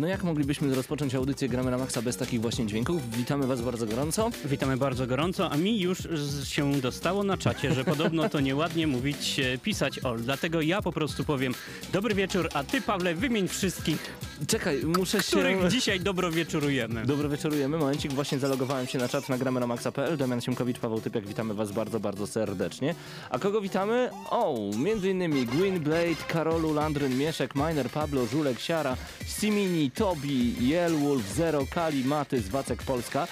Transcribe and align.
No 0.00 0.06
jak 0.06 0.24
moglibyśmy 0.24 0.74
rozpocząć 0.74 1.14
audycję 1.14 1.48
Gramy 1.48 1.70
na 1.70 1.78
Maxa 1.78 2.02
bez 2.02 2.16
takich 2.16 2.40
właśnie 2.40 2.66
dźwięków? 2.66 3.10
Witamy 3.16 3.46
Was 3.46 3.60
bardzo 3.60 3.86
gorąco. 3.86 4.30
Witamy 4.44 4.76
bardzo 4.76 5.06
gorąco, 5.06 5.50
a 5.50 5.56
mi 5.56 5.80
już 5.80 5.98
się 6.44 6.72
dostało 6.72 7.24
na 7.24 7.36
czacie, 7.36 7.74
że 7.74 7.84
podobno 7.84 8.28
to 8.28 8.40
nieładnie 8.40 8.86
mówić, 8.86 9.40
e, 9.40 9.58
pisać 9.58 10.04
ol. 10.04 10.20
Dlatego 10.20 10.60
ja 10.60 10.82
po 10.82 10.92
prostu 10.92 11.24
powiem 11.24 11.54
dobry 11.92 12.14
wieczór, 12.14 12.48
a 12.54 12.64
ty 12.64 12.80
Pawle 12.80 13.14
wymień 13.14 13.48
wszystkich, 13.48 14.20
Czekaj, 14.46 14.82
muszę 14.98 15.22
się... 15.22 15.30
których 15.30 15.68
dzisiaj 15.68 16.00
dobro 16.00 16.30
wieczorujemy. 16.30 17.06
Dobry 17.06 17.28
wieczorujemy. 17.28 17.78
Momencik, 17.78 18.12
właśnie 18.12 18.38
zalogowałem 18.38 18.86
się 18.86 18.98
na 18.98 19.08
czat 19.08 19.28
na 19.28 19.38
gramy 19.38 19.60
na 19.60 19.66
maxa.pl. 19.66 20.16
Damian 20.16 20.40
Siemkowicz, 20.40 20.78
Paweł 20.78 21.00
Typiak, 21.00 21.26
witamy 21.26 21.54
Was 21.54 21.72
bardzo, 21.72 22.00
bardzo 22.00 22.26
serdecznie. 22.26 22.94
A 23.30 23.38
kogo 23.38 23.60
witamy? 23.60 24.10
O, 24.30 24.70
między 24.78 25.10
innymi 25.10 25.46
Gwyn 25.46 25.80
Blade, 25.80 26.14
Karolu 26.28 26.74
Landryn, 26.74 27.18
Mieszek, 27.18 27.54
Miner, 27.54 27.90
Pablo, 27.90 28.26
Żulek, 28.26 28.60
Siara, 28.60 28.96
Simini, 29.26 29.89
Tobi, 29.90 30.54
Jelwolf, 30.60 31.34
Zero, 31.34 31.66
Kali, 31.66 32.02
Matys, 32.04 32.48
Wacek 32.48 32.82
Polska. 32.84 33.28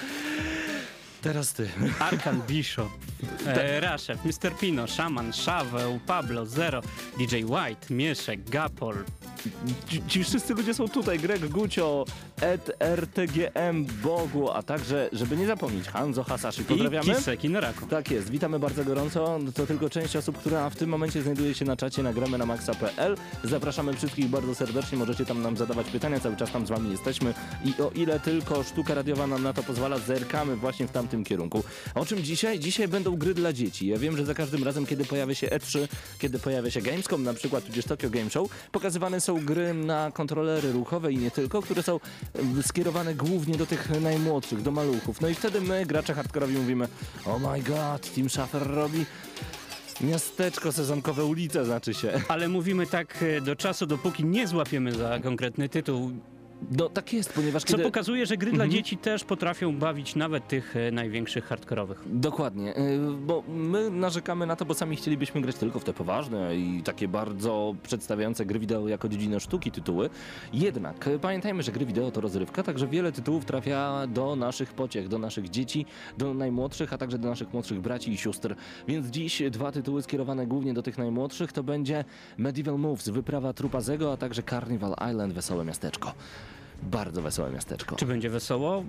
Teraz 1.23 1.53
ty. 1.53 1.69
Arkan 1.99 2.43
Bishop, 2.49 2.89
e, 3.47 3.81
Raszef, 3.81 4.25
Mr. 4.25 4.57
Pino, 4.61 4.87
Szaman, 4.87 5.33
Szaweł, 5.33 6.01
Pablo, 6.07 6.47
Zero, 6.47 6.83
DJ 7.19 7.37
White, 7.45 7.95
Mieszek, 7.95 8.51
Gapol, 8.51 8.95
Ci, 9.89 10.03
ci 10.09 10.25
wszyscy 10.25 10.55
ludzie 10.55 10.75
są 10.75 10.89
tutaj. 10.89 11.19
Greg 11.19 11.49
Gucio, 11.49 12.05
Ed, 12.41 12.71
RTGM, 12.81 13.87
Bogu, 14.03 14.51
a 14.51 14.63
także, 14.63 15.09
żeby 15.13 15.37
nie 15.37 15.47
zapomnieć, 15.47 15.89
Hanzo 15.89 16.25
Hasashi. 16.25 16.63
i 16.63 16.65
Pozdrawiamy. 16.65 17.15
Kisek 17.15 17.45
i 17.45 17.51
Noraku. 17.51 17.87
Tak 17.87 18.11
jest, 18.11 18.31
witamy 18.31 18.59
bardzo 18.59 18.85
gorąco. 18.85 19.39
To 19.55 19.67
tylko 19.67 19.91
część 19.91 20.17
osób, 20.17 20.39
która 20.39 20.71
w 20.71 20.77
tym 20.77 20.91
momencie 20.91 21.23
znajduje 21.23 21.55
się 21.55 21.65
na 21.65 21.77
czacie 21.77 22.03
nagramy 22.03 22.39
na 22.39 22.47
maxa.pl. 22.47 23.17
Zapraszamy 23.45 23.95
wszystkich 23.95 24.27
bardzo 24.29 24.55
serdecznie, 24.55 24.99
możecie 24.99 25.27
tam 25.27 25.43
nam 25.43 25.57
zadawać 25.57 25.87
pytania, 25.87 26.21
cały 26.21 26.37
czas 26.37 26.53
tam 26.53 26.67
z 26.67 26.71
wami 26.71 26.91
jesteśmy 26.91 27.35
i 27.65 27.83
o 27.83 27.91
ile 27.91 28.21
tylko 28.21 28.63
sztuka 28.63 28.95
radiowa 28.95 29.27
nam 29.27 29.43
na 29.43 29.53
to 29.53 29.63
pozwala, 29.63 29.99
zerkamy 29.99 30.57
właśnie 30.57 30.87
w 30.87 30.91
tamtym 31.09 31.25
kierunku. 31.25 31.65
O 31.95 32.07
czym 32.07 32.23
dzisiaj? 32.23 32.59
Dzisiaj 32.59 32.89
będą 32.89 33.17
gry 33.17 33.35
dla 33.35 33.53
dzieci. 33.53 33.87
Ja 33.87 33.99
wiem, 33.99 34.17
że 34.17 34.25
za 34.25 34.35
każdym 34.35 34.65
razem, 34.65 34.87
kiedy 34.87 35.05
pojawia 35.05 35.35
się 35.35 35.47
E3, 35.47 35.89
kiedy 36.19 36.39
pojawia 36.39 36.71
się 36.71 36.81
Gamescom 36.83 37.23
na 37.23 37.35
przykład, 37.35 37.65
tudzież 37.65 37.85
Tokyo 37.85 38.11
Game 38.11 38.31
Show, 38.31 38.49
pokazywane 38.73 39.21
są 39.21 39.45
gry 39.45 39.75
na 39.75 40.11
kontrolery 40.11 40.73
ruchowe 40.73 41.13
i 41.13 41.19
nie 41.19 41.31
tylko, 41.31 41.63
które 41.63 41.83
są 41.83 42.01
skierowane 42.63 43.15
głównie 43.15 43.57
do 43.57 43.67
tych 43.67 44.01
najmłodszych, 44.01 44.63
do 44.63 44.71
maluchów. 44.71 45.21
No 45.21 45.29
i 45.29 45.35
wtedy 45.35 45.61
my, 45.61 45.87
gracze 45.87 46.15
hardkorowi, 46.15 46.55
mówimy 46.55 46.89
Oh 47.25 47.39
my 47.53 47.63
god, 47.63 48.15
Team 48.15 48.31
Schaffer 48.31 48.67
robi 48.67 49.07
miasteczko 50.01 50.73
sezonkowe, 50.73 51.25
ulice 51.25 51.65
znaczy 51.65 51.95
się. 51.95 52.21
Ale 52.29 52.49
mówimy 52.49 52.87
tak 52.87 53.23
e, 53.23 53.41
do 53.41 53.57
czasu, 53.57 53.87
dopóki 53.87 54.25
nie 54.25 54.47
złapiemy 54.47 54.93
za 54.93 55.19
konkretny 55.19 55.69
tytuł. 55.69 56.13
No 56.79 56.89
tak 56.89 57.13
jest, 57.13 57.33
ponieważ 57.33 57.63
Co 57.63 57.69
kiedy... 57.73 57.83
pokazuje, 57.83 58.27
że 58.27 58.37
gry 58.37 58.51
dla 58.53 58.65
Mhm. 58.65 58.71
dzieci 58.71 58.97
też 58.97 59.25
potrafią 59.25 59.79
bawić 59.79 60.17
nawet 60.17 60.49
tych 60.49 60.77
e, 60.77 60.91
największych 60.91 61.45
hardkorowych. 61.45 62.03
Dokładnie, 62.07 62.77
y, 62.79 62.99
bo 63.27 63.43
my 63.49 63.91
narzekamy 63.91 64.47
na 64.47 64.57
to, 64.57 64.65
bo 64.65 64.75
sami 64.75 64.97
chcielibyśmy 64.97 65.41
grać 65.41 65.57
tylko 65.57 65.79
w 65.79 65.85
te 65.85 65.93
poważne 65.93 66.57
i 66.57 66.83
takie 66.83 67.09
bardzo 67.09 67.75
przedstawiające 67.83 68.47
gry 68.47 68.59
wideo 68.59 68.89
jako 68.89 69.09
dziedzinę 69.09 69.41
sztuki 69.41 69.71
tytuły. 69.71 70.11
Jednak 70.53 71.07
y, 71.07 71.19
pamiętajmy, 71.19 71.63
że 71.63 71.73
gry 71.73 71.87
wideo 71.87 72.11
to 72.11 72.21
rozrywka, 72.21 72.63
także 72.63 72.87
wiele 72.87 73.13
tytułów 73.13 73.45
trafia 73.45 74.07
do 74.07 74.37
naszych 74.37 74.73
pociech, 74.73 75.09
do 75.09 75.19
naszych 75.19 75.51
dzieci, 75.51 75.87
do 76.19 76.35
najmłodszych, 76.35 76.93
a 76.93 76.99
także 76.99 77.19
do 77.19 77.29
naszych 77.29 77.53
młodszych 77.53 77.81
braci 77.81 78.13
i 78.13 78.17
sióstr. 78.17 78.55
Więc 78.89 79.07
dziś 79.07 79.43
dwa 79.51 79.73
tytuły 79.73 80.03
skierowane 80.03 80.47
głównie 80.47 80.75
do 80.75 80.83
tych 80.83 80.99
najmłodszych 80.99 81.53
to 81.53 81.63
będzie 81.63 82.05
Medieval 82.39 82.79
Moves, 82.79 83.09
Wyprawa 83.09 83.53
Trupazego, 83.53 84.13
a 84.13 84.17
także 84.17 84.43
Carnival 84.43 84.95
Island, 85.11 85.33
Wesołe 85.33 85.65
Miasteczko. 85.65 86.13
Bardzo 86.83 87.23
wesołe 87.23 87.51
miasteczko. 87.51 87.97
Czy 87.97 88.07
będzie 88.07 88.31
wesoło? 88.31 88.85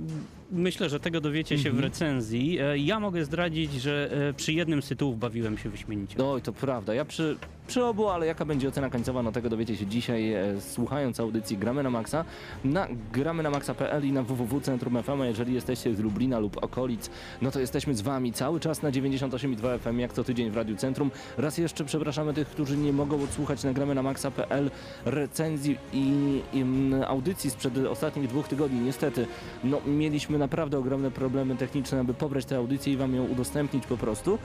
Myślę, 0.52 0.90
że 0.90 1.00
tego 1.00 1.22
dowiecie 1.22 1.58
się 1.58 1.72
w 1.72 1.80
recenzji. 1.80 2.60
E, 2.60 2.78
Ja 2.78 3.00
mogę 3.00 3.26
zdradzić, 3.26 3.74
że 3.74 4.10
e, 4.30 4.34
przy 4.34 4.54
jednym 4.54 4.82
z 4.82 4.88
tytułów 4.88 5.20
bawiłem 5.20 5.58
się 5.58 5.70
wyśmienicie. 5.70 6.26
Oj, 6.26 6.42
to 6.42 6.54
prawda. 6.54 6.94
Ja 6.94 7.06
przy, 7.06 7.38
przy 7.70 7.86
obu, 7.86 8.10
ale 8.10 8.26
jaka 8.26 8.46
będzie 8.46 8.68
ocena 8.68 8.90
końcowa, 8.90 9.24
no 9.24 9.32
tego 9.32 9.50
dowiecie 9.50 9.78
się 9.78 9.86
dzisiaj, 9.86 10.34
e, 10.34 10.62
słuchając 10.62 11.20
audycji 11.20 11.58
Gramy 11.58 11.84
na 11.84 11.90
Maxa 11.90 12.26
na 12.64 12.88
gramy 13.14 13.44
na 13.44 13.50
maxa.pl 13.50 14.06
i 14.06 14.12
na 14.12 14.24
www.centrum 14.24 15.04
FM. 15.04 15.22
a 15.22 15.26
Jeżeli 15.26 15.54
jesteście 15.54 15.96
z 15.96 16.00
Lublina 16.00 16.40
lub 16.40 16.64
okolic, 16.64 17.10
no 17.42 17.52
to 17.52 17.60
jesteśmy 17.60 17.96
z 17.96 18.02
wami 18.02 18.34
cały 18.34 18.60
czas 18.60 18.82
na 18.82 18.92
98,2 18.92 19.80
FM, 19.80 20.00
jak 20.00 20.14
co 20.14 20.24
tydzień 20.24 20.52
w 20.52 20.56
Radiu 20.56 20.76
Centrum. 20.76 21.12
Raz 21.38 21.58
jeszcze 21.58 21.86
przepraszamy 21.86 22.34
tych, 22.34 22.48
którzy 22.48 22.78
nie 22.78 22.94
mogą 22.94 23.24
odsłuchać 23.24 23.64
na 23.64 23.74
gramy 23.74 23.96
na 23.96 24.04
maxa.pl 24.04 24.72
recenzji 25.06 25.78
i, 25.94 26.42
i 26.54 26.66
audycji 27.08 27.50
sprzed 27.50 27.78
ostatnich 27.78 28.28
dwóch 28.28 28.48
tygodni. 28.48 28.80
Niestety, 28.80 29.28
no 29.64 29.82
mieliśmy 29.86 30.38
naprawdę 30.38 30.78
ogromne 30.78 31.12
problemy 31.12 31.56
techniczne, 31.56 32.00
aby 32.00 32.14
pobrać 32.14 32.46
tę 32.46 32.58
audycję 32.58 32.94
i 32.94 32.98
wam 32.98 33.16
ją 33.16 33.26
udostępnić 33.26 33.88
po 33.88 33.98
prostu. 33.98 34.38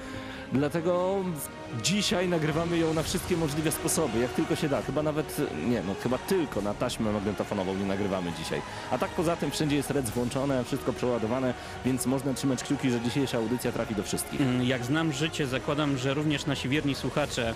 Dlatego 0.53 1.17
dzisiaj 1.83 2.29
nagrywamy 2.29 2.79
ją 2.79 2.95
na 2.95 3.03
wszystkie 3.03 3.37
możliwe 3.37 3.73
sposoby, 3.73 4.19
jak 4.19 4.31
tylko 4.33 4.57
się 4.57 4.69
da. 4.69 4.83
Chyba 4.83 5.03
nawet, 5.03 5.37
nie 5.67 5.83
no, 5.83 5.95
chyba 6.03 6.19
tylko 6.19 6.61
na 6.63 6.75
taśmę 6.75 7.13
magnetofonową 7.13 7.75
nie 7.75 7.85
nagrywamy 7.87 8.33
dzisiaj. 8.39 8.63
A 8.91 8.99
tak 8.99 9.11
poza 9.11 9.37
tym 9.37 9.51
wszędzie 9.51 9.77
jest 9.77 9.91
rec 9.91 10.11
włączone, 10.11 10.65
wszystko 10.65 10.93
przeładowane, 10.93 11.55
więc 11.85 12.07
można 12.07 12.35
trzymać 12.35 12.63
kciuki, 12.65 12.91
że 12.91 13.01
dzisiejsza 13.01 13.39
audycja 13.39 13.73
trafi 13.73 13.95
do 13.95 14.03
wszystkich. 14.03 14.41
Mm, 14.41 14.63
Jak 14.65 14.85
znam 14.85 15.13
życie, 15.13 15.47
zakładam, 15.47 15.99
że 15.99 16.15
również 16.15 16.47
nasi 16.47 16.69
wierni 16.69 16.95
słuchacze 16.95 17.55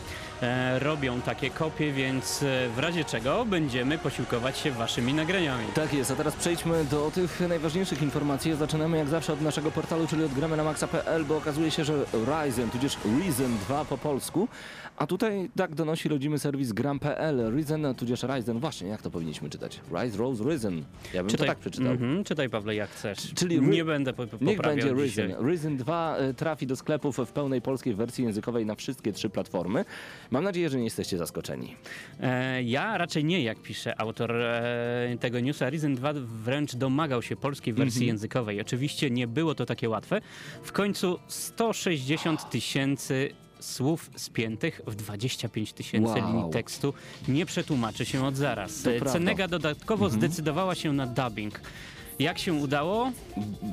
robią 0.78 1.20
takie 1.20 1.50
kopie, 1.50 1.92
więc 1.92 2.42
e, 2.42 2.68
w 2.68 2.78
razie 2.78 3.04
czego 3.04 3.44
będziemy 3.44 3.98
posiłkować 3.98 4.58
się 4.58 4.70
waszymi 4.70 5.14
nagraniami. 5.14 5.64
Tak 5.74 5.94
jest, 5.94 6.10
a 6.10 6.16
teraz 6.16 6.36
przejdźmy 6.36 6.84
do 6.84 7.10
tych 7.10 7.40
najważniejszych 7.48 8.02
informacji. 8.02 8.56
Zaczynamy 8.56 8.98
jak 8.98 9.08
zawsze 9.08 9.32
od 9.32 9.40
naszego 9.40 9.70
portalu, 9.70 10.06
czyli 10.06 10.24
od 10.24 10.32
gramy 10.32 10.56
na 10.56 10.64
maxa.pl, 10.64 11.24
bo 11.24 11.36
okazuje 11.36 11.70
się, 11.70 11.84
że 11.84 11.94
Ryzen, 12.12 12.70
tudzież 12.70 12.96
Reason 13.20 13.58
2 13.58 13.84
po 13.84 13.98
polsku, 13.98 14.48
a 14.98 15.06
tutaj 15.06 15.50
tak 15.56 15.74
donosi 15.74 16.08
rodzimy 16.08 16.38
serwis 16.38 16.72
gram.pl, 16.72 17.50
Ryzen, 17.54 17.94
tudzież 17.96 18.22
Ryzen, 18.22 18.58
właśnie, 18.58 18.88
jak 18.88 19.02
to 19.02 19.10
powinniśmy 19.10 19.50
czytać? 19.50 19.80
Rise, 20.02 20.18
Rose, 20.18 20.44
Ryzen. 20.44 20.84
Ja 21.14 21.24
bym 21.24 21.36
to 21.36 21.44
tak 21.44 21.58
przeczytał. 21.58 21.92
Mhm, 21.92 22.24
czytaj 22.24 22.48
Pawle 22.50 22.74
jak 22.74 22.90
chcesz. 22.90 23.34
Czyli 23.34 23.60
nie 23.60 23.84
będę 23.84 24.12
po, 24.12 24.26
po, 24.26 24.44
Niech 24.44 24.56
poprawiał 24.56 24.86
będzie. 24.88 25.02
Risen. 25.04 25.34
Risen 25.48 25.76
2 25.76 26.16
e, 26.16 26.34
trafi 26.34 26.66
do 26.66 26.76
sklepów 26.76 27.16
w 27.18 27.32
pełnej 27.32 27.62
polskiej 27.62 27.94
wersji 27.94 28.24
językowej 28.24 28.66
na 28.66 28.74
wszystkie 28.74 29.12
trzy 29.12 29.30
platformy. 29.30 29.84
Mam 30.30 30.44
nadzieję, 30.44 30.70
że 30.70 30.78
nie 30.78 30.84
jesteście 30.84 31.18
zaskoczeni. 31.18 31.76
E, 32.20 32.62
ja 32.62 32.98
raczej 32.98 33.24
nie, 33.24 33.42
jak 33.42 33.62
pisze 33.62 34.00
autor 34.00 34.32
e, 34.36 35.16
tego 35.20 35.40
newsa. 35.40 35.70
Risen 35.70 35.94
2 35.94 36.12
wręcz 36.44 36.76
domagał 36.76 37.22
się 37.22 37.36
polskiej 37.36 37.74
wersji 37.74 37.98
Mhm. 38.02 38.08
językowej. 38.08 38.60
Oczywiście 38.60 39.10
nie 39.10 39.26
było 39.26 39.54
to 39.54 39.66
takie 39.66 39.88
łatwe. 39.88 40.20
W 40.62 40.72
końcu 40.72 41.18
160 41.28 42.50
tysięcy 42.50 43.30
słów 43.60 44.10
spiętych 44.16 44.80
w 44.86 44.94
25 44.94 45.72
tysięcy 45.72 46.08
Wow. 46.10 46.16
linii 46.32 46.50
tekstu 46.52 46.94
nie 47.28 47.46
przetłumaczy 47.46 48.04
się 48.04 48.26
od 48.26 48.36
zaraz. 48.36 48.82
To 48.82 48.90
prawda. 48.90 49.12
Cenega 49.12 49.48
dodatkowo 49.48 50.04
Mhm. 50.04 50.20
zdecydowała 50.20 50.74
się 50.74 50.92
na 50.92 51.06
dubbing. 51.06 51.60
Jak 52.18 52.38
się 52.38 52.52
udało? 52.52 53.12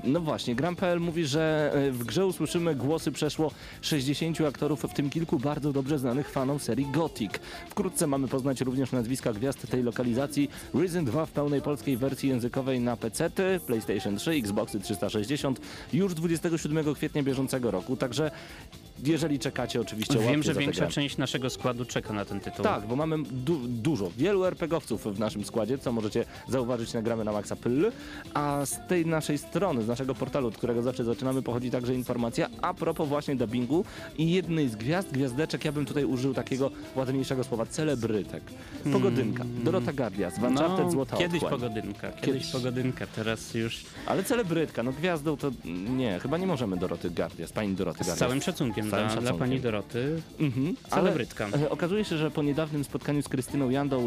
No 0.03 0.19
właśnie, 0.19 0.55
Gram.pl 0.55 0.99
mówi, 0.99 1.25
że 1.25 1.71
e, 1.73 1.91
w 1.91 2.03
grze 2.03 2.25
usłyszymy 2.25 2.75
głosy 2.75 3.11
przeszło 3.11 3.51
60 3.81 4.41
aktorów, 4.41 4.83
w 4.83 4.93
tym 4.93 5.09
kilku 5.09 5.39
bardzo 5.39 5.73
dobrze 5.73 5.99
znanych 5.99 6.29
fanom 6.29 6.59
serii 6.59 6.87
Gothic. 6.91 7.31
Wkrótce 7.69 8.07
mamy 8.07 8.27
poznać 8.27 8.61
również 8.61 8.91
nazwiska 8.91 9.33
gwiazd 9.33 9.71
tej 9.71 9.83
lokalizacji. 9.83 10.49
Risen 10.75 11.05
2 11.05 11.25
w 11.25 11.31
pełnej 11.31 11.61
polskiej 11.61 11.97
wersji 11.97 12.29
językowej 12.29 12.79
na 12.79 12.97
PC, 12.97 13.29
PlayStation 13.67 14.17
3, 14.17 14.31
Xboxy 14.31 14.79
360 14.79 15.61
już 15.93 16.13
27 16.13 16.95
kwietnia 16.95 17.23
bieżącego 17.23 17.71
roku, 17.71 17.97
także 17.97 18.31
jeżeli 19.03 19.39
czekacie 19.39 19.81
oczywiście 19.81 20.19
Wiem, 20.19 20.43
że 20.43 20.53
większa 20.53 20.87
część 20.87 21.17
naszego 21.17 21.49
składu 21.49 21.85
czeka 21.85 22.13
na 22.13 22.25
ten 22.25 22.39
tytuł. 22.39 22.63
Tak, 22.63 22.87
bo 22.87 22.95
mamy 22.95 23.17
du 23.23 23.59
dużo, 23.67 24.11
wielu 24.17 24.45
RPGowców 24.45 25.15
w 25.15 25.19
naszym 25.19 25.45
składzie, 25.45 25.77
co 25.77 25.91
możecie 25.91 26.25
zauważyć 26.47 26.93
na 26.93 27.01
gramy 27.01 27.23
na 27.23 27.31
maxa.pl, 27.31 27.91
a 28.35 28.65
z 28.65 28.79
tej 28.87 29.05
naszej 29.05 29.37
strony, 29.37 29.83
z 29.83 29.87
naszego 29.87 30.15
portalu, 30.15 30.47
od 30.47 30.57
którego 30.57 30.81
zawsze 30.81 31.03
zaczynamy, 31.03 31.41
pochodzi 31.41 31.71
także 31.71 31.95
informacja 31.95 32.47
a 32.61 32.73
propos 32.73 33.09
właśnie 33.09 33.35
dubbingu 33.35 33.85
i 34.17 34.31
jednej 34.31 34.69
z 34.69 34.75
gwiazd, 34.75 35.11
gwiazdeczek, 35.11 35.65
ja 35.65 35.71
bym 35.71 35.85
tutaj 35.85 36.05
użył 36.05 36.33
takiego 36.33 36.71
ładniejszego 36.95 37.43
słowa, 37.43 37.65
celebrytek. 37.65 38.43
Pogodynka, 38.93 39.43
Dorota 39.63 39.93
Gardia 39.93 40.29
z 40.29 40.39
Uncharted 40.39 40.91
Złota 40.91 41.11
Hmm. 41.17 41.31
kiedyś 41.31 41.43
Otchłań. 41.43 41.61
pogodynka, 41.61 42.11
kiedyś, 42.11 42.21
Kiedyś. 42.25 42.47
pogodynka, 42.51 43.07
teraz 43.07 43.53
już 43.53 43.85
Ale 44.05 44.23
celebrytka, 44.23 44.83
no 44.83 44.91
gwiazdą 44.91 45.37
to 45.37 45.51
nie, 45.89 46.19
chyba 46.19 46.37
nie 46.37 46.47
możemy 46.47 46.77
Doroty 46.77 47.09
Gardia, 47.11 47.47
z 47.47 47.51
pani 47.51 47.75
Doroty 47.75 48.03
z 48.03 48.07
Gardia. 48.07 48.19
całym 48.27 48.41
szacunkiem 48.41 48.85
legenda 48.85 48.97
całym 48.97 49.09
dla 49.09 49.21
szacunkiem. 49.21 49.39
pani 49.49 49.61
Doroty. 49.61 50.21
Mhm, 50.39 50.75
ale 50.91 51.01
Celebrytka. 51.03 51.47
e, 51.61 51.69
okazuje 51.69 52.05
się, 52.05 52.17
że 52.17 52.31
po 52.31 52.43
niedawnym 52.43 52.83
spotkaniu 52.83 53.21
z 53.21 53.29
Krystyną 53.29 53.69
Jandą 53.69 53.99
e, 53.99 54.03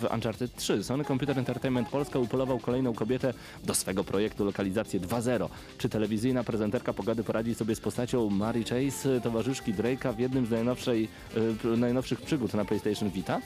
w 0.00 0.06
Uncharted 0.14 0.54
3 0.56 0.84
Sony 0.84 1.04
Computer 1.04 1.38
Entertainment 1.38 1.88
Polska 1.88 2.18
upolował 2.18 2.58
kolejną 2.58 2.94
kobietę 2.94 3.34
do 3.66 3.74
swego 3.74 4.04
projektu 4.04 4.44
Lokalizację 4.44 5.00
2.0. 5.00 5.48
Czy 5.78 5.88
telewizyjna 5.88 6.44
prezenterka 6.44 6.92
pogady 6.92 7.24
poradzi 7.24 7.54
sobie 7.54 7.74
z 7.74 7.80
postacią 7.80 8.30
Mary 8.30 8.64
Chase, 8.64 9.20
towarzyszki 9.20 9.74
Drake'a 9.74 10.14
w 10.14 10.18
jednym 10.18 10.46
z 10.46 10.50
najnowszej, 10.50 11.08
e, 11.64 11.76
najnowszych 11.76 12.20
przygód 12.20 12.54
na 12.54 12.64
PlayStation 12.64 13.10
Vita? 13.10 13.40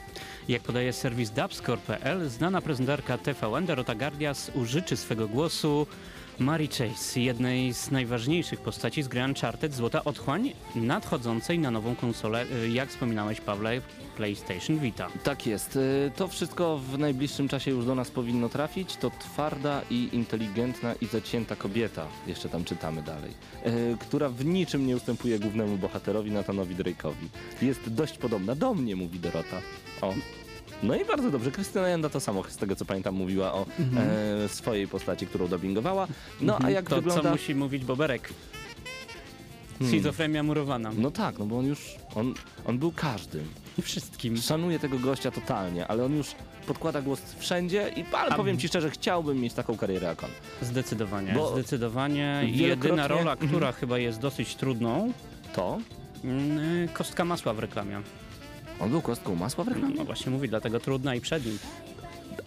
Jak 0.49 0.63
podaje 0.63 0.93
serwis 0.93 1.31
dubscore.pl, 1.31 2.29
znana 2.29 2.61
prezenterka 2.61 3.19
TVN 3.19 3.67
Dorota 3.67 3.95
Gardias 3.95 4.51
użyczy 4.55 4.97
swego 4.97 5.29
głosu 5.29 5.87
Mary 6.39 6.69
Chase, 6.69 7.21
jednej 7.21 7.75
z 7.75 7.91
najważniejszych 7.91 8.61
postaci 8.61 9.03
z 9.03 9.09
gry 9.09 9.25
Uncharted 9.25 9.75
Złota 9.75 10.05
Otchłań, 10.05 10.53
nadchodzącej 10.75 11.59
na 11.59 11.71
nową 11.71 11.97
konsolę, 11.97 12.45
y, 12.65 12.69
jak 12.69 12.89
wspominałeś 12.89 13.41
Pawle, 13.41 13.81
PlayStation 14.25 14.79
Vita. 14.79 15.09
Tak 15.25 15.47
jest. 15.47 15.77
E, 16.07 16.11
To 16.17 16.29
wszystko 16.29 16.79
w 16.79 16.99
najbliższym 16.99 17.49
czasie 17.49 17.71
już 17.71 17.85
do 17.87 17.95
nas 17.95 18.11
powinno 18.11 18.49
trafić. 18.49 18.97
To 18.97 19.11
twarda 19.11 19.83
i 19.91 20.09
inteligentna 20.13 20.95
i 20.95 21.07
zacięta 21.07 21.57
kobieta, 21.57 22.07
jeszcze 22.27 22.49
tam 22.49 22.65
czytamy 22.65 23.03
dalej, 23.03 23.31
e, 23.65 23.71
która 24.01 24.29
w 24.29 24.45
niczym 24.45 24.87
nie 24.87 24.97
ustępuje 24.97 25.39
głównemu 25.39 25.77
bohaterowi 25.79 26.31
Nathanowi 26.31 26.77
Drake'owi. 26.77 27.27
Jest 27.63 27.95
dość 27.95 28.19
podobna 28.19 28.55
do 28.55 28.75
mnie, 28.75 28.97
mówi 28.97 29.19
Dorota. 29.19 29.61
O. 30.03 30.15
No 30.83 30.97
i 30.97 31.05
bardzo 31.05 31.31
dobrze. 31.31 31.51
Krystyna 31.51 31.89
Janda 31.89 32.09
to 32.09 32.21
samo, 32.21 32.45
z 32.49 32.57
tego 32.57 32.77
co 32.77 32.85
pamiętam, 32.85 33.15
mówiła 33.15 33.53
o 33.55 33.67
e, 34.45 34.49
swojej 34.49 34.89
postaci, 34.89 35.27
którą 35.27 35.49
dubbingowała. 35.49 36.07
No 36.41 36.59
a 36.63 36.71
jak 36.71 36.89
to 36.89 36.97
wygląda... 36.97 37.23
co 37.23 37.31
musi 37.31 37.55
mówić 37.55 37.85
Boberek? 37.85 38.31
Hmm. 39.81 39.89
Schizofrenia 39.93 40.43
murowana. 40.43 40.91
No 40.97 41.11
tak, 41.11 41.39
no 41.39 41.47
bo 41.47 41.59
on 41.59 41.67
już, 41.67 41.95
on, 42.15 42.35
on 42.67 42.79
był 42.79 42.93
każdym. 42.93 43.49
Wszystkim. 43.83 44.37
Szanuję 44.37 44.79
tego 44.79 44.99
gościa 44.99 45.31
totalnie, 45.31 45.87
ale 45.87 46.05
on 46.05 46.17
już 46.17 46.27
podkłada 46.67 47.03
głos 47.03 47.21
wszędzie 47.39 47.93
i 47.97 48.05
ale 48.13 48.37
powiem 48.37 48.59
ci 48.59 48.69
szczerze, 48.69 48.91
chciałbym 48.91 49.41
mieć 49.41 49.53
taką 49.55 49.77
karierę 49.77 50.07
jak 50.07 50.25
on. 50.25 50.31
Zdecydowanie, 50.63 51.33
Bo 51.33 51.53
zdecydowanie. 51.53 52.41
Wielokrotnie- 52.45 52.63
jedyna 52.69 53.09
rola, 53.09 53.33
Mhm. 53.33 53.49
która 53.49 53.73
chyba 53.73 53.99
jest 53.99 54.19
dosyć 54.21 54.55
trudną, 54.55 55.13
To? 55.55 55.79
mm, 56.25 56.89
kostka 56.89 57.25
masła 57.25 57.55
w 57.55 57.59
reklamie. 57.59 58.01
On 58.81 58.91
był 58.91 59.03
kostką 59.03 59.35
masła 59.35 59.65
w 59.65 59.69
reklamie? 59.69 59.95
No 59.97 60.05
właśnie 60.05 60.33
mówi, 60.33 60.49
dlatego 60.49 60.81
trudna 60.81 61.15
i 61.15 61.21
przed 61.21 61.47
nim. 61.47 61.59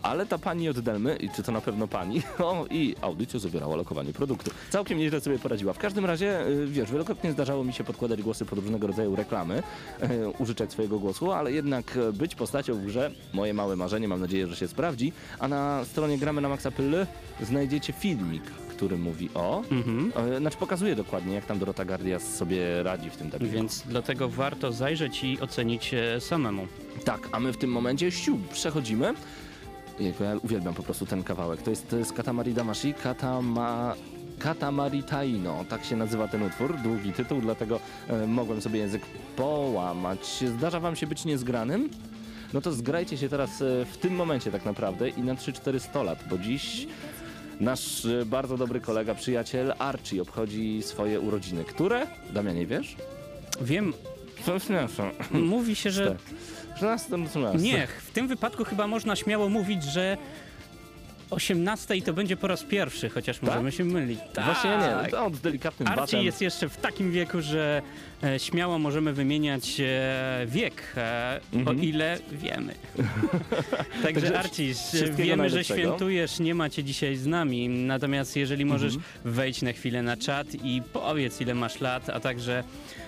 Ale 0.03 0.25
ta 0.25 0.38
pani 0.38 0.69
od 0.69 0.79
Delmy, 0.79 1.15
i 1.15 1.29
czy 1.29 1.44
to 1.44 1.51
na 1.51 1.61
pewno 1.61 1.88
pani, 1.88 2.21
o, 2.39 2.65
i 2.69 2.95
audycją 3.01 3.39
zawierała 3.39 3.75
lokowanie 3.75 4.13
produktu. 4.13 4.51
Całkiem 4.69 4.97
nieźle 4.97 5.21
sobie 5.21 5.39
poradziła. 5.39 5.73
W 5.73 5.77
każdym 5.77 6.05
razie, 6.05 6.47
y, 6.47 6.67
wiesz, 6.67 6.91
wielokrotnie 6.91 7.31
zdarzało 7.31 7.63
mi 7.63 7.73
się 7.73 7.83
podkładać 7.83 8.21
głosy 8.21 8.45
pod 8.45 8.59
różnego 8.59 8.88
rodzaju 8.88 9.15
reklamy, 9.15 9.63
y, 10.03 10.29
użyczać 10.39 10.71
swojego 10.71 11.00
głosu, 11.00 11.31
ale 11.31 11.51
jednak 11.51 11.97
y, 11.97 12.13
być 12.13 12.35
postacią 12.35 12.75
w 12.75 12.85
grze, 12.85 13.11
moje 13.33 13.53
małe 13.53 13.75
marzenie, 13.75 14.07
mam 14.07 14.21
nadzieję, 14.21 14.47
że 14.47 14.55
się 14.55 14.67
sprawdzi. 14.67 15.13
A 15.39 15.47
na 15.47 15.85
stronie 15.85 16.17
gramy 16.17 16.41
na 16.41 16.49
Maxa.pl 16.49 17.07
znajdziecie 17.41 17.94
filmik, 17.94 18.44
który 18.44 18.97
mówi 18.97 19.29
o... 19.35 19.63
Mhm. 19.71 20.11
Znaczy 20.39 20.57
pokazuje 20.57 20.95
dokładnie, 20.95 21.35
jak 21.35 21.45
tam 21.45 21.59
Dorota 21.59 21.85
Gardias 21.85 22.35
sobie 22.35 22.83
radzi 22.83 23.09
w 23.09 23.17
tym 23.17 23.29
dubbingu. 23.29 23.53
Więc 23.53 23.83
dlatego 23.88 24.29
warto 24.29 24.71
zajrzeć 24.71 25.23
i 25.23 25.39
ocenić 25.39 25.94
e, 25.94 26.21
samemu. 26.21 26.67
Tak, 27.06 27.29
a 27.31 27.39
my 27.39 27.53
w 27.53 27.57
tym 27.57 27.71
momencie 27.71 28.11
siu, 28.11 28.38
przechodzimy. 28.51 29.13
Jejku, 30.00 30.24
ja 30.24 30.36
uwielbiam 30.44 30.74
po 30.74 30.84
prostu 30.84 31.06
ten 31.06 31.24
kawałek. 31.24 31.62
To 31.62 31.69
jest 31.69 31.95
z 32.04 32.12
Katamari 32.12 32.54
Damashi, 32.54 32.94
Katama... 32.94 33.95
Katamari 34.40 35.04
Taino, 35.04 35.66
tak 35.69 35.86
się 35.86 35.95
nazywa 35.95 36.28
ten 36.28 36.44
utwór, 36.44 36.78
długi 36.84 37.13
tytuł, 37.13 37.42
dlatego 37.42 37.80
e, 38.10 38.28
mogłem 38.28 38.62
sobie 38.62 38.80
język 38.80 39.01
połamać. 39.36 40.44
Zdarza 40.57 40.80
wam 40.80 40.95
się 40.95 41.07
być 41.07 41.25
niezgranym? 41.25 41.90
No 42.54 42.62
to 42.62 42.72
zgrajcie 42.74 43.18
się 43.18 43.30
teraz 43.30 43.62
e, 43.62 43.86
w 43.86 43.98
tym 43.98 44.16
momencie 44.16 44.51
tak 44.51 44.66
naprawdę 44.66 45.10
i 45.10 45.22
na 45.22 45.36
3-400 45.36 46.04
lat, 46.06 46.24
bo 46.30 46.38
dziś 46.38 46.88
nasz 47.60 48.06
e, 48.06 48.25
bardzo 48.25 48.57
dobry 48.57 48.81
kolega, 48.81 49.16
przyjaciel 49.16 49.74
Archie 49.80 50.22
obchodzi 50.22 50.81
swoje 50.84 51.19
urodziny. 51.19 51.63
Które? 51.63 52.07
Damianie, 52.34 52.66
wiesz? 52.66 52.95
Wiem, 53.62 53.94
Co 54.45 54.60
śmieszne. 54.60 55.12
mówi 55.31 55.75
się, 55.75 55.92
że 55.92 56.16
13 56.75 57.17
no 57.17 57.27
13. 57.29 57.59
nie, 57.59 57.87
w 57.87 58.11
tym 58.11 58.27
wypadku 58.27 58.63
chyba 58.65 58.87
można 58.87 59.15
śmiało 59.15 59.49
mówić, 59.49 59.83
że 59.83 60.17
18 61.33 62.01
to 62.01 62.13
będzie 62.13 62.38
po 62.38 62.47
raz 62.47 62.63
pierwszy, 62.63 63.09
chociaż 63.09 63.41
możemy 63.41 63.71
się 63.71 63.83
mylić. 63.85 64.19
Tak. 64.33 64.45
Właśnie 64.45 64.69
nie, 65.03 65.09
to 65.12 65.25
on 65.25 65.35
z 65.35 65.39
delikatnym 65.41 65.88
Archie 65.88 66.01
batem. 66.01 66.25
jest 66.25 66.41
jeszcze 66.41 66.69
w 66.69 66.77
takim 66.77 67.12
wieku, 67.12 67.41
że 67.41 67.81
e, 68.24 68.39
śmiało 68.39 68.80
możemy 68.80 69.13
wymieniać 69.13 69.80
e, 69.80 70.45
wiek, 70.47 70.94
e, 70.97 71.39
Mhm. 71.53 71.77
o 71.80 71.81
ile 71.81 72.18
wiemy. 72.31 72.74
Także 74.03 74.21
Także 74.21 74.39
Archie, 74.39 74.74
wszystkiego 74.74 75.18
wiemy, 75.18 75.50
że 75.50 75.56
najlepszego. 75.56 75.80
świętujesz, 75.81 76.39
nie 76.39 76.56
macie 76.56 76.83
dzisiaj 76.83 77.15
z 77.15 77.27
nami, 77.27 77.69
natomiast 77.69 78.35
jeżeli 78.35 78.65
możesz 78.65 78.94
Mhm. 78.95 79.13
wejdź 79.33 79.62
na 79.62 79.71
chwilę 79.74 80.01
na 80.01 80.18
czat 80.18 80.47
i 80.63 80.81
powiedz 80.94 81.41
ile 81.41 81.53
masz 81.56 81.81
lat, 81.81 82.09
a 82.09 82.19
także 82.19 82.63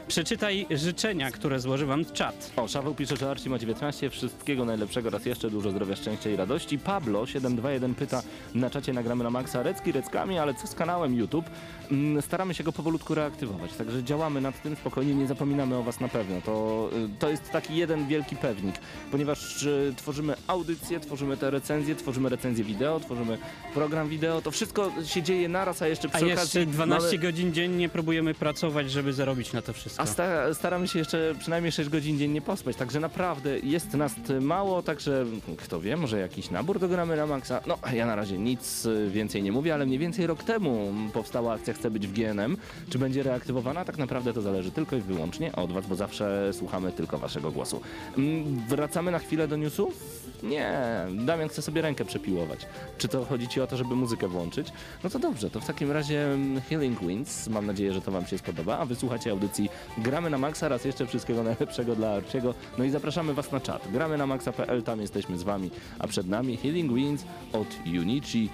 przeczytaj 0.08 0.66
życzenia, 0.72 1.32
które 1.32 1.60
złoży 1.60 1.86
wam 1.86 2.06
czat. 2.06 2.52
O, 2.56 2.68
Szaweł 2.68 2.96
pisze, 2.96 3.18
że 3.18 3.30
Archie 3.32 3.50
ma 3.50 3.60
19, 3.60 4.10
wszystkiego 4.10 4.66
najlepszego, 4.66 5.10
raz 5.10 5.26
jeszcze, 5.26 5.50
dużo 5.50 5.72
zdrowia, 5.72 5.96
szczęścia 5.96 6.30
i 6.30 6.36
radości. 6.36 6.80
Pablo 6.80 7.26
721 7.26 7.96
pyta 8.22 8.36
na 8.56 8.70
czacie 8.70 8.94
nagramy 8.94 9.24
na 9.24 9.30
Maxa, 9.30 9.64
recki 9.64 9.92
reckami, 9.92 10.40
ale 10.40 10.54
co 10.54 10.68
z 10.68 10.76
kanałem 10.76 11.16
YouTube? 11.16 11.46
Mm, 11.92 12.22
Staramy 12.22 12.54
się 12.54 12.64
go 12.64 12.72
powolutku 12.72 13.16
reaktywować, 13.16 13.74
także 13.74 14.04
działamy 14.04 14.42
nad 14.42 14.62
tym, 14.62 14.76
spokojnie, 14.76 15.16
nie 15.16 15.28
zapominamy 15.28 15.76
o 15.76 15.84
was 15.84 16.00
na 16.00 16.08
pewno. 16.08 16.42
To, 16.42 16.90
y, 17.16 17.20
to 17.20 17.30
jest 17.30 17.52
taki 17.52 17.76
jeden 17.76 18.08
wielki 18.08 18.36
pewnik, 18.36 18.76
ponieważ 19.12 19.64
y, 19.64 19.94
tworzymy 19.98 20.34
audycje, 20.48 21.00
tworzymy 21.00 21.38
te 21.38 21.50
recenzje, 21.52 21.96
tworzymy 21.96 22.30
recenzje 22.30 22.64
wideo, 22.64 23.00
tworzymy 23.00 23.38
program 23.74 24.10
wideo, 24.10 24.42
to 24.42 24.52
wszystko 24.52 24.92
się 25.06 25.24
dzieje 25.24 25.50
naraz, 25.50 25.82
a 25.82 25.88
jeszcze 25.88 26.10
przy 26.10 26.18
A 26.18 26.34
okazji... 26.34 26.60
jeszcze 26.60 26.66
12 26.74 27.08
mamy- 27.08 27.18
godzin 27.20 27.54
dziennie 27.54 27.90
próbujemy 27.90 28.34
pracować, 28.34 28.92
żeby 28.92 29.14
zarobić 29.14 29.54
na 29.54 29.62
to 29.62 29.74
wszystko. 29.74 30.04
A 30.04 30.06
sta 30.06 30.54
staramy 30.54 30.88
się 30.88 31.00
jeszcze 31.00 31.34
przynajmniej 31.40 31.72
6 31.72 31.90
godzin 31.90 32.18
dziennie 32.18 32.42
pospać, 32.42 32.76
także 32.76 33.00
naprawdę 33.00 33.60
jest 33.60 33.94
nas 33.94 34.16
mało, 34.42 34.82
także 34.84 35.26
kto 35.58 35.80
wie, 35.82 35.98
może 35.98 36.20
jakiś 36.20 36.50
nabór 36.52 36.80
dogramy 36.80 37.16
na 37.18 37.26
maksa. 37.28 37.62
No, 37.68 37.78
ja 37.94 38.05
na 38.06 38.16
razie 38.16 38.38
nic 38.38 38.86
y, 38.86 39.10
więcej 39.10 39.44
nie 39.44 39.52
mówię, 39.52 39.74
ale 39.74 39.86
mniej 39.86 40.00
więcej 40.00 40.28
rok 40.28 40.44
temu 40.44 40.94
powstała 41.14 41.54
akcja 41.54 41.74
Chcę 41.74 41.92
być 41.92 42.08
w 42.08 42.14
GNM. 42.14 42.58
Czy 42.90 43.00
będzie 43.00 43.24
reaktywowana? 43.24 43.86
Tak 43.86 43.98
naprawdę 43.98 44.34
to 44.34 44.42
zależy 44.42 44.72
tylko 44.72 44.96
i 44.96 45.02
wyłącznie 45.02 45.52
od 45.52 45.72
was, 45.72 45.88
bo 45.88 45.96
zawsze 45.96 46.54
słuchamy 46.54 46.92
tylko 46.92 47.18
waszego 47.18 47.52
głosu. 47.52 47.82
Mm, 48.18 48.62
Wracamy 48.68 49.12
na 49.12 49.20
chwilę 49.20 49.48
do 49.48 49.58
newsów? 49.58 50.26
Nie, 50.44 50.78
Damian 51.26 51.50
chce 51.50 51.62
sobie 51.62 51.82
rękę 51.82 52.06
przepiłować. 52.06 52.60
Czy 52.98 53.08
to 53.08 53.26
chodzi 53.26 53.48
ci 53.48 53.62
o 53.62 53.68
to, 53.68 53.78
żeby 53.78 53.96
muzykę 53.96 54.28
włączyć? 54.28 54.68
No 55.04 55.10
to 55.10 55.20
dobrze, 55.20 55.50
to 55.50 55.60
w 55.60 55.66
takim 55.66 55.92
razie 55.92 56.34
mm, 56.34 56.62
Healing 56.62 57.00
Winds, 57.00 57.48
mam 57.48 57.66
nadzieję, 57.66 57.94
że 57.94 58.02
to 58.02 58.12
wam 58.12 58.26
się 58.26 58.38
spodoba, 58.38 58.78
a 58.78 58.86
wysłuchacie 58.86 59.32
audycji 59.32 59.70
Gramy 59.98 60.30
na 60.30 60.38
Maxa, 60.38 60.68
raz 60.70 60.86
jeszcze 60.86 61.08
wszystkiego 61.08 61.44
najlepszego 61.44 61.96
dla 61.96 62.10
Arciego. 62.10 62.54
No 62.78 62.84
i 62.84 62.90
zapraszamy 62.90 63.34
was 63.34 63.52
na 63.52 63.60
czat. 63.60 63.88
Gramy 63.92 64.18
na 64.18 64.28
maxa.pl, 64.28 64.84
tam 64.84 65.02
jesteśmy 65.02 65.38
z 65.38 65.44
wami, 65.44 65.72
a 66.00 66.08
przed 66.08 66.28
nami 66.28 66.58
Healing 66.58 66.94
Winds 66.94 67.26
od 67.54 67.68
Junichi 67.86 68.50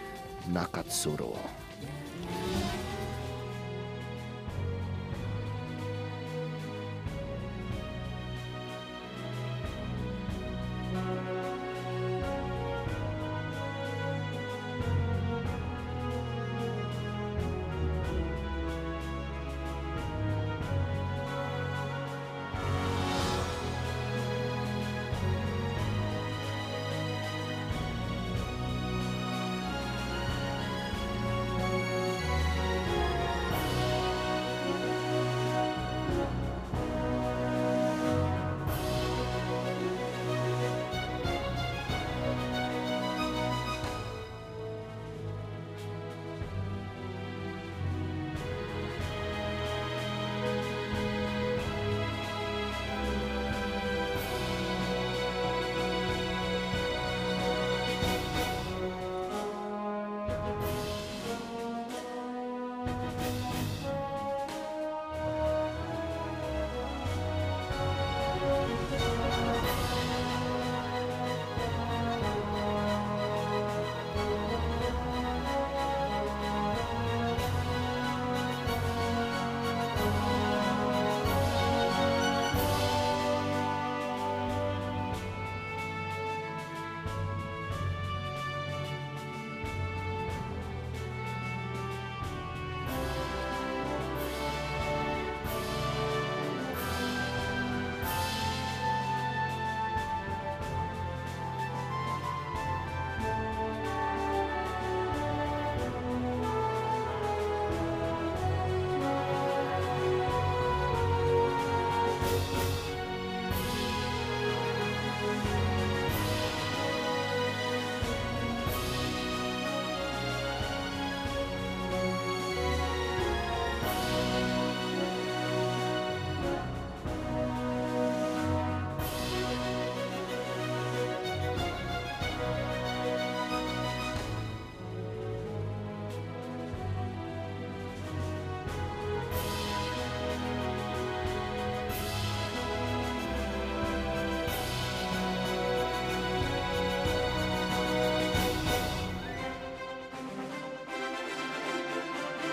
Nakatsuru. 0.52 1.34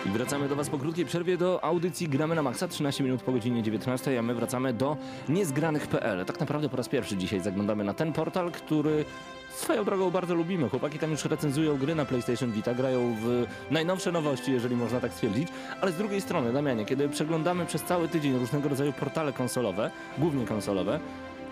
I 0.09 0.11
wracamy 0.11 0.49
do 0.49 0.57
Was 0.57 0.71
po 0.71 0.79
krótkiej 0.79 1.05
przerwie 1.05 1.37
do 1.37 1.65
audycji 1.65 2.09
Gramy 2.09 2.35
na 2.35 2.43
Maxa, 2.43 2.69
13 2.69 3.05
minut 3.05 3.23
po 3.23 3.33
godzinie 3.33 3.63
19, 3.63 4.19
a 4.19 4.23
my 4.23 4.35
wracamy 4.35 4.73
do 4.73 4.97
niezgranych.pl. 5.29 6.25
Tak 6.25 6.41
naprawdę 6.41 6.69
po 6.69 6.77
raz 6.77 6.89
pierwszy 6.89 7.17
dzisiaj 7.17 7.41
zaglądamy 7.41 7.85
na 7.85 7.95
ten 7.95 8.13
portal, 8.13 8.53
który 8.53 9.05
swoją 9.51 9.85
drogą 9.85 10.11
bardzo 10.11 10.35
lubimy. 10.35 10.69
Chłopaki 10.69 10.99
tam 10.99 11.11
już 11.11 11.25
recenzują 11.25 11.77
gry 11.79 11.95
na 11.95 12.05
PlayStation 12.05 12.53
Vita, 12.53 12.75
grają 12.75 13.17
w 13.23 13.47
najnowsze 13.71 14.13
nowości, 14.13 14.53
jeżeli 14.53 14.77
można 14.77 15.01
tak 15.01 15.13
stwierdzić. 15.13 15.49
Ale 15.81 15.93
z 15.93 15.97
drugiej 15.97 16.21
strony, 16.21 16.53
Damianie, 16.53 16.85
kiedy 16.85 17.09
przeglądamy 17.09 17.67
przez 17.67 17.83
cały 17.83 18.09
tydzień 18.09 18.39
różnego 18.39 18.69
rodzaju 18.69 18.93
portale 18.93 19.33
konsolowe, 19.33 19.91
głównie 20.19 20.47
konsolowe, 20.47 21.01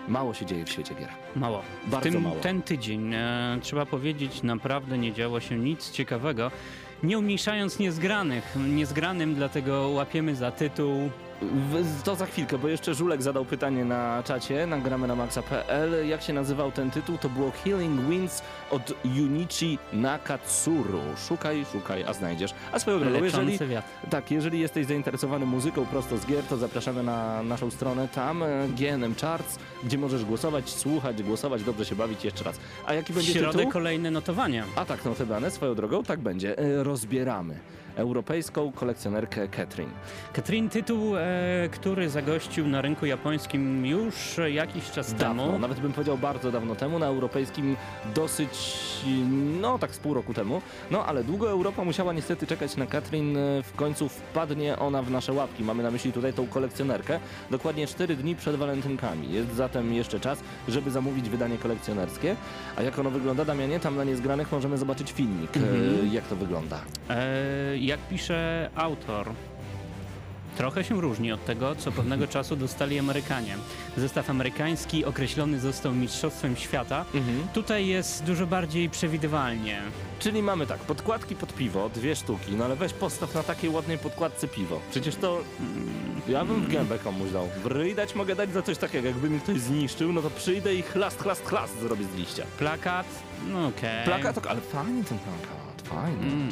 mało 0.07 0.33
się 0.33 0.45
dzieje 0.45 0.65
w 0.65 0.69
świecie 0.69 0.95
gier. 0.95 1.09
Mało. 1.35 1.61
Bardzo 1.87 2.09
w 2.09 2.13
tym, 2.13 2.21
mało. 2.21 2.35
Ten 2.35 2.61
tydzień, 2.61 3.13
e, 3.13 3.57
trzeba 3.61 3.85
powiedzieć, 3.85 4.43
naprawdę 4.43 4.97
nie 4.97 5.13
działo 5.13 5.39
się 5.39 5.57
nic 5.57 5.91
ciekawego. 5.91 6.51
Nie 7.03 7.19
umniejszając 7.19 7.79
niezgranych. 7.79 8.55
Niezgranym 8.69 9.35
dlatego 9.35 9.89
łapiemy 9.89 10.35
za 10.35 10.51
tytuł 10.51 11.09
To 12.03 12.15
za 12.15 12.25
chwilkę, 12.25 12.57
bo 12.57 12.67
jeszcze 12.67 12.93
Żulek 12.93 13.21
zadał 13.21 13.45
pytanie 13.45 13.85
na 13.85 14.23
czacie, 14.23 14.67
na 14.67 14.77
gramy 14.77 15.07
na 15.07 15.15
maxa.pl. 15.15 16.07
Jak 16.07 16.21
się 16.21 16.33
nazywał 16.33 16.71
ten 16.71 16.91
tytuł? 16.91 17.17
To 17.17 17.29
było 17.29 17.51
Healing 17.51 18.01
Winds 18.09 18.41
od 18.71 18.93
Junichi 19.05 19.79
Nakatsuru. 19.93 21.01
Szukaj, 21.27 21.65
szukaj, 21.71 22.03
a 22.03 22.13
znajdziesz. 22.13 22.53
A 22.71 22.79
swoją 22.79 22.99
drogą, 22.99 23.23
jeżeli, 23.23 23.57
wiatr. 23.57 23.87
tak, 24.09 24.31
jeżeli 24.31 24.59
jesteś 24.59 24.85
zainteresowany 24.85 25.45
muzyką 25.45 25.85
prosto 25.85 26.17
z 26.17 26.25
gier, 26.25 26.43
to 26.43 26.57
zapraszamy 26.57 27.03
na 27.03 27.43
naszą 27.43 27.71
stronę 27.71 28.07
tam, 28.15 28.43
e, 28.43 28.67
GNM 28.77 29.15
Charts, 29.15 29.59
gdzie 29.83 29.97
możesz 29.97 30.25
głosować, 30.25 30.69
słuchać, 30.69 31.23
głosować, 31.23 31.63
dobrze 31.63 31.85
się 31.85 31.95
bawić 31.95 32.25
jeszcze 32.25 32.43
raz. 32.43 32.59
A 32.85 32.93
jaki 32.93 33.13
będzie 33.13 33.33
środę 33.33 33.57
tytuł? 33.57 33.71
kolejne 33.71 34.11
notowania. 34.11 34.63
A 34.75 34.85
tak, 34.85 35.05
notabene, 35.05 35.51
swoją 35.51 35.75
drogą, 35.75 36.03
tak 36.03 36.19
będzie. 36.19 36.57
E, 36.57 36.83
Rozbieramy 36.83 37.59
europejską 37.97 38.71
kolekcjonerkę 38.71 39.47
Catherine. 39.47 39.91
Katrin, 40.33 40.69
tytuł, 40.69 41.17
e, 41.17 41.21
który 41.71 42.09
zagościł 42.09 42.67
na 42.67 42.81
rynku 42.81 43.05
japońskim 43.05 43.85
już 43.85 44.15
jakiś 44.53 44.91
czas 44.91 45.13
Dawno, 45.13 45.45
temu. 45.45 45.59
nawet 45.59 45.79
bym 45.79 45.93
powiedział 45.93 46.17
bardzo 46.17 46.51
dawno 46.51 46.75
temu, 46.75 46.99
na 46.99 47.05
europejskim 47.05 47.75
dosyć, 48.15 48.49
no 49.61 49.79
tak 49.79 49.91
z 49.95 49.97
pół 49.99 50.13
roku 50.13 50.33
temu. 50.33 50.61
No 50.91 51.05
ale 51.05 51.23
długo 51.23 51.49
Europa 51.49 51.83
musiała 51.83 52.13
niestety 52.13 52.47
czekać 52.47 52.77
na 52.77 52.85
Katrin, 52.85 53.37
e, 53.37 53.63
w 53.63 53.73
końcu 53.75 54.09
wpadnie 54.09 54.79
ona 54.79 55.01
w 55.01 55.11
nasze 55.11 55.33
łapki. 55.33 55.63
Mamy 55.63 55.83
na 55.83 55.91
myśli 55.91 56.13
tutaj 56.13 56.33
tą 56.33 56.47
kolekcjonerkę. 56.47 57.19
Dokładnie 57.51 57.87
4 57.87 58.15
dni 58.15 58.35
przed 58.35 58.55
walentynkami. 58.55 59.31
Jest 59.33 59.53
zatem 59.55 59.93
jeszcze 59.93 60.19
czas, 60.19 60.39
żeby 60.67 60.91
zamówić 60.91 61.29
wydanie 61.29 61.57
kolekcjonerskie. 61.57 62.35
A 62.75 62.81
jak 62.81 62.99
ono 62.99 63.09
wygląda, 63.09 63.45
Damianie, 63.45 63.79
tam 63.79 63.95
na 63.95 64.03
niezgranych 64.03 64.51
możemy 64.51 64.77
zobaczyć 64.77 65.11
filmik, 65.11 65.57
e, 65.57 65.59
Mhm. 65.59 66.13
jak 66.13 66.27
to 66.27 66.35
wygląda. 66.35 66.79
E, 67.09 67.77
jak 67.87 67.99
pisze 67.99 68.69
autor, 68.75 69.29
trochę 70.57 70.83
się 70.83 71.01
różni 71.01 71.31
od 71.31 71.45
tego, 71.45 71.75
co 71.75 71.91
pewnego 71.91 72.27
czasu 72.37 72.55
dostali 72.55 72.99
Amerykanie. 72.99 73.57
Zestaw 73.97 74.29
amerykański 74.29 75.05
określony 75.05 75.59
został 75.59 75.93
Mistrzostwem 75.93 76.55
Świata. 76.55 77.05
Tutaj 77.53 77.87
jest 77.87 78.23
dużo 78.23 78.47
bardziej 78.47 78.89
przewidywalnie. 78.89 79.81
Czyli 80.19 80.43
mamy 80.43 80.67
tak, 80.67 80.79
podkładki 80.79 81.35
pod 81.35 81.53
piwo, 81.53 81.89
dwie 81.89 82.15
sztuki, 82.15 82.51
no 82.51 82.65
ale 82.65 82.75
weź 82.75 82.93
postaw 82.93 83.35
na 83.35 83.43
takiej 83.43 83.69
ładnej 83.69 83.97
podkładce 83.97 84.47
piwo. 84.47 84.79
Przecież 84.91 85.15
to... 85.15 85.41
Ja 86.27 86.45
bym 86.45 86.61
w 86.61 86.71
gębę 86.71 86.99
komuś 86.99 87.31
dał. 87.31 87.49
Mogę 88.15 88.35
dać 88.35 88.53
za 88.53 88.61
coś 88.61 88.77
takiego, 88.77 89.07
jakby 89.07 89.29
mi 89.29 89.39
ktoś 89.39 89.59
zniszczył, 89.59 90.13
no 90.13 90.21
to 90.21 90.29
przyjdę 90.29 90.75
i 90.75 90.81
chlast, 90.81 91.21
chlast, 91.21 91.45
chlast 91.45 91.79
zrobię 91.79 92.05
z 92.05 92.15
liścia. 92.15 92.45
Plakat, 92.59 93.05
no 93.47 93.67
okej. 93.67 94.05
Plakat, 94.05 94.47
ale 94.47 94.61
fajny 94.61 95.03
ten 95.03 95.19
plakat, 95.19 95.66
Mm. 95.91 96.49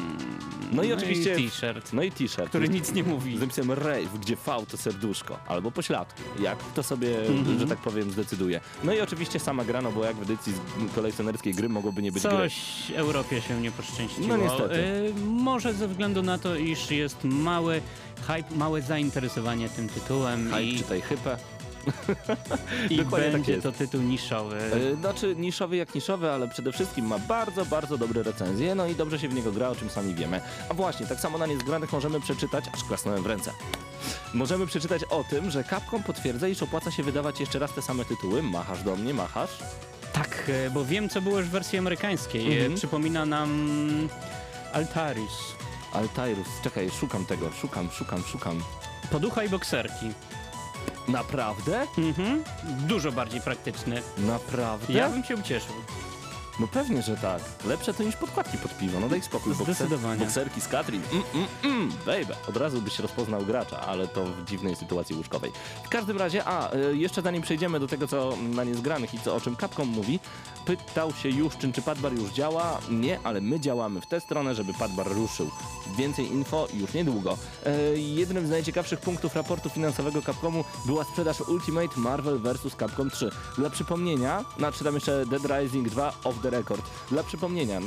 No 0.71 0.83
i 0.83 0.93
oczywiście... 0.93 1.35
i 1.39 1.43
t-shirt, 1.49 1.93
No 1.93 2.03
i 2.03 2.11
t-shirt. 2.11 2.49
który 2.49 2.69
nic 2.69 2.93
nie 2.93 3.03
mówi. 3.03 3.37
Z 3.37 3.41
napisem 3.41 3.71
rave, 3.71 4.19
gdzie 4.21 4.35
V 4.35 4.65
to 4.71 4.77
serduszko, 4.77 5.39
albo 5.47 5.71
pośladku. 5.71 6.21
Jak 6.39 6.57
to 6.75 6.83
sobie, 6.83 7.19
Mhm. 7.27 7.59
że 7.59 7.67
tak 7.67 7.77
powiem, 7.77 8.11
zdecyduje. 8.11 8.59
No 8.83 8.93
i 8.93 9.01
oczywiście 9.01 9.39
sama 9.39 9.65
gra, 9.65 9.81
no 9.81 9.91
bo 9.91 10.03
jak 10.05 10.15
w 10.15 10.21
edycji 10.21 10.53
z 10.53 10.95
kolekcjonerskiej 10.95 11.53
gry 11.53 11.69
mogłoby 11.69 12.01
nie 12.01 12.11
być 12.11 12.23
gry. 12.23 12.31
Coś 12.31 12.55
Europie 12.95 13.41
się 13.41 13.61
nie 13.61 13.71
poszczęściło. 13.71 14.27
No 14.27 14.37
niestety. 14.37 14.75
Y, 14.75 15.13
może 15.27 15.73
ze 15.73 15.87
względu 15.87 16.23
na 16.23 16.37
to, 16.37 16.55
iż 16.55 16.91
jest 16.91 17.23
mały 17.23 17.81
hype, 18.27 18.55
małe 18.55 18.81
zainteresowanie 18.81 19.69
tym 19.69 19.89
tytułem 19.89 20.45
Hype, 20.45 20.63
i, 20.63 20.77
czytaj 20.77 21.01
hypę. 21.01 21.37
i 22.89 22.97
dokładnie 22.97 23.25
tak 23.27 23.31
będzie 23.31 23.51
jest. 23.51 23.63
to 23.63 23.71
tytuł 23.71 24.01
niszowy. 24.01 24.57
E, 24.93 24.95
Znaczy 24.95 25.35
niszowy 25.35 25.75
jak 25.75 25.95
niszowy, 25.95 26.31
ale 26.31 26.47
przede 26.47 26.71
wszystkim 26.71 27.05
ma 27.05 27.19
bardzo, 27.19 27.65
bardzo 27.65 27.97
dobre 27.97 28.23
recenzje, 28.23 28.75
no 28.75 28.87
i 28.87 28.95
dobrze 28.95 29.19
się 29.19 29.29
w 29.29 29.33
niego 29.33 29.51
gra, 29.51 29.69
o 29.69 29.75
czym 29.75 29.89
sami 29.89 30.15
wiemy. 30.15 30.41
A 30.69 30.73
właśnie, 30.73 31.05
tak 31.05 31.19
samo 31.19 31.37
na 31.37 31.45
niezgranych 31.45 31.91
możemy 31.93 32.19
przeczytać, 32.21 32.65
aż 32.73 32.83
klasnąłem 32.83 33.23
w 33.23 33.25
ręce. 33.25 33.51
Możemy 34.33 34.67
przeczytać 34.67 35.03
o 35.03 35.23
tym, 35.23 35.51
że 35.51 35.63
Capcom 35.63 36.03
potwierdza, 36.03 36.47
iż 36.47 36.63
opłaca 36.63 36.91
się 36.91 37.03
wydawać 37.03 37.39
jeszcze 37.39 37.59
raz 37.59 37.73
te 37.73 37.81
same 37.81 38.05
tytuły. 38.05 38.43
Machasz 38.43 38.83
do 38.83 38.95
mnie, 38.95 39.13
machasz. 39.13 39.49
Tak, 40.13 40.43
e, 40.65 40.69
bo 40.69 40.85
wiem, 40.85 41.09
co 41.09 41.21
było 41.21 41.37
już 41.39 41.47
w 41.47 41.51
wersji 41.51 41.79
amerykańskiej. 41.79 42.53
Mhm. 42.53 42.73
E, 42.73 42.75
Przypomina 42.75 43.25
nam 43.25 43.49
Altaris. 44.73 45.31
Altairus, 45.93 46.47
czekaj, 46.63 46.89
szukam 46.99 47.25
tego, 47.25 47.51
szukam, 47.61 47.89
szukam, 47.91 48.23
szukam. 48.23 48.63
Poducha 49.11 49.43
i 49.43 49.49
bokserki. 49.49 50.11
Naprawdę? 51.07 51.87
Mhm. 51.97 52.43
Dużo 52.63 53.11
bardziej 53.11 53.41
praktyczny. 53.41 54.01
Naprawdę? 54.17 54.93
Ja 54.93 55.09
bym 55.09 55.23
się 55.23 55.35
ucieszył. 55.35 55.75
No 56.59 56.67
pewnie, 56.67 57.01
że 57.01 57.17
tak. 57.17 57.41
Lepsze 57.65 57.93
to 57.93 58.03
niż 58.03 58.15
podkładki 58.15 58.57
pod 58.57 58.77
piwo, 58.77 58.99
no 58.99 59.09
daj 59.09 59.21
spokój. 59.21 59.53
Bokser- 59.53 59.63
Zdecydowanie. 59.63 60.19
Bokserki 60.19 60.61
z 60.61 60.67
Katrin, 60.67 61.01
mm, 61.11 61.23
mm, 61.33 61.47
mm, 61.63 61.91
baby. 62.05 62.35
Od 62.49 62.57
razu 62.57 62.81
byś 62.81 62.99
rozpoznał 62.99 63.45
gracza, 63.45 63.79
ale 63.81 64.07
to 64.07 64.25
w 64.25 64.45
dziwnej 64.45 64.75
sytuacji 64.75 65.15
łóżkowej. 65.15 65.51
W 65.85 65.89
każdym 65.89 66.17
razie, 66.17 66.43
a, 66.45 66.73
y, 66.75 66.97
jeszcze 66.97 67.21
zanim 67.21 67.41
przejdziemy 67.41 67.79
do 67.79 67.87
tego, 67.87 68.07
co 68.07 68.33
na 68.41 68.63
niezgranych 68.63 69.13
i 69.13 69.19
co, 69.19 69.35
o 69.35 69.41
czym 69.41 69.55
Capcom 69.55 69.87
mówi, 69.87 70.19
pytał 70.65 71.11
się 71.13 71.29
już, 71.29 71.57
czy, 71.57 71.73
czy 71.73 71.81
Padbar 71.81 72.13
już 72.13 72.29
działa. 72.31 72.79
Nie, 72.89 73.19
ale 73.23 73.41
my 73.41 73.59
działamy 73.59 74.01
w 74.01 74.05
tę 74.07 74.19
stronę, 74.21 74.55
żeby 74.55 74.73
Padbar 74.73 75.07
ruszył. 75.07 75.49
Więcej 75.97 76.25
info 76.31 76.67
już 76.73 76.93
niedługo. 76.93 77.37
E, 77.65 77.97
jednym 77.97 78.47
z 78.47 78.49
najciekawszych 78.49 78.99
punktów 78.99 79.35
raportu 79.35 79.69
finansowego 79.69 80.21
Capcomu 80.21 80.63
była 80.85 81.03
sprzedaż 81.03 81.41
Ultimate 81.41 81.99
Marvel 81.99 82.39
vs. 82.39 82.75
Capcom 82.79 83.09
3. 83.09 83.29
Dla 83.57 83.69
przypomnienia, 83.69 84.45
znaczy 84.57 84.83
tam 84.83 84.93
jeszcze 84.95 85.25
Dead 85.25 85.41
Rising 85.45 85.89
2 85.89 86.13
off 86.23 86.41
the 86.45 86.57
record. 86.57 86.81
Dla 87.11 87.23
przypomnienia, 87.23 87.79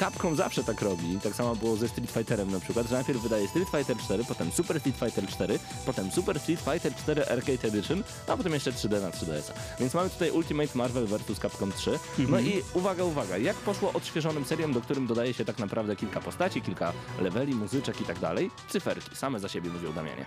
Capcom 0.00 0.36
zawsze 0.36 0.64
tak 0.64 0.82
robi, 0.82 1.18
tak 1.22 1.34
samo 1.34 1.56
było 1.56 1.76
ze 1.76 1.88
Street 1.88 2.10
Fighterem 2.10 2.50
na 2.50 2.60
przykład, 2.60 2.88
że 2.88 2.94
najpierw 2.94 3.22
wydaje 3.22 3.48
Street 3.48 3.68
Fighter 3.68 3.96
4, 3.96 4.24
potem 4.24 4.52
Super 4.52 4.80
Street 4.80 4.96
Fighter 4.98 5.26
4, 5.26 5.58
potem 5.86 6.10
Super 6.10 6.40
Street 6.40 6.60
Fighter 6.60 6.94
4 6.94 7.26
Arcade 7.26 7.68
Edition, 7.68 8.02
a 8.26 8.36
potem 8.36 8.52
jeszcze 8.52 8.72
3D 8.72 9.02
na 9.02 9.10
3DS-a. 9.10 9.80
Więc 9.80 9.94
mamy 9.94 10.10
tutaj 10.10 10.30
Ultimate 10.30 10.68
Marvel 10.74 11.06
vs. 11.06 11.38
Capcom 11.42 11.72
3. 11.72 11.98
No 12.18 12.40
i 12.40 12.62
uwaga, 12.74 13.04
uwaga, 13.04 13.38
jak 13.38 13.56
poszło 13.56 13.92
odświeżonym 13.92 14.44
seriom, 14.44 14.72
do 14.72 14.80
którym 14.80 15.06
dodaje 15.06 15.34
się 15.34 15.44
tak 15.44 15.58
naprawdę 15.58 15.96
kilka 15.96 16.20
postaci, 16.20 16.62
kilka 16.62 16.92
leveli, 17.20 17.54
muzyczek 17.54 18.00
i 18.00 18.04
tak 18.04 18.18
dalej, 18.18 18.50
cyferki, 18.68 19.16
same 19.16 19.40
za 19.40 19.48
siebie 19.48 19.70
mówią 19.70 19.92
Damianie. 19.92 20.24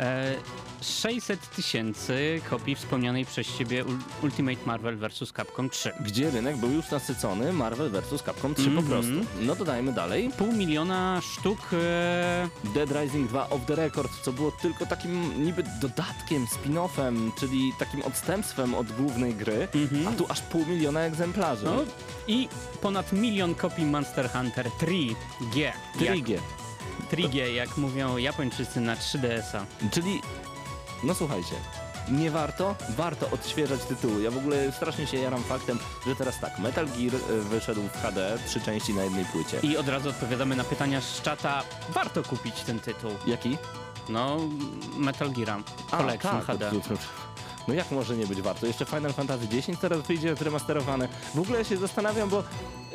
E, 0.00 0.34
600 0.82 1.50
tysięcy 1.56 2.40
kopii 2.50 2.74
wspomnianej 2.74 3.26
przez 3.26 3.46
ciebie 3.58 3.84
Ul- 3.84 3.98
Ultimate 4.22 4.66
Marvel 4.66 4.96
vs. 4.98 5.32
Capcom 5.36 5.70
3. 5.70 5.92
Gdzie 6.00 6.30
rynek 6.30 6.56
był 6.56 6.70
już 6.70 6.90
nasycony 6.90 7.52
Marvel 7.52 7.90
vs. 7.90 8.22
Capcom 8.26 8.54
3 8.54 8.64
po 8.64 8.70
Mhm. 8.70 8.99
Prostu. 9.02 9.26
No 9.40 9.54
dodajmy 9.56 9.92
dalej. 9.92 10.30
Pół 10.38 10.52
miliona 10.52 11.20
sztuk 11.20 11.58
e, 11.72 12.48
Dead 12.74 12.90
Rising 13.02 13.28
2 13.28 13.50
Off 13.50 13.64
the 13.66 13.74
Record, 13.74 14.10
co 14.22 14.32
było 14.32 14.52
tylko 14.52 14.86
takim 14.86 15.44
niby 15.44 15.62
dodatkiem, 15.80 16.46
spin-offem, 16.46 17.30
czyli 17.40 17.72
takim 17.78 18.02
odstępstwem 18.02 18.74
od 18.74 18.92
głównej 18.92 19.34
gry, 19.34 19.68
Mhm. 19.74 20.08
a 20.08 20.12
tu 20.12 20.26
aż 20.28 20.40
pół 20.40 20.66
miliona 20.66 21.00
egzemplarzy. 21.00 21.64
no, 21.66 21.76
i 22.26 22.48
ponad 22.82 23.12
milion 23.12 23.54
kopii 23.54 23.84
Monster 23.84 24.30
Hunter 24.30 24.66
3G. 24.80 25.58
Jak, 25.58 25.76
3G. 25.96 26.38
3G, 27.12 27.34
jak 27.54 27.76
mówią 27.76 28.16
Japończycy 28.16 28.80
na 28.80 28.96
3DS-a. 28.96 29.64
Czyli, 29.90 30.20
no 31.04 31.14
słuchajcie, 31.14 31.54
nie 32.10 32.30
warto? 32.30 32.74
Warto 32.88 33.30
odświeżać 33.30 33.80
tytuły. 33.84 34.22
Ja 34.22 34.30
w 34.30 34.36
ogóle 34.36 34.72
strasznie 34.72 35.06
się 35.06 35.16
jaram 35.16 35.42
faktem, 35.42 35.78
że 36.06 36.16
teraz 36.16 36.40
tak, 36.40 36.58
Metal 36.58 36.86
Gear 36.86 37.14
e, 37.14 37.40
wyszedł 37.40 37.82
w 37.82 38.02
HD, 38.02 38.38
trzy 38.46 38.60
części 38.60 38.94
na 38.94 39.04
jednej 39.04 39.24
płycie. 39.24 39.60
I 39.62 39.76
od 39.76 39.88
razu 39.88 40.08
odpowiadamy 40.08 40.56
na 40.56 40.64
pytania 40.64 41.00
z 41.00 41.22
czata. 41.22 41.62
Warto 41.88 42.22
kupić 42.22 42.60
ten 42.60 42.80
tytuł. 42.80 43.10
Jaki? 43.26 43.58
No, 44.08 44.38
Metal 44.96 45.30
Gear 45.30 45.50
A, 45.90 45.96
Collection 45.96 46.40
tak, 46.40 46.44
HD. 46.44 46.70
No 47.68 47.74
jak 47.74 47.90
może 47.90 48.16
nie 48.16 48.26
być 48.26 48.42
warto? 48.42 48.66
Jeszcze 48.66 48.84
Final 48.84 49.12
Fantasy 49.12 49.46
X 49.52 49.80
teraz 49.80 50.00
wyjdzie 50.00 50.36
zremasterowane. 50.36 51.08
W 51.34 51.38
ogóle 51.38 51.64
się 51.64 51.76
zastanawiam, 51.76 52.28
bo 52.28 52.38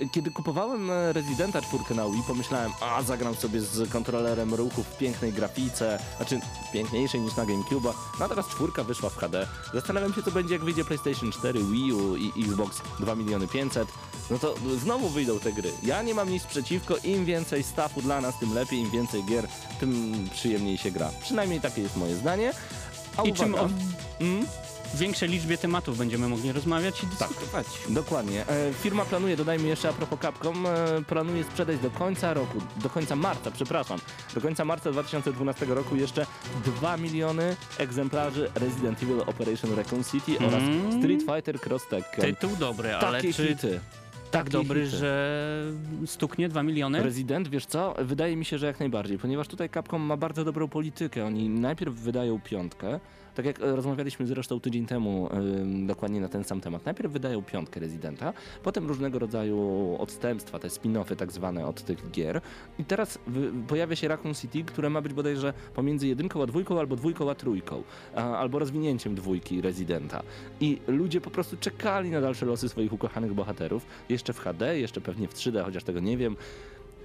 e, 0.01 0.09
kiedy 0.11 0.31
kupowałem 0.31 0.91
e, 0.91 1.13
Residenta 1.13 1.61
4 1.61 1.83
na 1.95 2.09
Wii, 2.09 2.23
pomyślałem, 2.27 2.71
a 2.81 3.03
zagram 3.03 3.35
sobie 3.35 3.61
z 3.61 3.89
kontrolerem 3.89 4.53
ruchu 4.53 4.83
w 4.83 4.97
pięknej 4.97 5.33
grafice, 5.33 5.99
znaczy 6.17 6.39
piękniejszej 6.73 7.21
niż 7.21 7.35
na 7.35 7.45
GameCube'a. 7.45 7.93
No 8.19 8.25
a 8.25 8.29
teraz 8.29 8.47
czwórka 8.47 8.83
wyszła 8.83 9.09
w 9.09 9.17
HD. 9.17 9.47
Zastanawiam 9.73 10.13
się, 10.13 10.23
co 10.23 10.31
będzie, 10.31 10.53
jak 10.53 10.63
wyjdzie 10.63 10.85
PlayStation 10.85 11.31
4, 11.31 11.63
Wii 11.63 11.93
U 11.93 12.15
i 12.15 12.33
Xbox 12.39 12.81
2 12.99 13.15
miliony 13.15 13.47
500. 13.47 13.87
no 14.31 14.37
to 14.39 14.55
znowu 14.81 15.09
wyjdą 15.09 15.39
te 15.39 15.53
gry. 15.53 15.71
Ja 15.83 16.01
nie 16.01 16.13
mam 16.13 16.29
nic 16.29 16.43
przeciwko, 16.43 16.95
im 17.03 17.25
więcej 17.25 17.63
staffu 17.63 18.01
dla 18.01 18.21
nas, 18.21 18.39
tym 18.39 18.53
lepiej, 18.53 18.79
im 18.79 18.89
więcej 18.89 19.23
gier, 19.23 19.47
tym 19.79 20.13
przyjemniej 20.33 20.77
się 20.77 20.91
gra. 20.91 21.09
Przynajmniej 21.21 21.61
takie 21.61 21.81
jest 21.81 21.97
moje 21.97 22.15
zdanie. 22.15 22.53
A 23.17 23.23
I 23.23 23.31
uwaga, 23.31 23.43
czym 23.43 23.55
o 23.55 23.69
Mm? 24.21 24.45
większej 24.95 25.29
liczbie 25.29 25.57
tematów 25.57 25.97
będziemy 25.97 26.27
mogli 26.29 26.51
rozmawiać 26.51 27.03
i 27.03 27.07
Tak. 27.07 27.29
dyskutować. 27.29 27.67
Dokładnie. 27.89 28.47
E, 28.47 28.73
firma 28.73 29.05
planuje, 29.05 29.37
dodajmy 29.37 29.67
jeszcze 29.67 29.89
a 29.89 29.93
propos 29.93 30.19
Capcom, 30.21 30.65
e, 30.67 30.69
planuje 31.07 31.43
sprzedać 31.43 31.79
do 31.79 31.91
końca 31.91 32.33
roku, 32.33 32.57
do 32.77 32.89
końca 32.89 33.15
marca, 33.15 33.51
przepraszam, 33.51 33.99
do 34.33 34.41
końca 34.41 34.65
marca 34.65 34.91
2012 34.91 35.65
roku 35.65 35.95
jeszcze 35.95 36.25
2 36.65 36.97
miliony 36.97 37.55
egzemplarzy 37.77 38.51
Resident 38.55 39.03
Evil 39.03 39.21
Operation 39.21 39.75
Raccoon 39.75 40.03
City 40.03 40.37
oraz 40.47 40.63
Mm. 40.63 40.99
Street 40.99 41.21
Fighter 41.21 41.59
Cross 41.61 41.87
Tekken. 41.89 42.25
Tytuł 42.35 42.55
dobry, 42.55 42.95
ale 42.95 43.17
Takie 43.21 43.33
czy 43.33 43.47
hity. 43.47 43.79
Tak 44.31 44.49
dobry, 44.49 44.85
hity. 44.85 44.97
że 44.97 45.63
stuknie 46.05 46.49
2 46.49 46.63
miliony? 46.63 47.03
Rezydent, 47.03 47.47
wiesz 47.47 47.65
co? 47.65 47.95
Wydaje 47.99 48.35
mi 48.35 48.45
się, 48.45 48.57
że 48.57 48.65
jak 48.65 48.79
najbardziej, 48.79 49.17
ponieważ 49.17 49.47
tutaj 49.47 49.69
Capcom 49.69 50.01
ma 50.01 50.17
bardzo 50.17 50.45
dobrą 50.45 50.67
politykę. 50.67 51.25
Oni 51.25 51.49
najpierw 51.49 51.95
wydają 51.95 52.39
piątkę, 52.39 52.99
tak 53.35 53.45
jak 53.45 53.59
e, 53.59 53.75
rozmawialiśmy 53.75 54.25
zresztą 54.25 54.59
tydzień 54.59 54.85
temu 54.85 55.29
dokładnie 55.87 56.21
na 56.21 56.29
ten 56.29 56.43
sam 56.43 56.61
temat. 56.61 56.85
Najpierw 56.85 57.13
wydają 57.13 57.43
piątkę 57.43 57.79
Rezydenta, 57.79 58.33
potem 58.63 58.87
różnego 58.87 59.19
rodzaju 59.19 59.95
odstępstwa, 59.99 60.59
te 60.59 60.67
spin-offy 60.67 61.15
tak 61.15 61.31
zwane 61.31 61.67
od 61.67 61.81
tych 61.81 62.11
gier. 62.11 62.41
I 62.79 62.85
teraz 62.85 63.19
pojawia 63.67 63.95
się 63.95 64.07
Raccoon 64.07 64.33
City, 64.33 64.63
które 64.63 64.89
ma 64.89 65.01
być 65.01 65.13
bodajże 65.13 65.53
pomiędzy 65.73 66.07
jedynką 66.07 66.43
a 66.43 66.45
dwójką, 66.45 66.79
albo 66.79 66.95
dwójką 66.95 67.31
a 67.31 67.35
trójką, 67.35 67.83
albo 68.15 68.59
rozwinięciem 68.59 69.15
dwójki 69.15 69.61
Rezydenta. 69.61 70.23
I 70.59 70.79
ludzie 70.87 71.21
po 71.21 71.31
prostu 71.31 71.57
czekali 71.57 72.09
na 72.09 72.21
dalsze 72.21 72.45
losy 72.45 72.69
swoich 72.69 72.93
ukochanych 72.93 73.33
bohaterów, 73.33 73.85
jeszcze 74.09 74.33
w 74.33 74.39
HD, 74.39 74.79
jeszcze 74.79 75.01
pewnie 75.01 75.27
w 75.27 75.33
3D, 75.33 75.65
chociaż 75.65 75.83
tego 75.83 75.99
nie 75.99 76.17
wiem. 76.17 76.35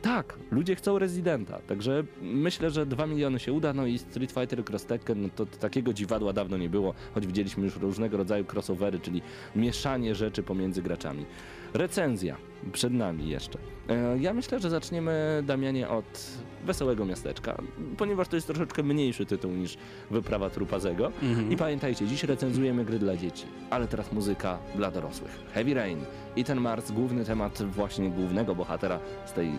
Tak, 0.02 0.34
ludzie 0.50 0.74
chcą 0.76 0.98
Residenta, 0.98 1.58
także 1.58 2.04
myślę, 2.22 2.70
że 2.70 2.86
2 2.86 3.06
miliony 3.06 3.38
się 3.38 3.52
uda, 3.52 3.72
no 3.72 3.86
i 3.86 3.98
Street 3.98 4.32
Fighter 4.32 4.64
Cross 4.70 4.84
Tekken, 4.86 5.22
no 5.22 5.28
to 5.36 5.46
takiego 5.46 5.92
dziwadła 5.92 6.32
dawno 6.32 6.56
nie 6.56 6.68
było, 6.68 6.94
choć 7.14 7.26
widzieliśmy 7.26 7.64
już 7.64 7.76
różnego 7.76 8.16
rodzaju 8.16 8.44
crossovery, 8.52 9.00
czyli 9.00 9.22
mieszanie 9.56 10.14
rzeczy 10.14 10.42
pomiędzy 10.42 10.82
graczami. 10.82 11.26
Recenzja 11.74 12.36
przed 12.72 12.92
nami 12.92 13.28
jeszcze. 13.28 13.58
E, 13.88 14.18
Ja 14.18 14.34
myślę, 14.34 14.60
że 14.60 14.70
zaczniemy, 14.70 15.42
Damianie, 15.46 15.88
od 15.88 16.30
Wesołego 16.66 17.04
Miasteczka, 17.04 17.62
ponieważ 17.96 18.28
to 18.28 18.36
jest 18.36 18.46
troszeczkę 18.46 18.82
mniejszy 18.82 19.26
tytuł 19.26 19.50
niż 19.52 19.76
Wyprawa 20.10 20.50
Trupazego. 20.50 21.06
Mhm. 21.22 21.52
I 21.52 21.56
pamiętajcie, 21.56 22.06
dziś 22.06 22.24
recenzujemy 22.24 22.84
gry 22.84 22.98
dla 22.98 23.16
dzieci, 23.16 23.44
ale 23.70 23.86
teraz 23.88 24.12
muzyka 24.12 24.58
dla 24.74 24.90
dorosłych. 24.90 25.38
Heavy 25.54 25.74
Rain 25.74 25.98
i 26.36 26.44
ten 26.44 26.60
Mars, 26.60 26.90
główny 26.90 27.24
temat 27.24 27.62
właśnie 27.62 28.10
głównego 28.10 28.54
bohatera 28.54 28.98
z 29.26 29.32
tej, 29.32 29.50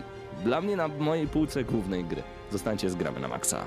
dla 0.44 0.60
mnie 0.60 0.76
na 0.76 0.88
mojej 0.88 1.28
półce 1.28 1.64
głównej 1.64 2.04
gry. 2.04 2.22
Zostańcie 2.52 2.90
z 2.90 2.94
gramy 2.94 3.20
na 3.20 3.28
maksa. 3.28 3.64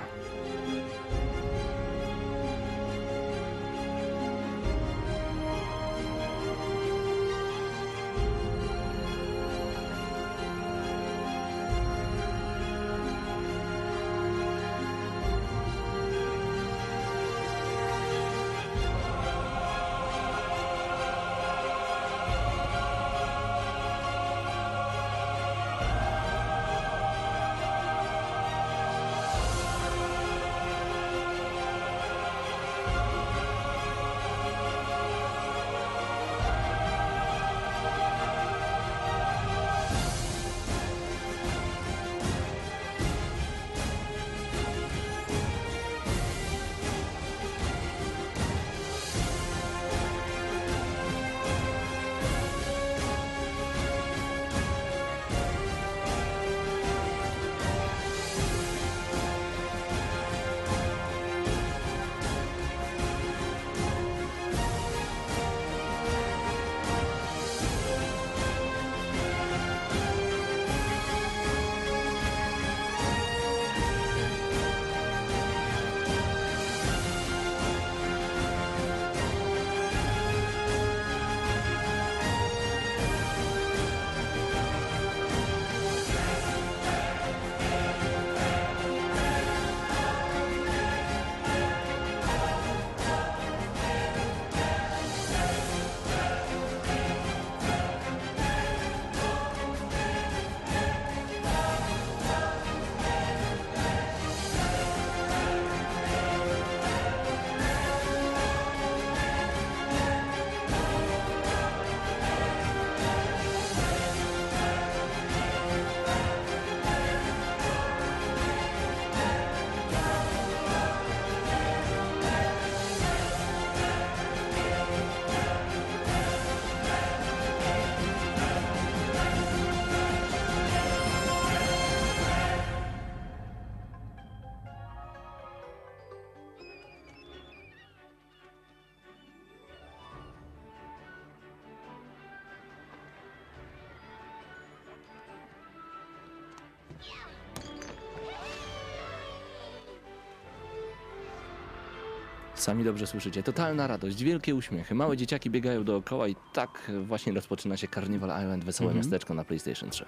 Sami 152.65 152.84
dobrze 152.84 153.08
słyszycie. 153.08 153.43
Totalna 153.43 153.88
radość, 153.88 154.23
wielkie 154.23 154.56
uśmiechy. 154.56 154.95
Małe 154.95 155.17
dzieciaki 155.17 155.49
biegają 155.49 155.84
dookoła 155.84 156.28
i 156.28 156.36
tak 156.54 156.91
właśnie 157.04 157.34
rozpoczyna 157.34 157.78
się 157.78 157.88
Carnival 157.88 158.41
Island, 158.43 158.63
wesołe 158.63 158.88
Mhm. 158.89 158.97
miasteczko 159.06 159.34
na 159.34 159.43
PlayStation 159.45 159.89
3. 159.89 160.06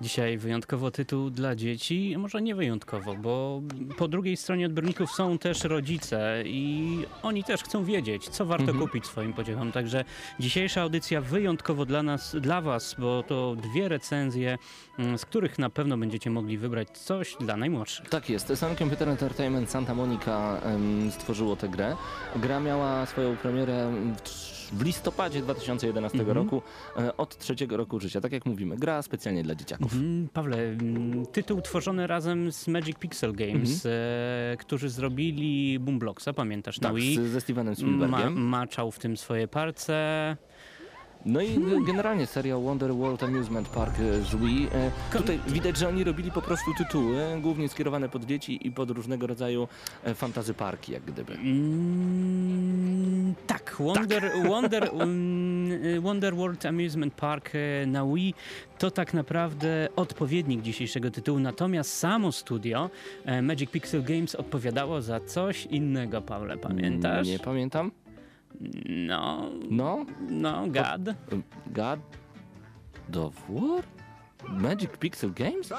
Dzisiaj 0.00 0.38
wyjątkowo 0.38 0.90
tytuł 0.90 1.30
dla 1.30 1.54
dzieci, 1.56 2.14
może 2.18 2.42
nie 2.42 2.54
wyjątkowo, 2.54 3.14
bo 3.14 3.62
po 3.98 4.08
drugiej 4.08 4.36
stronie 4.36 4.66
odbiorników 4.66 5.10
są 5.12 5.38
też 5.38 5.64
rodzice 5.64 6.42
i 6.46 6.98
oni 7.22 7.44
też 7.44 7.62
chcą 7.62 7.84
wiedzieć, 7.84 8.28
co 8.28 8.46
warto 8.46 8.64
Mhm. 8.64 8.80
kupić 8.86 9.06
swoim 9.06 9.32
pociechom. 9.32 9.72
Także 9.72 10.04
dzisiejsza 10.40 10.82
audycja 10.82 11.20
wyjątkowo 11.20 11.86
dla 11.86 12.02
nas, 12.02 12.36
dla 12.40 12.60
was, 12.60 12.96
bo 12.98 13.22
to 13.22 13.56
dwie 13.56 13.88
recenzje, 13.88 14.58
mm, 14.98 15.18
z 15.18 15.24
których 15.24 15.58
na 15.58 15.70
pewno 15.70 15.98
będziecie 15.98 16.30
mogli 16.30 16.58
wybrać 16.58 16.98
coś 16.98 17.36
dla 17.40 17.56
najmłodszych. 17.56 18.08
Tak 18.08 18.30
jest. 18.30 18.52
Sun 18.56 18.76
Computer 18.76 19.08
Entertainment 19.08 19.70
Santa 19.70 19.94
Monica 19.94 20.60
stworzyło 21.10 21.56
tę 21.56 21.68
grę. 21.68 21.96
Gra 22.36 22.60
miała 22.60 23.06
swoją 23.06 23.36
premierę 23.36 23.92
w, 24.16 24.20
w 24.72 24.82
listopadzie 24.82 25.40
2011 25.42 26.18
Mhm. 26.18 26.36
roku, 26.38 26.62
e, 26.96 27.16
od 27.16 27.38
trzeciego 27.38 27.76
roku 27.76 28.00
życia. 28.00 28.20
Tak 28.20 28.32
jak 28.32 28.46
mówimy, 28.46 28.76
gra 28.76 29.02
specjalnie 29.02 29.42
dla 29.42 29.54
dzieciaków. 29.54 29.92
Mhm, 29.92 30.28
Pawle, 30.32 30.56
mm, 30.58 31.26
tytuł 31.26 31.60
tworzony 31.60 32.06
razem 32.06 32.52
z 32.52 32.68
Magic 32.68 32.98
Pixel 32.98 33.32
Games, 33.32 33.86
e, 33.86 33.90
którzy 34.58 34.88
zrobili 34.88 35.78
Boomblocks, 35.78 36.24
pamiętasz, 36.36 36.80
na 36.80 36.88
Tak, 36.88 36.96
Wii? 36.96 37.16
z, 37.16 37.20
ze 37.20 37.40
Stevenem 37.40 37.70
Ma, 37.72 37.76
Spielbergiem. 37.76 38.32
maczał 38.48 38.90
w 38.90 38.98
tym 38.98 39.16
swoje 39.16 39.48
palce. 39.48 40.36
No 41.26 41.40
i 41.40 41.48
generalnie 41.86 42.26
serial 42.26 42.62
Wonder 42.62 42.94
World 42.94 43.22
Amusement 43.22 43.68
Park 43.68 43.94
e, 44.00 44.22
z 44.22 44.36
Wii. 44.36 44.68
E, 45.12 45.16
Tutaj 45.18 45.40
widać, 45.48 45.76
że 45.76 45.88
oni 45.88 46.04
robili 46.04 46.30
po 46.30 46.42
prostu 46.42 46.70
tytuły, 46.78 47.16
głównie 47.42 47.68
skierowane 47.68 48.08
pod 48.08 48.24
dzieci 48.24 48.66
i 48.66 48.70
pod 48.72 48.90
różnego 48.90 49.26
rodzaju 49.26 49.68
fantazy 50.14 50.54
parki, 50.54 50.92
jak 50.92 51.02
gdyby. 51.04 51.32
Mm, 51.34 52.83
tak, 53.46 53.76
Wonder, 53.80 54.32
Wonder, 54.50 54.90
um, 54.94 55.72
y, 55.72 56.00
Wonder 56.00 56.34
World 56.34 56.66
Amusement 56.66 57.14
Park 57.14 57.50
e, 57.54 57.86
na 57.86 58.04
Wii 58.06 58.34
to 58.78 58.90
tak 58.90 59.14
naprawdę 59.14 59.88
odpowiednik 59.96 60.62
dzisiejszego 60.62 61.10
tytułu, 61.10 61.38
natomiast 61.38 61.92
samo 61.98 62.32
studio 62.32 62.90
e, 63.24 63.42
Magic 63.42 63.70
Pixel 63.70 64.02
Games 64.02 64.34
odpowiadało 64.34 65.02
za 65.02 65.20
coś 65.20 65.66
innego, 65.66 66.20
Pawle, 66.22 66.56
pamiętasz? 66.56 67.26
Nie 67.26 67.38
pamiętam. 67.38 67.90
No, 68.86 69.50
No, 69.70 70.06
no, 70.28 70.66
gad. 70.68 71.00
God 71.66 73.16
of 73.16 73.34
War? 73.48 73.84
Magic 74.48 74.90
Pixel 74.96 75.32
Games? 75.32 75.72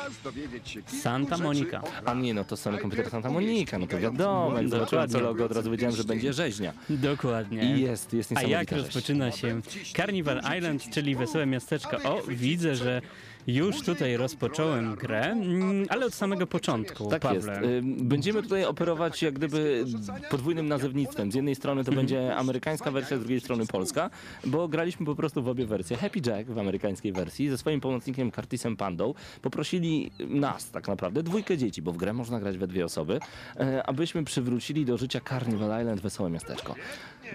Santa 1.01 1.37
Monica. 1.37 1.81
A 2.05 2.13
nie, 2.13 2.33
no 2.33 2.43
to 2.43 2.57
Sony 2.57 2.77
Computer 2.77 3.09
Santa 3.09 3.29
Monica, 3.29 3.79
no 3.79 3.87
to 3.87 3.99
wiadomo, 3.99 4.57
jak 4.57 4.69
zobaczyłem 4.69 5.09
to 5.09 5.19
logo, 5.19 5.45
od 5.45 5.51
razu 5.51 5.71
wiedziałem, 5.71 5.95
że 5.95 6.03
będzie 6.03 6.33
rzeźnia. 6.33 6.73
Dokładnie. 6.89 7.75
I 7.75 7.81
jest, 7.81 8.13
jest 8.13 8.31
A 8.31 8.33
niesamowita 8.35 8.59
jak 8.59 8.69
rzeź. 8.69 8.79
rozpoczyna 8.95 9.31
się 9.31 9.61
Carnival 9.95 10.41
Island, 10.57 10.89
czyli 10.89 11.15
Wesołe 11.15 11.45
Miasteczko? 11.45 11.97
O, 12.03 12.21
widzę, 12.27 12.75
że 12.75 13.01
już 13.47 13.81
tutaj 13.81 14.17
rozpocząłem 14.17 14.95
grę, 14.95 15.21
mm, 15.25 15.85
ale 15.89 16.05
od 16.05 16.13
samego 16.13 16.47
początku, 16.47 17.09
Tak 17.09 17.23
jest. 17.33 17.47
Pawle. 17.47 17.61
Będziemy 17.83 18.43
tutaj 18.43 18.65
operować 18.65 19.21
jak 19.23 19.33
gdyby 19.33 19.85
podwójnym 20.29 20.67
nazewnictwem. 20.67 21.31
Z 21.31 21.35
jednej 21.35 21.55
strony 21.55 21.83
to 21.83 21.91
Mhm. 21.91 22.07
będzie 22.07 22.35
amerykańska 22.35 22.91
wersja, 22.91 23.17
z 23.17 23.19
drugiej 23.19 23.39
strony 23.41 23.65
polska, 23.65 24.09
bo 24.45 24.67
graliśmy 24.67 25.05
po 25.05 25.15
prostu 25.15 25.43
w 25.43 25.47
obie 25.47 25.65
wersje. 25.65 25.97
Happy 25.97 26.19
Jack 26.25 26.49
w 26.49 26.59
amerykańskiej 26.59 27.11
wersji 27.13 27.49
ze 27.49 27.57
swoim 27.57 27.81
pomocnikiem 27.81 28.31
Curtisem 28.31 28.77
Pandą 28.77 29.13
poprosili 29.41 30.11
nas 30.19 30.71
tak 30.71 30.87
naprawdę, 30.87 31.23
dwójkę 31.23 31.57
dzieci, 31.57 31.81
bo 31.81 31.91
w 31.91 31.97
grę 31.97 32.13
można 32.13 32.39
grać 32.39 32.57
we 32.57 32.67
dwie 32.67 32.85
osoby, 32.85 33.19
e, 33.59 33.83
abyśmy 33.87 34.23
przywrócili 34.23 34.85
do 34.85 34.97
życia 34.97 35.19
Carnival 35.29 35.81
Island 35.81 36.01
Wesołe 36.01 36.29
Miasteczko. 36.29 36.75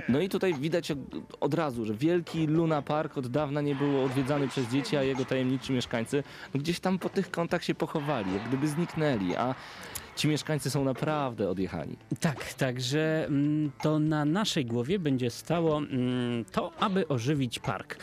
No 0.09 0.21
i 0.21 0.29
tutaj 0.29 0.55
widać 0.55 0.91
od- 1.41 1.55
razu, 1.55 1.85
że 1.85 1.95
wielki 1.95 2.47
Luna 2.47 2.83
Park 2.83 3.19
od 3.19 3.27
dawna 3.27 3.61
nie 3.61 3.75
był 3.75 4.05
odwiedzany 4.05 4.49
przez 4.49 4.67
dzieci, 4.69 4.97
a 4.97 5.03
jego 5.03 5.25
tajemniczy 5.25 5.73
mieszkańcy 5.73 6.23
gdzieś 6.55 6.81
tam 6.81 6.99
po 6.99 7.09
tych 7.09 7.31
kątach 7.31 7.65
się 7.65 7.75
pochowali, 7.75 8.35
jak 8.35 8.49
gdyby 8.49 8.69
zniknęli, 8.69 9.37
a 9.37 9.55
ci 10.21 10.29
mieszkańcy 10.29 10.71
są 10.71 10.85
naprawdę 10.85 11.51
odjechani. 11.51 11.97
Tak, 12.21 12.55
także 12.55 13.27
mm, 13.27 13.71
to 13.83 13.99
na 13.99 14.25
naszej 14.25 14.67
głowie 14.67 14.99
będzie 14.99 15.31
stało 15.31 15.79
mm, 15.79 16.45
to, 16.45 16.73
aby 16.81 17.09
ożywić 17.09 17.59
park. 17.59 17.97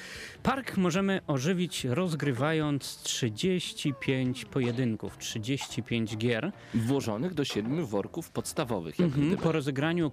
Park 0.43 0.77
możemy 0.77 1.21
ożywić 1.27 1.86
rozgrywając 1.86 2.97
35 2.97 4.45
pojedynków, 4.45 5.17
35 5.17 6.17
gier. 6.17 6.51
Włożonych 6.73 7.34
do 7.34 7.45
siedmiu 7.45 7.88
worków 7.88 8.30
podstawowych, 8.32 8.99
Mhm, 8.99 9.38
po 9.38 9.51
rozegraniu 9.51 10.12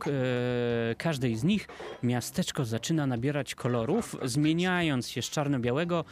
e, 0.90 0.94
każdej 0.94 1.36
z 1.36 1.44
nich 1.44 1.68
miasteczko 2.02 2.64
zaczyna 2.64 3.06
nabierać 3.06 3.54
kolorów, 3.54 4.16
zmieniając 4.22 5.08
się 5.08 5.22
z 5.22 5.30
czarno-białego 5.30 6.04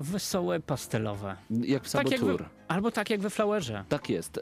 wesołe 0.00 0.60
pastelowe. 0.60 1.36
Jak 1.50 1.84
w 1.84 1.92
Tak 1.92 2.08
Sabotur. 2.08 2.42
we, 2.42 2.57
albo 2.68 2.90
tak 2.90 3.10
jak 3.10 3.20
we 3.20 3.30
Flowerze. 3.30 3.84
Tak 3.88 4.10
jest. 4.10 4.40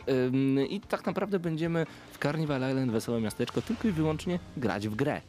I 0.68 0.80
tak 0.80 1.06
naprawdę 1.06 1.38
będziemy 1.38 1.86
w 2.12 2.18
Carnival 2.18 2.70
Island 2.70 2.92
Wesołe 2.92 3.20
Miasteczko 3.20 3.62
tylko 3.62 3.88
i 3.88 3.92
wyłącznie 3.92 4.38
grać 4.56 4.88
w 4.88 4.94
grę. 4.94 5.20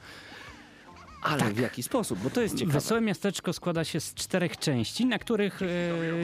Ale 1.21 1.43
w 1.53 1.59
jaki 1.59 1.83
sposób? 1.83 2.19
Bo 2.19 2.29
to 2.29 2.41
jest 2.41 2.55
ciekawe. 2.57 2.73
Wesołe 2.73 3.01
miasteczko 3.01 3.53
składa 3.53 3.83
się 3.83 3.99
z 3.99 4.13
czterech 4.13 4.57
części, 4.57 5.05
na 5.05 5.19
których 5.19 5.61
e, 5.61 5.67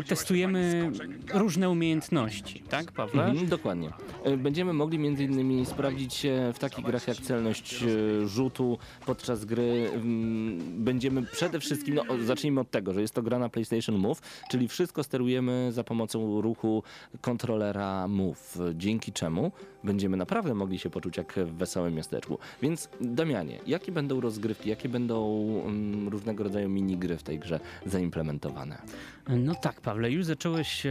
testujemy 0.07 0.91
różne 1.33 1.69
umiejętności, 1.69 2.59
tak, 2.69 2.91
Pawle? 2.91 3.25
Mhm, 3.25 3.47
dokładnie. 3.47 3.89
E, 4.23 4.37
Będziemy 4.37 4.73
mogli 4.73 4.99
między 4.99 5.23
innymi 5.23 5.65
sprawdzić 5.65 6.13
się 6.13 6.51
w 6.55 6.59
takich 6.59 6.85
grach 6.85 7.07
jak 7.07 7.17
celność 7.17 7.83
e, 7.83 7.87
rzutu 8.27 8.77
podczas 9.05 9.45
gry. 9.45 9.89
mm, 9.93 10.83
Będziemy 10.83 11.23
przede 11.23 11.59
wszystkim, 11.59 11.95
no 11.95 12.03
zacznijmy 12.25 12.59
od 12.61 12.71
tego, 12.71 12.93
że 12.93 13.01
jest 13.01 13.13
to 13.13 13.21
gra 13.23 13.39
na 13.39 13.49
PlayStation 13.49 13.95
Move, 13.97 14.21
czyli 14.51 14.67
wszystko 14.67 15.03
sterujemy 15.03 15.69
za 15.71 15.83
pomocą 15.83 16.41
ruchu 16.41 16.83
kontrolera 17.21 18.07
Move, 18.07 18.57
dzięki 18.75 19.11
czemu 19.11 19.51
będziemy 19.83 20.17
naprawdę 20.17 20.53
mogli 20.53 20.79
się 20.79 20.89
poczuć 20.89 21.17
jak 21.17 21.33
w 21.33 21.53
wesołym 21.57 21.93
miasteczku. 21.95 22.37
Więc 22.61 22.89
Damianie, 23.01 23.59
jakie 23.67 23.91
będą 23.91 24.21
rozgrywki, 24.21 24.69
jakie 24.69 24.82
będą 24.89 25.45
mm, 25.65 26.07
różnego 26.07 26.43
rodzaju 26.43 26.69
minigry 26.69 27.17
w 27.17 27.23
tej 27.23 27.39
grze 27.39 27.59
zaimplementowane? 27.85 28.81
No 29.29 29.55
tak, 29.55 29.81
Pawle, 29.81 30.11
już 30.11 30.25
zacząłeś, 30.25 30.83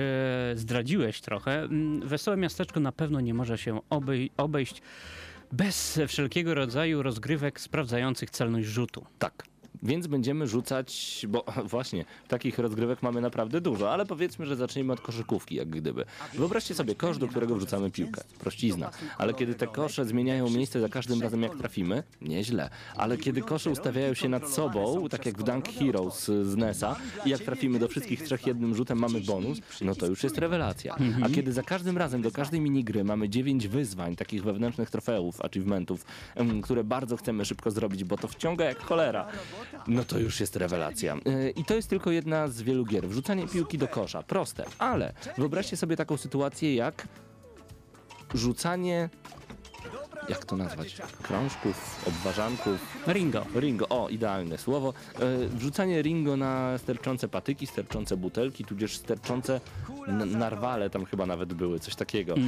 zdradziłeś 0.54 1.20
trochę. 1.20 1.62
Mm, 1.62 2.08
Wesołe 2.08 2.36
miasteczko 2.36 2.80
na 2.80 2.92
pewno 2.92 3.20
nie 3.20 3.34
może 3.34 3.58
się 3.58 3.80
obej- 3.90 4.30
obejść 4.36 4.82
bez 5.52 6.00
wszelkiego 6.08 6.54
rodzaju 6.54 7.02
rozgrywek 7.02 7.60
sprawdzających 7.60 8.30
celność 8.30 8.68
rzutu. 8.68 9.06
Tak. 9.18 9.44
Więc 9.82 10.06
będziemy 10.06 10.46
rzucać, 10.46 11.26
bo 11.28 11.44
właśnie 11.64 12.04
takich 12.28 12.58
rozgrywek 12.58 13.02
mamy 13.02 13.20
naprawdę 13.20 13.60
dużo, 13.60 13.92
ale 13.92 14.06
powiedzmy, 14.06 14.46
że 14.46 14.56
zaczniemy 14.56 14.92
od 14.92 15.00
koszykówki, 15.00 15.54
jak 15.54 15.68
gdyby. 15.68 16.04
Wyobraźcie 16.34 16.74
sobie 16.74 16.94
kosz, 16.94 17.18
do 17.18 17.28
którego 17.28 17.56
wrzucamy 17.56 17.90
piłkę. 17.90 18.22
Prościzna. 18.38 18.90
Ale 19.18 19.34
kiedy 19.34 19.54
te 19.54 19.66
kosze 19.66 20.04
zmieniają 20.04 20.50
miejsce 20.50 20.80
za 20.80 20.88
każdym 20.88 21.22
razem, 21.22 21.42
jak 21.42 21.56
trafimy, 21.56 22.02
nieźle. 22.20 22.70
Ale 22.96 23.18
kiedy 23.18 23.42
kosze 23.42 23.70
ustawiają 23.70 24.14
się 24.14 24.28
nad 24.28 24.48
sobą, 24.48 25.08
tak 25.08 25.26
jak 25.26 25.38
w 25.38 25.42
Dunk 25.42 25.68
Heroes 25.68 26.24
z 26.24 26.56
NES-a, 26.56 26.96
i 27.24 27.30
jak 27.30 27.40
trafimy 27.40 27.78
do 27.78 27.88
wszystkich 27.88 28.22
trzech 28.22 28.46
jednym 28.46 28.74
rzutem, 28.74 28.98
mamy 28.98 29.20
bonus, 29.20 29.58
no 29.80 29.94
to 29.94 30.06
już 30.06 30.22
jest 30.22 30.38
rewelacja. 30.38 30.96
A 31.22 31.28
kiedy 31.28 31.52
za 31.52 31.62
każdym 31.62 31.98
razem 31.98 32.22
do 32.22 32.30
każdej 32.30 32.60
minigry 32.60 33.04
mamy 33.04 33.28
dziewięć 33.28 33.68
wyzwań, 33.68 34.16
takich 34.16 34.42
wewnętrznych 34.42 34.90
trofeów, 34.90 35.40
achievementów, 35.40 36.04
em, 36.34 36.62
które 36.62 36.84
bardzo 36.84 37.16
chcemy 37.16 37.44
szybko 37.44 37.70
zrobić, 37.70 38.04
bo 38.04 38.16
to 38.16 38.28
wciąga 38.28 38.64
jak 38.64 38.78
cholera, 38.78 39.26
no 39.86 40.04
to 40.04 40.18
już 40.18 40.40
jest 40.40 40.56
rewelacja. 40.56 41.16
Yy, 41.26 41.50
I 41.50 41.64
to 41.64 41.74
jest 41.74 41.90
tylko 41.90 42.10
jedna 42.10 42.48
z 42.48 42.62
wielu 42.62 42.84
gier. 42.84 43.08
Wrzucanie 43.08 43.48
piłki 43.48 43.78
do 43.78 43.88
kosza. 43.88 44.22
Proste. 44.22 44.64
Ale 44.78 45.12
wyobraźcie 45.38 45.76
sobie 45.76 45.96
taką 45.96 46.16
sytuację 46.16 46.74
jak 46.74 47.08
rzucanie. 48.34 49.10
Jak 50.28 50.44
to 50.44 50.56
nazwać? 50.56 50.96
Krążków, 51.22 52.04
obwarzanków, 52.08 52.96
Ringo. 53.06 53.46
Ringo, 53.54 53.88
o, 53.88 54.08
idealne 54.08 54.58
słowo. 54.58 54.94
E, 55.20 55.46
wrzucanie 55.48 56.02
Ringo 56.02 56.36
na 56.36 56.78
sterczące 56.78 57.28
patyki, 57.28 57.66
sterczące 57.66 58.16
butelki, 58.16 58.64
tudzież 58.64 58.96
sterczące 58.96 59.60
n- 60.08 60.38
narwale, 60.38 60.90
tam 60.90 61.04
chyba 61.04 61.26
nawet 61.26 61.54
były, 61.54 61.80
coś 61.80 61.94
takiego. 61.94 62.34
E, 62.34 62.38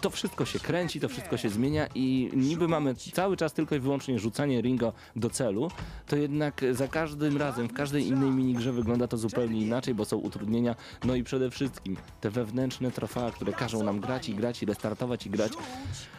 to 0.00 0.10
wszystko 0.10 0.44
się 0.44 0.58
kręci, 0.60 1.00
to 1.00 1.08
wszystko 1.08 1.36
się 1.36 1.48
zmienia 1.50 1.86
i 1.94 2.30
niby 2.36 2.68
mamy 2.68 2.94
cały 2.94 3.36
czas 3.36 3.52
tylko 3.52 3.74
i 3.74 3.80
wyłącznie 3.80 4.18
rzucanie 4.18 4.60
Ringo 4.60 4.92
do 5.16 5.30
celu, 5.30 5.70
to 6.06 6.16
jednak 6.16 6.60
za 6.72 6.88
każdym 6.88 7.36
razem, 7.36 7.68
w 7.68 7.72
każdej 7.72 8.06
innej 8.06 8.30
minigrze 8.30 8.72
wygląda 8.72 9.08
to 9.08 9.16
zupełnie 9.16 9.60
inaczej, 9.60 9.94
bo 9.94 10.04
są 10.04 10.16
utrudnienia, 10.16 10.74
no 11.04 11.14
i 11.14 11.24
przede 11.24 11.50
wszystkim 11.50 11.96
te 12.20 12.30
wewnętrzne 12.30 12.90
trofea, 12.90 13.30
które 13.30 13.52
każą 13.52 13.82
nam 13.82 14.00
grać 14.00 14.28
i 14.28 14.34
grać 14.34 14.62
i 14.62 14.66
restartować 14.66 15.26
i 15.26 15.30
grać 15.30 15.52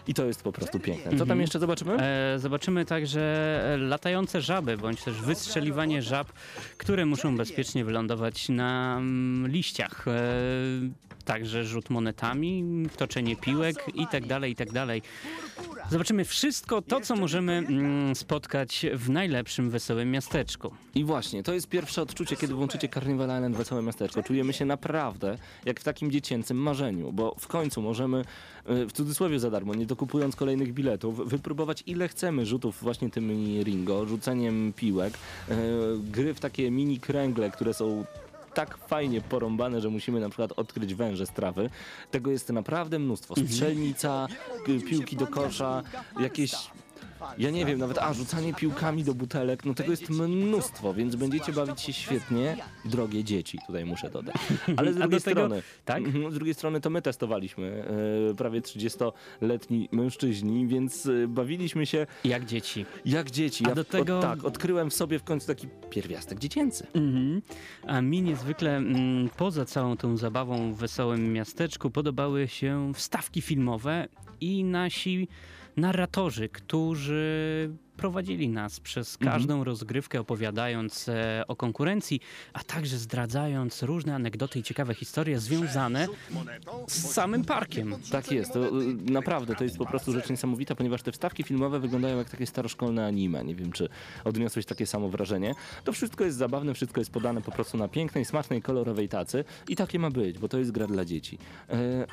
i 0.08 0.14
to 0.16 0.26
jest 0.26 0.44
po 0.44 0.52
prostu 0.52 0.80
piękne. 0.80 1.18
Co 1.18 1.26
tam 1.26 1.42
jeszcze 1.42 1.60
zobaczymy? 1.60 1.98
E, 2.02 2.40
zobaczymy 2.40 2.86
także 2.86 3.22
e, 3.74 3.78
latające 3.78 4.42
żaby, 4.42 4.78
bądź 4.78 5.04
też 5.04 5.22
wystrzeliwanie 5.22 6.02
żab, 6.02 6.32
które 6.78 7.06
muszą 7.06 7.38
bezpiecznie 7.38 7.86
wylądować 7.86 8.50
na 8.50 8.96
mm, 8.98 9.52
liściach. 9.52 10.06
E, 10.08 10.12
także 11.26 11.64
rzut 11.64 11.90
monetami, 11.90 12.64
toczenie 12.98 13.36
piłek 13.36 13.76
i 13.94 14.08
tak 14.08 14.28
dalej, 14.28 14.52
i 14.52 14.56
tak 14.56 14.72
dalej. 14.72 15.02
Zobaczymy 15.92 16.26
wszystko 16.26 16.82
to, 16.82 17.02
co 17.02 17.16
możemy 17.16 17.54
mm, 17.54 18.16
spotkać 18.16 18.86
w 18.94 19.10
najlepszym 19.10 19.70
wesołym 19.70 20.12
miasteczku. 20.12 20.72
I 20.96 21.04
właśnie, 21.04 21.44
to 21.44 21.54
jest 21.54 21.70
pierwsze 21.70 22.02
odczucie, 22.02 22.36
kiedy 22.36 22.54
włączycie 22.54 22.90
Carnival 22.90 23.38
Island 23.38 23.58
Wesołe 23.58 23.82
Miasteczko. 23.82 24.24
Czujemy 24.24 24.54
się 24.54 24.66
naprawdę 24.66 25.38
jak 25.66 25.80
w 25.80 25.84
takim 25.84 26.12
dziecięcym 26.12 26.58
marzeniu, 26.58 27.12
bo 27.12 27.36
w 27.40 27.48
końcu 27.48 27.82
możemy, 27.82 28.18
e, 28.66 28.86
w 28.86 28.92
cudzysłowie 28.92 29.40
za 29.40 29.50
darmo, 29.50 29.76
nie 29.76 29.86
dokupując 29.86 30.36
kolejnych 30.36 30.74
biletów, 30.74 31.30
wypróbować 31.30 31.84
ile 31.86 32.08
chcemy 32.08 32.46
rzutów 32.46 32.82
właśnie 32.82 33.10
tym 33.10 33.28
mini 33.28 33.64
Ringo, 33.64 34.06
rzuceniem 34.06 34.74
piłek, 34.76 35.14
e, 35.50 35.56
gry 36.12 36.34
w 36.34 36.40
takie 36.40 36.72
mini 36.72 37.00
kręgle, 37.00 37.52
które 37.52 37.74
są 37.74 38.06
tak 38.56 38.78
fajnie 38.78 39.22
porąbane, 39.22 39.82
że 39.82 39.90
musimy 39.90 40.20
na 40.20 40.30
przykład 40.30 40.52
odkryć 40.52 40.94
węże 40.96 41.26
z 41.26 41.30
trawy. 41.30 41.70
Tego 42.12 42.32
jest 42.32 42.50
naprawdę 42.50 43.00
mnóstwo. 43.00 43.36
Strzelnica, 43.48 44.28
k- 44.66 44.72
piłki 44.90 45.16
do 45.18 45.28
kosza, 45.28 45.84
jakieś 46.20 46.52
ja 47.38 47.50
nie 47.50 47.66
wiem, 47.66 47.80
nawet, 47.80 47.98
a 47.98 48.14
rzucanie 48.14 48.54
piłkami 48.54 49.04
do 49.04 49.14
butelek, 49.14 49.66
no 49.66 49.74
tego 49.74 49.92
jest 49.92 50.10
mnóstwo, 50.10 50.94
więc 50.94 51.16
będziecie 51.16 51.52
bawić 51.54 51.82
się 51.82 51.94
świetnie, 51.94 52.58
drogie 52.86 53.24
dzieci, 53.24 53.60
tutaj 53.68 53.86
muszę 53.86 54.10
dodać. 54.10 54.36
Ale 54.78 54.94
z 54.94 54.98
A 54.98 55.00
drugiej 55.00 55.20
do 55.20 55.26
tego- 55.26 55.42
strony, 55.42 55.64
tak? 55.86 55.98
mhm, 56.04 56.32
z 56.32 56.34
drugiej 56.34 56.54
strony 56.54 56.82
to 56.82 56.90
my 56.90 57.02
testowaliśmy, 57.02 57.86
e, 58.32 58.36
prawie 58.36 58.62
30-letni 58.62 59.90
mężczyźni, 59.92 60.68
więc 60.68 61.06
e, 61.06 61.28
bawiliśmy 61.28 61.86
się 61.86 62.08
Jak 62.24 62.46
dzieci. 62.46 62.86
jak 63.06 63.32
dzieci. 63.32 63.66
A 63.66 63.70
Ja 63.70 63.76
do 63.76 63.84
w- 63.84 63.88
tego- 63.88 64.20
tak, 64.20 64.44
odkryłem 64.46 64.90
w 64.90 64.94
sobie 64.94 65.20
w 65.20 65.24
końcu 65.24 65.48
taki 65.48 65.68
pierwiastek 65.90 66.40
dziecięcy. 66.40 66.88
Mhm. 66.94 67.42
A 67.88 68.02
mi 68.02 68.22
niezwykle 68.22 68.78
mm, 68.78 69.30
poza 69.38 69.66
całą 69.66 69.98
tą 69.98 70.18
zabawą 70.18 70.74
w 70.74 70.78
wesołym 70.78 71.34
miasteczku 71.34 71.90
podobały 71.90 72.48
się 72.48 72.92
wstawki 72.96 73.42
filmowe 73.42 74.08
i 74.42 74.64
nasi 74.64 75.28
narratorzy, 75.78 76.50
którzy 76.50 77.70
prowadzili 77.98 78.50
nas 78.50 78.80
przez 78.80 79.18
Mhm. 79.22 79.32
każdą 79.32 79.64
rozgrywkę, 79.64 80.20
opowiadając 80.20 81.10
e, 81.10 81.44
o 81.48 81.56
konkurencji, 81.56 82.20
a 82.54 82.64
także 82.64 82.98
zdradzając 82.98 83.84
różne 83.84 84.16
anegdoty 84.16 84.60
i 84.60 84.64
ciekawe 84.64 84.94
historie 84.94 85.40
związane 85.40 86.08
z 86.88 87.12
samym 87.12 87.46
parkiem. 87.46 87.96
Tak 88.12 88.32
jest, 88.32 88.54
to 88.54 88.82
y, 88.82 88.94
naprawdę 89.12 89.56
to 89.56 89.64
jest 89.64 89.78
po 89.78 89.86
prostu 89.86 90.12
rzecz 90.12 90.30
niesamowita, 90.30 90.76
ponieważ 90.76 91.02
te 91.02 91.12
wstawki 91.12 91.44
filmowe 91.44 91.80
wyglądają 91.80 92.18
jak 92.18 92.30
takie 92.30 92.46
staroszkolne 92.46 93.06
anime. 93.06 93.44
Nie 93.44 93.56
wiem, 93.56 93.72
czy 93.72 93.90
odniosłeś 94.24 94.66
takie 94.66 94.86
samo 94.86 95.10
wrażenie. 95.10 95.56
To 95.84 95.92
wszystko 95.94 96.24
jest 96.24 96.38
zabawne, 96.38 96.74
wszystko 96.74 97.02
jest 97.02 97.12
podane 97.12 97.42
po 97.42 97.52
prostu 97.52 97.78
na 97.78 97.88
pięknej, 97.88 98.26
smacznej, 98.26 98.62
kolorowej 98.62 99.10
tacy 99.10 99.44
i 99.68 99.76
takie 99.76 100.00
ma 100.00 100.10
być, 100.10 100.40
bo 100.40 100.48
to 100.48 100.58
jest 100.58 100.72
gra 100.72 100.88
dla 100.88 101.06
dzieci. 101.06 101.38
E, 101.70 102.06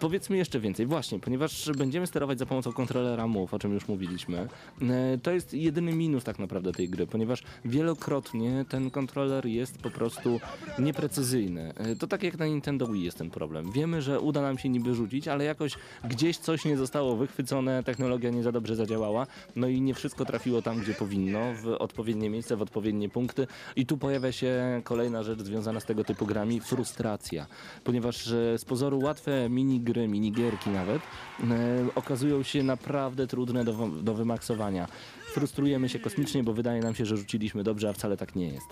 Powiedzmy 0.00 0.36
jeszcze 0.36 0.60
więcej, 0.60 0.86
właśnie, 0.86 1.20
ponieważ 1.20 1.70
będziemy 1.78 2.06
sterować 2.06 2.38
za 2.38 2.46
pomocą 2.46 2.72
kontrolera 2.72 3.26
MOVE, 3.26 3.56
o 3.56 3.58
czym 3.58 3.72
już 3.72 3.88
mówiliśmy. 3.88 4.48
e, 4.82 5.18
To 5.22 5.30
jest 5.30 5.54
jedyny 5.54 5.92
minus 5.92 6.24
tak 6.24 6.38
naprawdę 6.38 6.72
tej 6.72 6.88
gry, 6.88 7.06
ponieważ 7.06 7.42
wielokrotnie 7.64 8.64
ten 8.68 8.90
kontroler 8.90 9.46
jest 9.46 9.78
po 9.78 9.90
prostu 9.90 10.40
nieprecyzyjny. 10.78 11.74
E, 11.74 11.96
To 11.96 12.06
tak 12.06 12.22
jak 12.22 12.38
na 12.38 12.46
Nintendo 12.46 12.86
Wii 12.86 13.04
jest 13.04 13.18
ten 13.18 13.30
problem. 13.30 13.72
Wiemy, 13.72 14.02
że 14.02 14.20
uda 14.20 14.42
nam 14.42 14.58
się 14.58 14.68
niby 14.68 14.94
rzucić, 14.94 15.28
ale 15.28 15.44
jakoś 15.44 15.72
gdzieś 16.08 16.38
coś 16.38 16.64
nie 16.64 16.76
zostało 16.76 17.16
wychwycone, 17.16 17.82
technologia 17.82 18.30
nie 18.30 18.42
za 18.42 18.52
dobrze 18.52 18.76
zadziałała, 18.76 19.26
no 19.56 19.68
i 19.68 19.80
nie 19.80 19.94
wszystko 19.94 20.24
trafiło 20.24 20.62
tam, 20.62 20.78
gdzie 20.80 20.94
powinno, 20.94 21.40
w 21.62 21.66
odpowiednie 21.78 22.30
miejsce, 22.30 22.56
w 22.56 22.62
odpowiednie 22.62 23.08
punkty. 23.08 23.46
I 23.76 23.86
tu 23.86 23.96
pojawia 23.98 24.32
się 24.32 24.80
kolejna 24.84 25.22
rzecz 25.22 25.40
związana 25.42 25.80
z 25.80 25.84
tego 25.84 26.04
typu 26.04 26.26
grami, 26.26 26.60
frustracja. 26.60 27.46
Ponieważ 27.84 28.28
e, 28.32 28.58
z 28.58 28.64
pozoru 28.64 28.98
łatwe 28.98 29.48
minigry, 29.82 30.08
minigierki 30.08 30.70
nawet, 30.70 31.02
e, 31.50 31.94
okazują 31.94 32.42
się 32.42 32.62
naprawdę 32.62 33.26
trudne 33.26 33.64
do, 33.64 33.72
do 34.02 34.14
wymaksowania. 34.14 34.88
Frustrujemy 35.32 35.88
się 35.88 35.98
kosmicznie, 35.98 36.44
bo 36.44 36.52
wydaje 36.52 36.82
nam 36.82 36.94
się, 36.94 37.06
że 37.06 37.16
rzuciliśmy 37.16 37.64
dobrze, 37.64 37.88
a 37.88 37.92
wcale 37.92 38.16
tak 38.16 38.36
nie 38.36 38.48
jest. 38.48 38.66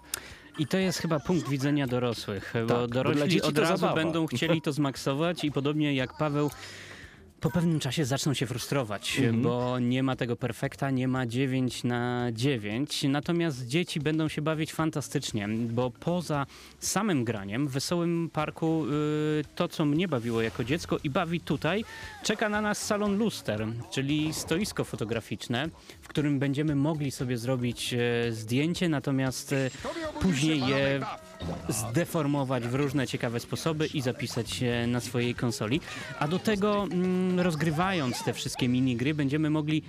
I 0.58 0.66
to 0.66 0.78
jest 0.78 0.98
chyba 0.98 1.20
punkt 1.20 1.48
widzenia 1.48 1.86
dorosłych, 1.86 2.54
bo 2.68 2.74
bo 2.74 2.88
dorośli 2.88 3.28
dzieci 3.28 3.42
od 3.42 3.58
razu 3.58 3.76
zabawa. 3.76 3.94
będą 3.94 4.26
chcieli 4.26 4.62
to 4.62 4.72
zmaksować 4.72 5.44
i 5.44 5.52
podobnie 5.52 5.94
jak 5.94 6.16
Paweł 6.16 6.50
po 7.40 7.50
pewnym 7.50 7.80
czasie 7.80 8.04
zaczną 8.04 8.34
się 8.34 8.46
frustrować, 8.46 9.18
Mhm. 9.18 9.42
bo 9.42 9.78
nie 9.78 10.02
ma 10.02 10.16
tego 10.16 10.36
perfekta, 10.36 10.90
nie 10.90 11.08
ma 11.08 11.26
9 11.26 11.84
na 11.84 12.28
9. 12.32 13.02
Natomiast 13.08 13.66
dzieci 13.66 14.00
będą 14.00 14.28
się 14.28 14.42
bawić 14.42 14.72
fantastycznie, 14.72 15.48
bo 15.48 15.90
poza 15.90 16.46
samym 16.78 17.24
graniem 17.24 17.68
w 17.68 17.70
Wesołym 17.70 18.30
Parku 18.32 18.84
y, 18.86 19.44
to, 19.54 19.68
co 19.68 19.84
mnie 19.84 20.08
bawiło 20.08 20.42
jako 20.42 20.64
dziecko 20.64 20.98
i 21.04 21.10
bawi 21.10 21.40
tutaj, 21.40 21.84
czeka 22.22 22.48
na 22.48 22.60
nas 22.60 22.86
salon 22.86 23.18
luster, 23.18 23.66
czyli 23.90 24.34
stoisko 24.34 24.84
fotograficzne, 24.84 25.68
w 26.02 26.08
którym 26.08 26.38
będziemy 26.38 26.74
mogli 26.76 27.10
sobie 27.10 27.38
zrobić 27.38 27.94
e, 27.94 28.32
zdjęcie, 28.32 28.88
natomiast 28.88 29.52
e, 29.52 29.70
później 30.20 30.60
je 30.60 31.00
zdeformować 31.68 32.68
w 32.68 32.74
różne 32.74 33.06
ciekawe 33.06 33.40
sposoby 33.40 33.86
i 33.86 34.00
zapisać 34.00 34.60
na 34.86 35.00
swojej 35.00 35.34
konsoli. 35.34 35.80
A 36.18 36.28
do 36.28 36.38
tego 36.38 36.82
mm, 36.92 37.40
rozgrywając 37.40 38.24
te 38.24 38.32
wszystkie 38.32 38.68
minigry 38.68 39.14
będziemy 39.14 39.50
mogli 39.50 39.82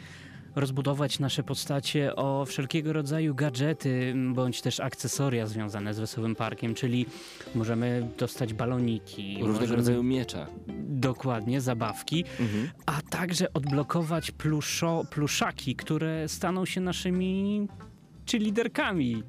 rozbudować 0.55 1.19
nasze 1.19 1.43
postacie 1.43 2.15
o 2.15 2.45
wszelkiego 2.45 2.93
rodzaju 2.93 3.35
gadżety 3.35 4.09
m, 4.13 4.33
bądź 4.33 4.61
też 4.61 4.79
akcesoria 4.79 5.47
związane 5.47 5.93
z 5.93 5.99
Wesołym 5.99 6.35
Parkiem, 6.35 6.73
czyli 6.73 7.05
możemy 7.55 8.07
dostać 8.17 8.53
baloniki, 8.53 9.33
Różnego 9.33 9.51
możemy- 9.59 9.75
rodzaju 9.75 10.03
miecze. 10.03 10.47
dokładnie, 10.89 11.61
zabawki, 11.61 12.23
Mhm. 12.39 12.69
a 12.85 13.01
także 13.09 13.53
odblokować 13.53 14.31
pluszo, 14.31 15.03
pluszaki, 15.11 15.75
które 15.75 16.29
staną 16.29 16.65
się 16.65 16.81
naszymi 16.81 17.67
czy 18.25 18.37
liderkami 18.37 19.23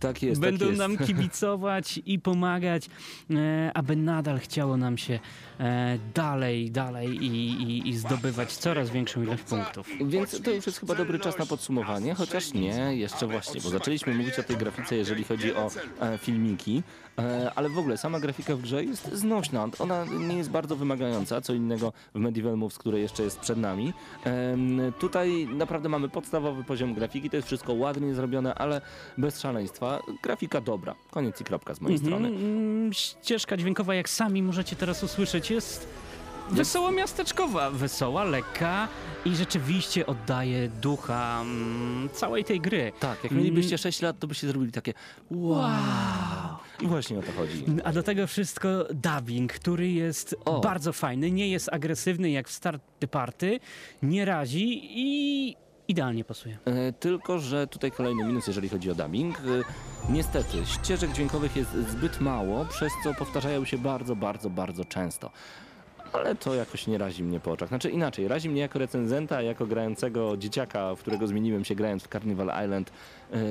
Tak 0.00 0.22
jest, 0.22 0.40
Będą 0.40 0.58
tak 0.58 0.68
jest. 0.68 0.78
nam 0.78 0.98
kibicować 1.06 2.00
i 2.06 2.18
pomagać, 2.18 2.86
e, 3.30 3.70
aby 3.74 3.96
nadal 3.96 4.38
chciało 4.38 4.76
nam 4.76 4.98
się 4.98 5.20
e, 5.60 5.98
dalej, 6.14 6.70
dalej 6.70 7.24
i, 7.24 7.62
i, 7.62 7.88
i 7.88 7.96
zdobywać 7.96 8.56
coraz 8.56 8.90
większą 8.90 9.22
ilość 9.22 9.42
punktów. 9.42 9.88
Więc 10.06 10.42
to 10.42 10.50
już 10.50 10.66
jest 10.66 10.80
chyba 10.80 10.94
dobry 10.94 11.18
czas 11.18 11.38
na 11.38 11.46
podsumowanie, 11.46 12.14
chociaż 12.14 12.54
nie, 12.54 12.96
jeszcze 12.96 13.26
właśnie, 13.26 13.60
bo 13.60 13.68
zaczęliśmy 13.68 14.14
mówić 14.14 14.38
o 14.38 14.42
tej 14.42 14.56
grafice, 14.56 14.96
jeżeli 14.96 15.24
chodzi 15.24 15.54
o 15.54 15.70
e, 16.00 16.18
filmiki, 16.18 16.82
e, 17.18 17.52
ale 17.54 17.68
w 17.68 17.78
ogóle 17.78 17.96
sama 17.96 18.20
grafika 18.20 18.56
w 18.56 18.60
grze 18.60 18.84
jest 18.84 19.12
znośna. 19.12 19.68
Ona 19.78 20.04
nie 20.04 20.36
jest 20.36 20.50
bardzo 20.50 20.76
wymagająca, 20.76 21.40
co 21.40 21.54
innego 21.54 21.92
w 22.14 22.18
Medieval 22.18 22.56
Moves, 22.56 22.78
które 22.78 23.00
jeszcze 23.00 23.22
jest 23.22 23.38
przed 23.38 23.58
nami. 23.58 23.92
Tutaj 24.98 25.48
naprawdę 25.56 25.88
mamy 25.88 26.08
podstawowy 26.08 26.64
poziom 26.64 26.94
grafiki, 26.94 27.30
to 27.30 27.36
jest 27.36 27.46
wszystko 27.46 27.72
ładnie 27.72 28.14
zrobione, 28.14 28.54
ale 28.54 28.80
bez 29.18 29.40
szaleństwa. 29.40 29.87
Grafika 30.22 30.60
dobra. 30.60 30.94
Koniec 31.10 31.40
i 31.40 31.44
kropka 31.44 31.74
z 31.74 31.80
mojej 31.80 31.98
strony. 31.98 32.28
Mhm, 32.28 32.46
mm, 32.46 32.92
ścieżka 32.92 33.56
dźwiękowa, 33.56 33.94
jak 33.94 34.08
sami 34.08 34.42
możecie 34.42 34.76
teraz 34.76 35.04
usłyszeć, 35.04 35.50
jest 35.50 35.88
wesoło 36.50 36.90
miasteczkowa, 36.90 37.70
wesoła, 37.70 38.24
lekka 38.24 38.88
i 39.24 39.36
rzeczywiście 39.36 40.06
oddaje 40.06 40.68
ducha 40.68 41.40
mm, 41.42 42.08
całej 42.12 42.44
tej 42.44 42.60
gry. 42.60 42.92
Tak, 43.00 43.24
jak 43.24 43.32
mielibyście 43.32 43.78
6 43.78 44.02
lat, 44.02 44.18
to 44.18 44.26
byście 44.26 44.46
zrobili 44.46 44.72
takie 44.72 44.94
wow. 45.30 45.68
I 46.80 46.86
właśnie 46.86 47.18
o 47.18 47.22
to 47.22 47.32
chodzi. 47.32 47.64
A 47.84 47.92
do 47.92 48.02
tego 48.02 48.26
wszystko 48.26 48.68
dubbing, 48.94 49.52
który 49.52 49.90
jest 49.90 50.36
O. 50.44 50.60
bardzo 50.60 50.92
fajny, 50.92 51.30
nie 51.30 51.48
jest 51.48 51.68
agresywny 51.72 52.30
jak 52.30 52.48
w 52.48 52.52
Start 52.52 52.82
Party, 53.10 53.60
nie 54.02 54.24
razi 54.24 54.80
i 54.82 55.56
idealnie 55.88 56.24
pasuje. 56.24 56.58
E, 56.64 56.92
Tylko, 56.92 57.38
że 57.38 57.66
tutaj 57.66 57.92
kolejny 57.92 58.24
minus, 58.24 58.46
jeżeli 58.46 58.68
chodzi 58.68 58.90
o 58.90 58.94
dubbing. 58.94 59.38
E, 59.38 59.42
Niestety, 60.12 60.66
ścieżek 60.66 61.12
dźwiękowych 61.12 61.56
jest 61.56 61.70
zbyt 61.72 62.20
mało, 62.20 62.64
przez 62.64 62.92
co 63.04 63.14
powtarzają 63.14 63.64
się 63.64 63.78
bardzo, 63.78 64.16
bardzo, 64.16 64.50
bardzo 64.50 64.84
często. 64.84 65.30
Ale 66.12 66.34
to 66.34 66.54
jakoś 66.54 66.86
nie 66.86 66.98
razi 66.98 67.24
mnie 67.24 67.40
po 67.40 67.50
oczach. 67.52 67.68
Znaczy 67.68 67.90
inaczej, 67.90 68.28
razi 68.28 68.48
mnie 68.50 68.60
jako 68.60 68.78
recenzenta, 68.78 69.42
jako 69.42 69.66
grającego 69.66 70.36
dzieciaka, 70.36 70.94
w 70.94 70.98
którego 71.00 71.26
zmieniłem 71.26 71.64
się 71.64 71.74
grając 71.74 72.02
w 72.04 72.08
Carnival 72.08 72.64
Island, 72.64 72.92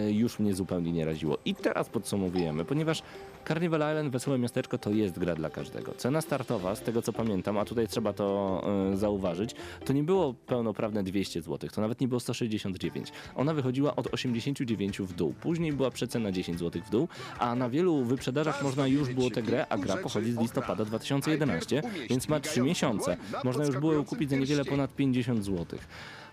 już 0.09 0.39
mnie 0.39 0.53
zupełnie 0.53 0.91
nie 0.91 1.05
raziło. 1.05 1.37
I 1.45 1.55
teraz 1.55 1.89
podsumowujemy, 1.89 2.65
ponieważ 2.65 3.01
Carnival 3.47 3.91
Island, 3.91 4.11
Wesołe 4.11 4.39
Miasteczko 4.39 4.77
to 4.77 4.89
jest 4.89 5.19
gra 5.19 5.35
dla 5.35 5.49
każdego. 5.49 5.93
Cena 5.93 6.21
startowa, 6.21 6.75
z 6.75 6.81
tego 6.81 7.01
co 7.01 7.13
pamiętam, 7.13 7.57
a 7.57 7.65
tutaj 7.65 7.87
trzeba 7.87 8.13
to 8.13 8.61
e, 8.93 8.97
zauważyć, 8.97 9.55
to 9.85 9.93
nie 9.93 10.03
było 10.03 10.33
pełnoprawne 10.33 11.03
200 11.03 11.41
zł, 11.41 11.69
to 11.73 11.81
nawet 11.81 12.01
nie 12.01 12.07
było 12.07 12.19
169. 12.19 13.11
Ona 13.35 13.53
wychodziła 13.53 13.95
od 13.95 14.13
89 14.13 14.99
w 14.99 15.13
dół. 15.13 15.33
Później 15.41 15.73
była 15.73 15.91
przecena 15.91 16.31
10 16.31 16.59
zł 16.59 16.81
w 16.85 16.89
dół, 16.89 17.07
a 17.39 17.55
na 17.55 17.69
wielu 17.69 18.03
wyprzedażach 18.03 18.63
można 18.63 18.87
już 18.87 19.13
było 19.13 19.29
tę 19.29 19.43
grę, 19.43 19.65
a 19.69 19.77
gra 19.77 19.97
pochodzi 19.97 20.31
z 20.31 20.37
listopada 20.37 20.85
2011, 20.85 21.81
więc 22.09 22.29
ma 22.29 22.39
3 22.39 22.61
miesiące. 22.61 23.17
Można 23.43 23.65
już 23.65 23.77
było 23.77 23.93
ją 23.93 24.05
kupić 24.05 24.29
za 24.29 24.35
niewiele 24.35 24.65
ponad 24.65 24.95
50 24.95 25.45
zł. 25.45 25.79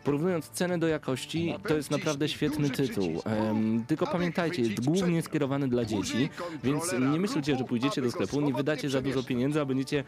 Porównując 0.04 0.48
cenę 0.48 0.78
do 0.78 0.88
jakości, 0.88 1.54
to 1.68 1.76
jest 1.76 1.90
naprawdę 1.90 2.28
świetny 2.28 2.70
tytuł. 2.70 3.22
Em, 3.24 3.84
tylko 3.86 4.06
pamiętajcie, 4.06 4.62
jest 4.62 4.84
głównie 4.84 5.22
skierowany 5.22 5.68
dla 5.68 5.84
dzieci, 5.84 6.28
więc 6.64 6.92
nie 6.92 7.20
myślcie, 7.20 7.56
że 7.56 7.64
pójdziecie 7.64 8.02
do 8.02 8.10
sklepu, 8.10 8.40
nie 8.40 8.54
wydacie 8.54 8.90
za 8.90 9.02
dużo 9.02 9.22
pieniędzy, 9.22 9.60
a 9.60 9.64
będziecie 9.64 10.04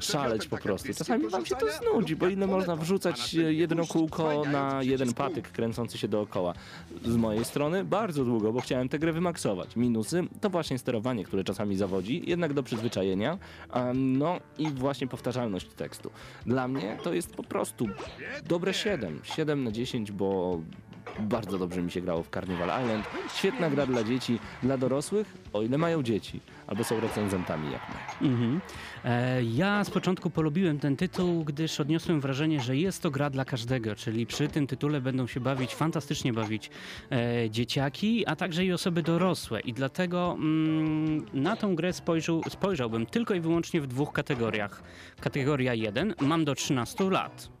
szaleć 0.00 0.46
po 0.46 0.56
prostu. 0.56 0.94
Czasami 0.94 1.28
wam 1.28 1.46
się 1.46 1.56
to 1.56 1.66
znudzi, 1.72 2.16
bo 2.16 2.28
ile 2.28 2.46
można 2.46 2.76
wrzucać 2.76 3.34
jedno 3.34 3.86
kółko 3.86 4.42
na 4.52 4.82
jeden 4.82 5.14
patyk 5.14 5.48
kręcący 5.52 5.98
się 5.98 6.08
dookoła. 6.08 6.54
Z 7.04 7.16
mojej 7.16 7.44
strony 7.44 7.84
bardzo 7.84 8.24
długo, 8.24 8.52
bo 8.52 8.60
chciałem 8.60 8.88
tę 8.88 8.98
grę 8.98 9.12
wymaksować. 9.12 9.76
Minusy 9.76 10.24
to 10.40 10.50
właśnie 10.50 10.78
sterowanie, 10.78 11.24
które 11.24 11.44
czasami 11.44 11.76
zawodzi, 11.76 12.22
jednak 12.26 12.52
do 12.52 12.62
przyzwyczajenia, 12.62 13.38
no 13.94 14.40
i 14.58 14.70
właśnie 14.70 15.06
powtarzalność 15.06 15.66
tekstu. 15.68 16.10
Dla 16.46 16.68
mnie 16.68 16.98
to 17.02 17.14
jest 17.14 17.34
po 17.34 17.42
prostu 17.42 17.88
dobre 18.48 18.74
7. 18.74 19.15
7 19.24 19.64
na 19.64 19.70
10, 19.70 20.12
bo 20.12 20.60
Bardzo 21.20 21.58
dobrze 21.58 21.82
mi 21.82 21.90
się 21.90 22.00
grało 22.00 22.22
w 22.22 22.30
Carnival 22.30 22.82
Island. 22.82 23.06
Świetna 23.34 23.70
gra 23.70 23.86
dla 23.86 24.04
dzieci, 24.04 24.38
dla 24.62 24.78
dorosłych, 24.78 25.34
o 25.52 25.62
ile 25.62 25.78
mają 25.78 26.02
dzieci, 26.02 26.40
albo 26.66 26.84
są 26.84 27.00
recenzentami 27.00 27.72
jak 27.72 27.82
my. 27.88 28.28
Mhm. 28.28 28.60
E, 29.04 29.44
ja 29.44 29.84
z 29.84 29.90
początku 29.90 30.30
polubiłem 30.30 30.78
ten 30.78 30.96
tytuł, 30.96 31.44
gdyż 31.44 31.80
odniosłem 31.80 32.20
wrażenie, 32.20 32.60
że 32.60 32.76
jest 32.76 33.02
to 33.02 33.10
gra 33.10 33.30
dla 33.30 33.44
każdego, 33.44 33.94
czyli 33.94 34.26
przy 34.26 34.48
tym 34.48 34.66
tytule 34.66 35.00
będą 35.00 35.26
się 35.26 35.40
bawić, 35.40 35.74
fantastycznie 35.74 36.32
bawić 36.32 36.70
e, 37.10 37.50
dzieciaki, 37.50 38.26
a 38.26 38.36
także 38.36 38.64
i 38.64 38.72
osoby 38.72 39.02
dorosłe. 39.02 39.60
I 39.60 39.72
dlatego 39.72 40.36
mm, 40.38 41.26
na 41.32 41.56
tą 41.56 41.76
grę 41.76 41.92
spojrzał, 41.92 42.42
spojrzałbym 42.48 43.06
tylko 43.06 43.34
i 43.34 43.40
wyłącznie 43.40 43.80
w 43.80 43.86
dwóch 43.86 44.12
kategoriach. 44.12 44.82
Kategoria 45.20 45.74
1, 45.74 46.14
mam 46.20 46.44
do 46.44 46.54
13 46.54 47.10
lat. 47.10 47.55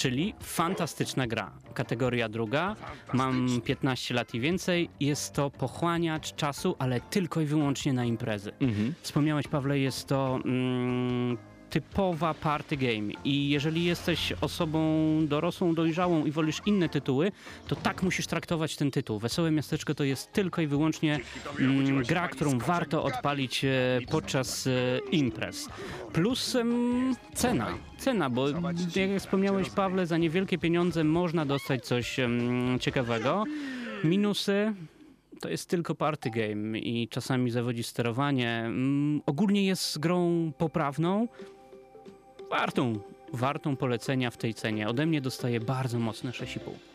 Czyli 0.00 0.34
fantastyczna 0.40 1.26
gra. 1.26 1.50
Kategoria 1.74 2.28
druga, 2.28 2.76
mam 3.12 3.60
15 3.64 4.14
lat 4.14 4.34
i 4.34 4.40
więcej. 4.40 4.90
Jest 5.00 5.32
to 5.32 5.50
pochłaniacz 5.50 6.34
czasu, 6.34 6.76
ale 6.78 7.00
tylko 7.00 7.40
i 7.40 7.46
wyłącznie 7.46 7.92
na 7.92 8.04
imprezy. 8.04 8.52
Mhm. 8.60 8.94
Wspomniałeś, 9.02 9.48
Pawle, 9.48 9.78
jest 9.78 10.06
to 10.06 10.38
mm, 10.44 11.38
typowa 11.70 12.34
party 12.34 12.76
game 12.76 13.12
i 13.24 13.48
jeżeli 13.48 13.84
jesteś 13.84 14.32
osobą 14.40 14.80
dorosłą, 15.26 15.74
dojrzałą 15.74 16.24
i 16.24 16.30
wolisz 16.30 16.60
inne 16.66 16.88
tytuły, 16.88 17.32
to 17.68 17.76
tak 17.76 18.02
musisz 18.02 18.26
traktować 18.26 18.76
ten 18.76 18.90
tytuł. 18.90 19.18
Wesołe 19.18 19.50
Miasteczko 19.50 19.94
to 19.94 20.04
jest 20.04 20.32
tylko 20.32 20.62
i 20.62 20.66
wyłącznie 20.66 21.20
mm, 21.58 22.02
gra, 22.02 22.28
którą 22.28 22.58
warto 22.58 23.04
odpalić 23.04 23.64
e, 23.64 24.00
podczas 24.10 24.66
e, 24.66 24.70
imprez. 25.10 25.68
Plus 26.12 26.56
em, 26.56 27.14
cena. 27.34 27.74
Cena, 27.98 28.30
bo 28.30 28.48
jak 28.48 28.76
wspomniałeś, 29.18 29.70
Pawle, 29.70 30.06
za 30.06 30.18
niewielkie 30.18 30.58
pieniądze 30.58 31.04
można 31.04 31.46
dostać 31.46 31.84
coś 31.86 32.18
em, 32.18 32.78
ciekawego. 32.80 33.44
Minusy 34.04 34.74
to 35.40 35.48
jest 35.48 35.68
tylko 35.68 35.94
party 35.94 36.30
game 36.30 36.78
i 36.78 37.08
czasami 37.08 37.50
zawodzi 37.50 37.82
sterowanie. 37.82 38.62
Mm, 38.66 39.22
ogólnie 39.26 39.66
jest 39.66 39.98
grą 39.98 40.52
poprawną, 40.58 41.28
wartą, 42.50 42.98
wartą 43.32 43.76
polecenia 43.76 44.30
w 44.30 44.36
tej 44.36 44.54
cenie. 44.54 44.88
Ode 44.88 45.06
mnie 45.06 45.20
dostaje 45.20 45.60
bardzo 45.60 45.98
mocne 45.98 46.30
6,5. 46.30 46.89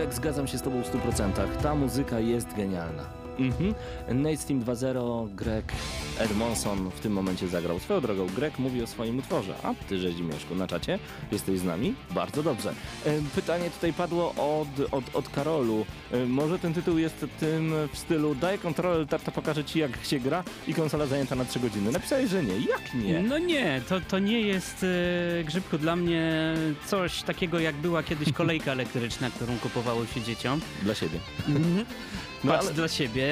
Greg, 0.00 0.14
zgadzam 0.14 0.46
się 0.46 0.58
z 0.58 0.62
tobą 0.62 0.82
w 0.82 0.92
100%. 0.92 1.56
Ta 1.62 1.74
muzyka 1.74 2.20
jest 2.20 2.54
genialna. 2.54 3.02
Mhm. 3.38 3.74
Nate 4.08 4.36
Steam 4.36 4.60
2.0, 4.60 5.34
Greg 5.34 5.72
Edmondson 6.20 6.90
w 6.90 7.00
tym 7.00 7.12
momencie 7.12 7.48
zagrał. 7.48 7.78
Swoją 7.78 8.00
drogą, 8.00 8.26
Greg 8.26 8.58
mówi 8.58 8.82
o 8.82 8.86
swoim 8.86 9.18
utworze. 9.18 9.54
A 9.62 9.74
ty, 9.88 9.98
Rzezimieszku, 9.98 10.54
na 10.54 10.66
czacie 10.66 10.98
jesteś 11.32 11.58
z 11.58 11.64
nami? 11.64 11.94
Bardzo 12.10 12.42
dobrze. 12.42 12.74
E, 13.06 13.10
Pytanie 13.34 13.70
tutaj 13.70 13.92
padło 13.92 14.34
od, 14.34 14.92
od, 14.92 15.04
od 15.16 15.28
Karolu. 15.28 15.86
E, 16.12 16.26
Może 16.26 16.58
ten 16.58 16.74
tytuł 16.74 16.98
jest 16.98 17.26
tym 17.40 17.72
w 17.92 17.98
stylu 17.98 18.34
daj 18.34 18.58
kontrolę, 18.58 19.06
tarta 19.06 19.32
pokaże 19.32 19.64
ci 19.64 19.78
jak 19.78 20.04
się 20.04 20.20
gra 20.20 20.44
i 20.68 20.74
konsola 20.74 21.06
zajęta 21.06 21.34
na 21.34 21.44
3 21.44 21.60
godziny. 21.60 21.92
Napisałeś, 21.92 22.30
że 22.30 22.42
nie. 22.44 22.54
Jak 22.54 22.94
nie? 22.94 23.22
No 23.22 23.38
nie, 23.38 23.80
to, 23.88 24.00
to 24.00 24.18
nie 24.18 24.40
jest, 24.40 24.84
e, 25.40 25.44
Grzybku, 25.44 25.78
dla 25.78 25.96
mnie 25.96 26.54
coś 26.86 27.22
takiego, 27.22 27.60
jak 27.60 27.74
była 27.76 28.02
kiedyś 28.02 28.32
kolejka 28.32 28.72
elektryczna, 28.72 29.30
którą 29.30 29.58
kupowało 29.58 30.06
się 30.06 30.20
dzieciom. 30.22 30.60
Dla 30.82 30.94
siebie. 30.94 31.18
No, 31.48 31.58
No 32.44 32.52
Patrz 32.52 32.66
ale- 32.66 32.74
dla 32.74 32.88
siebie. 32.88 33.28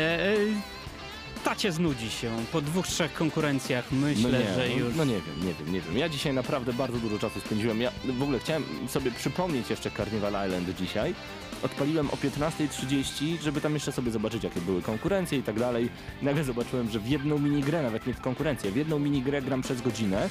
Tacie 1.48 1.72
znudzi 1.72 2.10
się. 2.10 2.30
Po 2.52 2.60
dwóch, 2.60 2.86
trzech 2.86 3.14
konkurencjach 3.14 3.92
myślę, 3.92 4.30
no 4.32 4.38
nie, 4.38 4.54
że 4.54 4.68
no, 4.68 4.74
już... 4.76 4.96
No 4.96 5.04
nie 5.04 5.14
wiem, 5.14 5.46
nie 5.46 5.54
wiem, 5.54 5.72
nie 5.72 5.80
wiem. 5.80 5.98
Ja 5.98 6.08
dzisiaj 6.08 6.34
naprawdę 6.34 6.72
bardzo 6.72 6.98
dużo 6.98 7.18
czasu 7.18 7.40
spędziłem. 7.40 7.80
Ja 7.80 7.90
w 8.18 8.22
ogóle 8.22 8.38
chciałem 8.38 8.64
sobie 8.88 9.10
przypomnieć 9.10 9.70
jeszcze 9.70 9.90
Carnival 9.90 10.48
Island 10.48 10.76
dzisiaj. 10.78 11.14
Odpaliłem 11.62 12.10
o 12.10 12.16
15.30, 12.16 13.40
żeby 13.42 13.60
tam 13.60 13.74
jeszcze 13.74 13.92
sobie 13.92 14.10
zobaczyć, 14.10 14.44
jakie 14.44 14.60
były 14.60 14.82
konkurencje 14.82 15.38
i 15.38 15.42
tak 15.42 15.58
dalej. 15.58 15.88
Nagle 16.22 16.44
zobaczyłem, 16.44 16.90
że 16.90 17.00
w 17.00 17.08
jedną 17.08 17.38
minigrę, 17.38 17.82
nawet 17.82 18.06
nie 18.06 18.14
w 18.14 18.20
konkurencję, 18.20 18.70
w 18.70 18.76
jedną 18.76 18.98
minigrę 18.98 19.42
gram 19.42 19.62
przez 19.62 19.82
godzinę, 19.82 20.28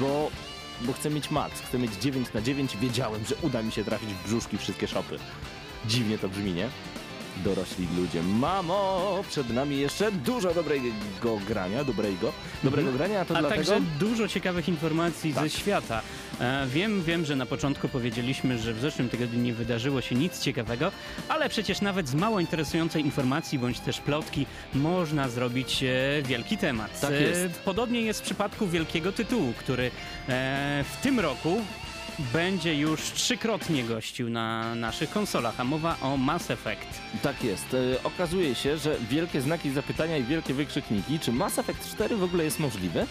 bo, 0.00 0.30
bo 0.80 0.92
chcę 0.92 1.10
mieć 1.10 1.30
max, 1.30 1.60
chcę 1.60 1.78
mieć 1.78 1.94
9 1.94 2.32
na 2.32 2.42
9. 2.42 2.76
Wiedziałem, 2.76 3.24
że 3.24 3.34
uda 3.42 3.62
mi 3.62 3.72
się 3.72 3.84
trafić 3.84 4.08
w 4.08 4.24
brzuszki 4.24 4.58
wszystkie 4.58 4.88
shopy. 4.88 5.18
Dziwnie 5.86 6.18
to 6.18 6.28
brzmi, 6.28 6.52
nie? 6.52 6.68
Dorośli 7.44 7.86
ludzie. 7.96 8.22
Mamo, 8.22 9.22
przed 9.28 9.50
nami 9.50 9.78
jeszcze 9.78 10.12
dużo 10.12 10.54
dobrego 10.54 10.84
grania, 11.48 11.84
dobrego, 11.84 12.32
dobrego 12.64 12.92
grania, 12.92 13.20
a 13.20 13.24
to 13.24 13.36
A 13.36 13.40
dlatego... 13.40 13.64
także 13.64 13.80
dużo 13.98 14.28
ciekawych 14.28 14.68
informacji 14.68 15.34
Tak. 15.34 15.42
ze 15.44 15.50
świata. 15.50 16.02
E, 16.40 16.66
wiem, 16.66 17.02
wiem, 17.02 17.24
że 17.24 17.36
na 17.36 17.46
początku 17.46 17.88
powiedzieliśmy, 17.88 18.58
że 18.58 18.74
w 18.74 18.80
zeszłym 18.80 19.08
tygodniu 19.08 19.40
nie 19.40 19.52
wydarzyło 19.54 20.00
się 20.00 20.14
nic 20.14 20.40
ciekawego, 20.40 20.92
ale 21.28 21.48
przecież 21.48 21.80
nawet 21.80 22.08
z 22.08 22.14
mało 22.14 22.40
interesującej 22.40 23.02
informacji 23.04 23.58
bądź 23.58 23.80
też 23.80 24.00
plotki 24.00 24.46
można 24.74 25.28
zrobić 25.28 25.82
e, 25.82 26.22
wielki 26.22 26.58
temat. 26.58 27.00
Tak 27.00 27.12
E, 27.12 27.22
jest. 27.22 27.58
Podobnie 27.64 28.00
jest 28.02 28.20
w 28.20 28.22
przypadku 28.22 28.66
wielkiego 28.66 29.12
tytułu, 29.12 29.52
który 29.58 29.90
e, 30.28 30.84
w 30.92 31.02
tym 31.02 31.20
roku 31.20 31.62
będzie 32.18 32.74
już 32.74 33.00
trzykrotnie 33.00 33.84
gościł 33.84 34.30
na 34.30 34.74
naszych 34.74 35.10
konsolach, 35.10 35.60
a 35.60 35.64
mowa 35.64 35.96
o 36.02 36.16
Mass 36.16 36.50
Effect. 36.50 37.00
Tak 37.22 37.44
jest. 37.44 37.74
E, 37.74 38.02
okazuje 38.02 38.54
się, 38.54 38.78
że 38.78 38.96
wielkie 39.10 39.40
znaki 39.40 39.70
zapytania 39.70 40.16
i 40.16 40.24
wielkie 40.24 40.54
wykrzykniki, 40.54 41.18
czy 41.18 41.32
Mass 41.32 41.58
Effect 41.58 41.90
4 41.94 42.16
w 42.16 42.22
ogóle 42.22 42.44
jest 42.44 42.60
możliwe? 42.60 43.06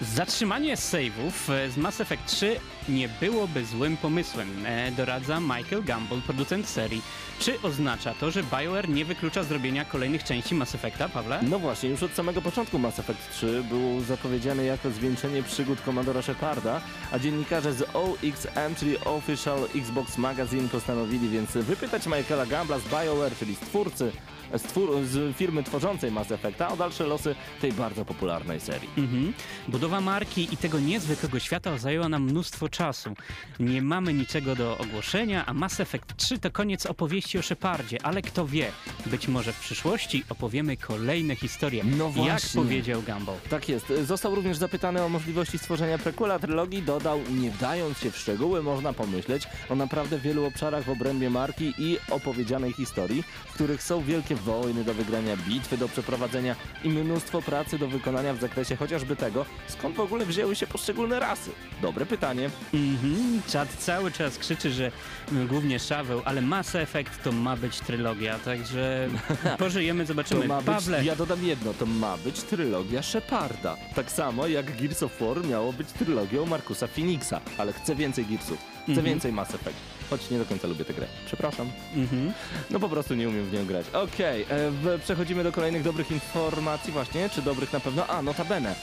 Zatrzymanie 0.00 0.76
save'ów 0.76 1.52
e, 1.52 1.70
z 1.70 1.76
Mass 1.76 2.00
Effect 2.00 2.26
3 2.26 2.56
nie 2.88 3.08
byłoby 3.08 3.64
złym 3.64 3.96
pomysłem, 3.96 4.66
e, 4.66 4.92
doradza 4.92 5.40
Michael 5.40 5.84
Gamble, 5.84 6.20
producent 6.26 6.68
serii. 6.68 7.02
Czy 7.38 7.62
oznacza 7.62 8.14
to, 8.14 8.30
że 8.30 8.42
BioWare 8.42 8.88
nie 8.88 9.04
wyklucza 9.04 9.42
zrobienia 9.42 9.84
kolejnych 9.84 10.24
części 10.24 10.54
Mass 10.54 10.74
Effecta, 10.74 11.08
Pawle? 11.08 11.40
No 11.42 11.58
właśnie, 11.58 11.88
już 11.88 12.02
od 12.02 12.12
samego 12.12 12.42
początku 12.42 12.78
Mass 12.78 12.98
Effect 12.98 13.30
3 13.30 13.64
był 13.68 14.00
zapowiedziany 14.00 14.64
jako 14.64 14.90
zwieńczenie 14.90 15.42
przygód 15.42 15.80
komandora 15.80 16.22
Sheparda, 16.22 16.80
a 17.12 17.18
dziennikarze 17.18 17.72
z 17.72 17.82
OXM, 17.82 18.74
czyli 18.76 18.98
Official 18.98 19.58
Xbox 19.74 20.18
Magazine 20.18 20.68
postanowili 20.68 21.28
więc 21.28 21.52
wypytać 21.52 22.06
Michaela 22.06 22.46
Gambla 22.46 22.78
z 22.78 22.84
BioWare, 22.84 23.36
czyli 23.38 23.54
z 23.54 23.58
twórcy, 23.58 24.12
z, 24.58 24.62
twór, 24.62 24.90
z 25.04 25.36
firmy 25.36 25.62
tworzącej 25.62 26.10
Mass 26.10 26.32
Effecta 26.32 26.68
o 26.68 26.76
dalsze 26.76 27.06
losy 27.06 27.34
tej 27.60 27.72
bardzo 27.72 28.04
popularnej 28.04 28.60
serii. 28.60 28.88
Mhm. 28.96 29.32
Budowa 29.68 30.00
marki 30.00 30.48
i 30.54 30.56
tego 30.56 30.80
niezwykłego 30.80 31.38
świata 31.38 31.78
zajęła 31.78 32.08
nam 32.08 32.22
mnóstwo 32.22 32.68
czasu. 32.68 33.14
Nie 33.60 33.82
mamy 33.82 34.14
niczego 34.14 34.56
do 34.56 34.78
ogłoszenia, 34.78 35.46
a 35.46 35.54
Mass 35.54 35.80
Effect 35.80 36.16
3 36.16 36.38
to 36.38 36.50
koniec 36.50 36.86
opowieści 36.86 37.38
o 37.38 37.42
Shepardzie, 37.42 37.98
ale 38.02 38.22
kto 38.22 38.46
wie, 38.46 38.72
być 39.06 39.28
może 39.28 39.52
w 39.52 39.60
przyszłości 39.60 40.24
opowiemy 40.28 40.76
kolejne 40.76 41.36
historie, 41.36 41.84
No 41.84 42.12
jak 42.26 42.42
powiedział 42.54 43.02
Gumball. 43.02 43.36
Tak 43.50 43.68
jest. 43.68 43.92
Został 44.04 44.34
również 44.34 44.56
zapytany 44.56 45.02
o 45.02 45.08
możliwości 45.08 45.58
stworzenia 45.58 45.98
prequela 45.98 46.38
trylogii. 46.38 46.82
Dodał, 46.82 47.20
nie 47.30 47.50
wdając 47.50 47.98
się 47.98 48.10
w 48.10 48.16
szczegóły, 48.16 48.62
można 48.62 48.92
pomyśleć 48.92 49.42
o 49.68 49.74
naprawdę 49.74 50.18
wielu 50.18 50.44
obszarach 50.44 50.84
w 50.84 50.90
obrębie 50.90 51.30
marki 51.30 51.74
i 51.78 51.98
opowiedzianej 52.10 52.72
historii, 52.72 53.22
w 53.46 53.54
których 53.54 53.82
są 53.82 54.02
wielkie 54.02 54.34
wojny 54.44 54.84
do 54.84 54.94
wygrania, 54.94 55.36
bitwy 55.36 55.76
do 55.78 55.88
przeprowadzenia 55.88 56.56
i 56.84 56.88
mnóstwo 56.88 57.42
pracy 57.42 57.78
do 57.78 57.88
wykonania 57.88 58.34
w 58.34 58.40
zakresie 58.40 58.76
chociażby 58.76 59.16
tego, 59.16 59.44
skąd 59.68 59.96
w 59.96 60.00
ogóle 60.00 60.26
wzięły 60.26 60.56
się 60.56 60.66
poszczególne 60.66 61.20
rasy. 61.20 61.50
Dobre 61.82 62.06
pytanie. 62.06 62.50
Mhm, 62.74 63.42
czat 63.48 63.68
cały 63.78 64.10
czas 64.12 64.38
krzyczy, 64.38 64.70
że 64.72 64.92
mm, 65.32 65.46
głównie 65.46 65.78
Szaweł, 65.78 66.22
ale 66.24 66.40
Mass 66.42 66.74
Effect 66.74 67.22
to 67.24 67.32
ma 67.32 67.56
być 67.56 67.80
trylogia, 67.80 68.38
także 68.38 69.08
pożyjemy, 69.58 70.04
To 70.04 70.08
zobaczymy. 70.08 70.46
ma 70.48 70.56
być, 70.56 70.66
Pawle, 70.66 71.04
ja 71.04 71.16
dodam 71.16 71.44
jedno, 71.44 71.74
to 71.74 71.86
ma 71.86 72.16
być 72.16 72.40
trylogia 72.42 73.02
Sheparda. 73.02 73.76
Tak 73.94 74.10
samo 74.12 74.46
jak 74.46 74.76
Gears 74.76 75.02
of 75.02 75.20
War 75.20 75.44
miało 75.46 75.72
być 75.72 75.88
trylogią 75.88 76.46
Markusa 76.46 76.86
Phoenixa, 76.86 77.40
ale 77.58 77.72
chcę 77.72 77.94
więcej 77.94 78.26
Gearsów, 78.26 78.58
chcę 78.82 78.88
Mhm. 78.92 79.06
więcej 79.06 79.32
Mass 79.32 79.54
Effect. 79.54 79.76
Choć 80.12 80.30
nie 80.30 80.38
do 80.38 80.44
końca 80.44 80.68
lubię 80.68 80.84
tę 80.84 80.94
grę. 80.94 81.06
Przepraszam. 81.26 81.70
mhm. 81.96 82.32
No 82.70 82.80
po 82.80 82.88
prostu 82.88 83.14
nie 83.14 83.28
umiem 83.28 83.44
w 83.46 83.52
nią 83.52 83.66
grać. 83.66 83.86
Okej, 83.92 84.42
e, 84.42 84.46
w- 84.70 85.00
przechodzimy 85.04 85.44
do 85.44 85.52
kolejnych 85.52 85.82
dobrych 85.82 86.10
informacji 86.10 86.92
właśnie, 86.92 87.28
czy 87.30 87.42
dobrych 87.42 87.72
na 87.72 87.80
pewno. 87.80 88.06
A, 88.06 88.22
notabene. 88.22 88.70
E, 88.70 88.74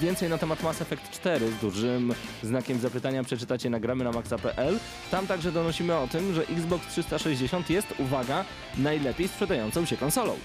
więcej 0.00 0.28
na 0.28 0.38
temat 0.38 0.62
Mass 0.62 0.80
Effect 0.82 1.10
4 1.10 1.50
z 1.50 1.54
dużym 1.60 2.14
znakiem 2.42 2.78
zapytania 2.80 3.24
przeczytacie 3.24 3.70
na 3.70 3.80
gramy 3.80 4.04
na 4.04 4.12
maxa.pl. 4.12 4.78
Tam 5.10 5.26
także 5.26 5.52
donosimy 5.52 5.96
o 5.96 6.08
tym, 6.08 6.34
że 6.34 6.42
Xbox 6.42 6.86
360 6.88 7.70
jest, 7.70 7.86
uwaga, 7.98 8.44
najlepiej 8.78 9.28
sprzedającą 9.28 9.84
się 9.86 9.96
konsolą. 9.96 10.36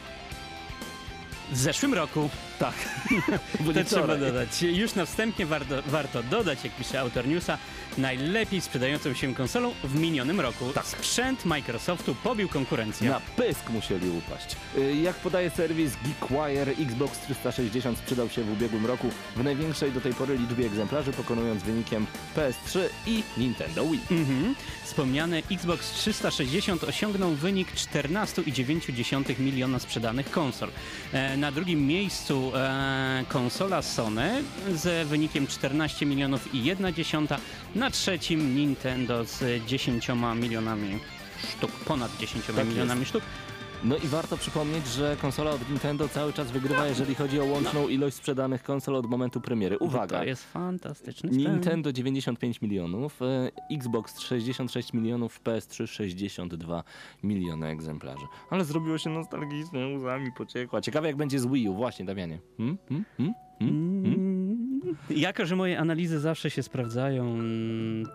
w 1.52 1.58
zeszłym 1.58 1.94
roku 1.94 2.30
Tak. 2.62 2.74
To 3.74 3.84
trzeba 3.84 4.18
dodać. 4.18 4.62
Już 4.62 4.96
na 4.96 5.06
wstępie 5.06 5.46
warto, 5.46 5.76
warto 5.88 6.24
dodać, 6.24 6.64
jak 6.64 6.76
pisze 6.76 7.00
autor 7.00 7.28
newsa, 7.28 7.58
najlepiej 7.98 8.62
sprzedającą 8.62 9.14
się 9.14 9.36
konsolą 9.36 9.74
w 9.84 9.96
minionym 10.00 10.40
roku. 10.40 10.72
Tak. 10.74 10.86
Sprzęt 10.86 11.46
Microsoftu 11.46 12.16
pobił 12.16 12.50
konkurencję. 12.50 13.10
Na 13.10 13.20
pysk 13.36 13.70
musieli 13.70 14.10
upaść. 14.10 14.56
Y, 14.78 14.96
Jak 14.96 15.16
podaje 15.16 15.50
serwis 15.50 15.94
GeekWire, 16.06 16.70
Xbox 16.80 17.20
360 17.20 17.98
sprzedał 17.98 18.30
się 18.30 18.44
w 18.44 18.52
ubiegłym 18.52 18.86
roku 18.86 19.10
w 19.36 19.44
największej 19.44 19.92
do 19.92 20.02
tej 20.02 20.14
pory 20.14 20.38
liczbie 20.38 20.66
egzemplarzy, 20.66 21.14
pokonując 21.14 21.64
wynikiem 21.64 22.06
PS3 22.36 22.80
i 23.08 23.24
Nintendo 23.38 23.86
Wii. 23.86 24.02
Mhm. 24.12 24.56
Wspomniany 24.84 25.44
Xbox 25.52 25.92
360 25.94 26.84
osiągnął 26.84 27.32
wynik 27.32 27.68
14,9 27.76 29.40
miliona 29.40 29.80
sprzedanych 29.80 30.32
konsol. 30.32 30.70
E, 31.14 31.38
na 31.38 31.52
drugim 31.52 31.88
miejscu 31.88 32.51
e, 32.56 33.26
konsola 33.30 33.82
Sony 33.82 34.44
z 34.74 35.08
wynikiem 35.08 35.48
14 35.48 36.06
milionów 36.06 36.54
i 36.56 36.64
1 36.64 36.94
dziesiąta. 36.94 37.38
Na 37.76 37.92
trzecim 37.92 38.56
Nintendo 38.56 39.26
z 39.26 39.66
10 39.66 40.08
milionami 40.36 41.00
sztuk, 41.50 41.72
ponad 41.72 42.18
10 42.18 42.46
Tak 42.46 42.68
milionami 42.68 43.06
sztuk. 43.06 43.24
No 43.84 43.98
i 43.98 44.08
warto 44.08 44.38
przypomnieć, 44.38 44.88
że 44.88 45.18
konsola 45.22 45.52
od 45.52 45.70
Nintendo 45.70 46.10
cały 46.10 46.34
czas 46.34 46.52
wygrywa, 46.52 46.88
jeżeli 46.88 47.16
chodzi 47.16 47.40
o 47.40 47.46
łączną 47.46 47.88
ilość 47.88 48.16
sprzedanych 48.16 48.64
konsol 48.64 48.96
od 48.96 49.06
momentu 49.06 49.42
premiery. 49.42 49.78
Uwaga! 49.80 50.20
To 50.20 50.26
jest 50.26 50.44
fantastyczny. 50.44 51.30
Nintendo 51.32 51.94
95 51.94 52.62
milionów, 52.62 53.22
e, 53.22 53.52
Xbox 53.72 54.20
66 54.20 54.94
milionów, 54.94 55.42
PS3 55.44 55.88
62 55.88 56.84
miliony 57.24 57.68
egzemplarzy. 57.68 58.26
Ale 58.50 58.66
zrobiło 58.66 58.98
się 58.98 59.10
nostalgiczne, 59.10 59.88
łzami 59.88 60.32
pociekła. 60.38 60.82
Ciekawe 60.82 61.08
jak 61.08 61.16
będzie 61.16 61.40
z 61.40 61.46
Wii 61.46 61.70
U, 61.70 61.76
właśnie 61.76 62.06
Damianie. 62.06 62.40
Hmm? 62.58 62.78
Hmm? 62.90 63.06
Hmm? 63.18 63.34
Hmm? 63.60 64.04
Hmm? 64.04 64.31
Mm, 64.84 64.96
Jako, 65.10 65.46
że 65.46 65.56
moje 65.56 65.80
analizy 65.80 66.20
zawsze 66.20 66.50
się 66.50 66.64
sprawdzają, 66.64 67.38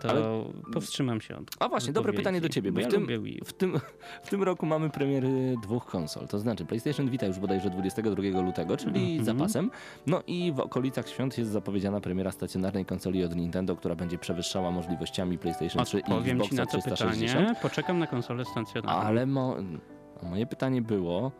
to 0.01 0.09
Ale- 0.09 0.43
powstrzymam 0.73 1.21
się 1.21 1.35
od 1.37 1.43
A 1.59 1.69
właśnie, 1.69 1.93
dobre 1.93 2.13
pytanie 2.13 2.41
do 2.41 2.49
ciebie, 2.49 2.71
bo 2.71 2.79
ja 2.79 2.87
w 2.87 2.91
tym, 2.91 3.07
w, 3.45 3.53
tym, 3.53 3.79
w 4.23 4.29
tym 4.29 4.43
roku 4.43 4.65
mamy 4.65 4.89
premiery 4.89 5.55
dwóch 5.63 5.85
konsol, 5.85 6.27
to 6.27 6.39
znaczy 6.39 6.65
PlayStation 6.65 7.09
Vita 7.09 7.25
już 7.25 7.39
bodajże 7.39 7.69
22 7.69 8.41
lutego, 8.41 8.77
czyli 8.77 9.01
Mhm. 9.17 9.25
zapasem. 9.25 9.71
No 10.07 10.23
i 10.27 10.51
w 10.55 10.59
okolicach 10.59 11.09
świąt 11.09 11.37
jest 11.37 11.51
zapowiedziana 11.51 12.01
premiera 12.01 12.31
stacjonarnej 12.31 12.85
konsoli 12.85 13.23
od 13.23 13.35
Nintendo, 13.35 13.75
która 13.75 13.95
będzie 13.95 14.17
przewyższała 14.17 14.71
możliwościami 14.71 15.37
PlayStation 15.37 15.85
3 15.85 15.97
i 15.99 16.01
Odpowiem 16.03 16.23
ci 16.41 16.45
Xboxa 16.45 16.55
na 16.55 16.65
to 16.65 16.77
360. 16.95 17.39
pytanie. 17.39 17.59
Poczekam 17.61 17.99
na 17.99 18.07
konsolę 18.07 18.45
stacjonarną. 18.45 19.01
Ale 19.01 19.25
mo... 19.25 19.55
a 20.23 20.25
moje 20.25 20.45
pytanie 20.45 20.81
było. 20.81 21.31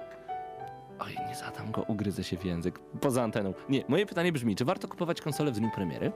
Oj, 1.00 1.16
nie 1.30 1.36
zadam 1.36 1.72
go, 1.72 1.82
ugryzę 1.82 2.24
się 2.24 2.38
w 2.38 2.46
język. 2.46 2.80
Poza 3.02 3.24
anteną. 3.24 3.54
Nie, 3.70 3.84
moje 3.88 4.06
pytanie 4.06 4.32
brzmi, 4.32 4.56
czy 4.56 4.66
warto 4.66 4.88
kupować 4.88 5.22
konsolę 5.22 5.52
w 5.52 5.56
dniu 5.60 5.70
premiery? 5.76 6.12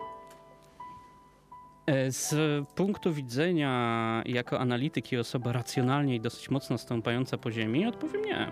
E, 1.85 2.11
Z 2.11 2.35
punktu 2.75 3.13
widzenia 3.13 4.21
jako 4.25 4.59
analityki 4.59 5.17
osoba 5.17 5.51
racjonalnie 5.53 6.15
i 6.15 6.19
dosyć 6.21 6.49
mocno 6.49 6.77
stąpająca 6.77 7.37
po 7.37 7.51
ziemi, 7.51 7.85
odpowiem 7.85 8.25
nie. 8.25 8.51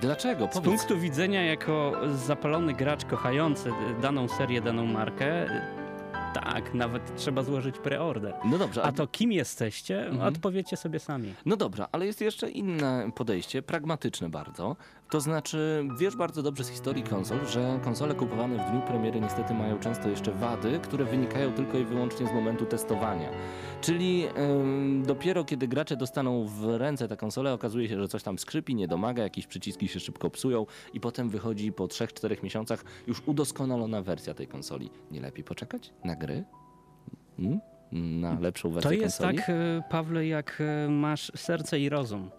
Dlaczego? 0.00 0.44
Z 0.46 0.48
Powiedz. 0.54 0.64
punktu 0.64 0.98
widzenia 0.98 1.42
jako 1.44 1.92
zapalony 2.14 2.74
gracz 2.74 3.04
kochający 3.04 3.70
daną 4.02 4.28
serię, 4.28 4.60
daną 4.60 4.86
markę, 4.86 5.46
tak, 6.34 6.74
nawet 6.74 7.16
trzeba 7.16 7.42
złożyć 7.42 7.78
preorder. 7.78 8.34
No 8.44 8.58
dobrze, 8.58 8.82
A 8.82 8.92
to 8.92 9.06
kim 9.06 9.32
jesteście, 9.32 10.06
Mhm. 10.06 10.34
odpowiecie 10.34 10.76
sobie 10.76 10.98
sami. 10.98 11.34
No 11.46 11.56
dobra, 11.56 11.88
ale 11.92 12.06
jest 12.06 12.20
jeszcze 12.20 12.50
inne 12.50 13.10
podejście, 13.14 13.62
pragmatyczne 13.62 14.28
bardzo. 14.28 14.76
To 15.10 15.20
znaczy, 15.20 15.84
wiesz 15.98 16.16
bardzo 16.16 16.42
dobrze 16.42 16.64
z 16.64 16.68
historii 16.68 17.02
konsol, 17.02 17.46
że 17.46 17.80
konsole 17.84 18.14
kupowane 18.14 18.66
w 18.66 18.70
dniu 18.70 18.80
premiery 18.80 19.20
niestety 19.20 19.54
mają 19.54 19.78
często 19.78 20.08
jeszcze 20.08 20.32
wady, 20.32 20.78
które 20.82 21.04
wynikają 21.04 21.52
tylko 21.52 21.78
i 21.78 21.84
wyłącznie 21.84 22.26
z 22.26 22.32
momentu 22.32 22.66
testowania. 22.66 23.30
Czyli 23.80 24.26
ym, 24.38 25.02
dopiero 25.06 25.44
kiedy 25.44 25.68
gracze 25.68 25.96
dostaną 25.96 26.46
w 26.46 26.64
ręce 26.64 27.08
tę 27.08 27.16
konsolę, 27.16 27.52
okazuje 27.52 27.88
się, 27.88 28.00
że 28.00 28.08
coś 28.08 28.22
tam 28.22 28.38
skrzypi, 28.38 28.74
nie 28.74 28.88
domaga, 28.88 29.22
jakieś 29.22 29.46
przyciski 29.46 29.88
się 29.88 30.00
szybko 30.00 30.30
psują 30.30 30.66
i 30.92 31.00
potem 31.00 31.28
wychodzi 31.28 31.72
po 31.72 31.84
3-4 31.86 32.42
miesiącach 32.42 32.84
już 33.06 33.22
udoskonalona 33.26 34.02
wersja 34.02 34.34
tej 34.34 34.46
konsoli. 34.46 34.90
Nie 35.10 35.20
lepiej 35.20 35.44
poczekać 35.44 35.92
na 36.04 36.16
gry? 36.16 36.44
Mm? 37.38 37.60
Na 37.92 38.40
lepszą 38.40 38.70
wersję 38.70 38.90
To 38.90 38.96
jest 39.04 39.18
konsoli? 39.18 39.38
tak, 39.38 39.48
e, 39.50 39.82
Pawle, 39.90 40.26
jak 40.26 40.62
e, 40.86 40.88
masz 40.88 41.32
serce 41.36 41.80
i 41.80 41.88
rozum. 41.88 42.30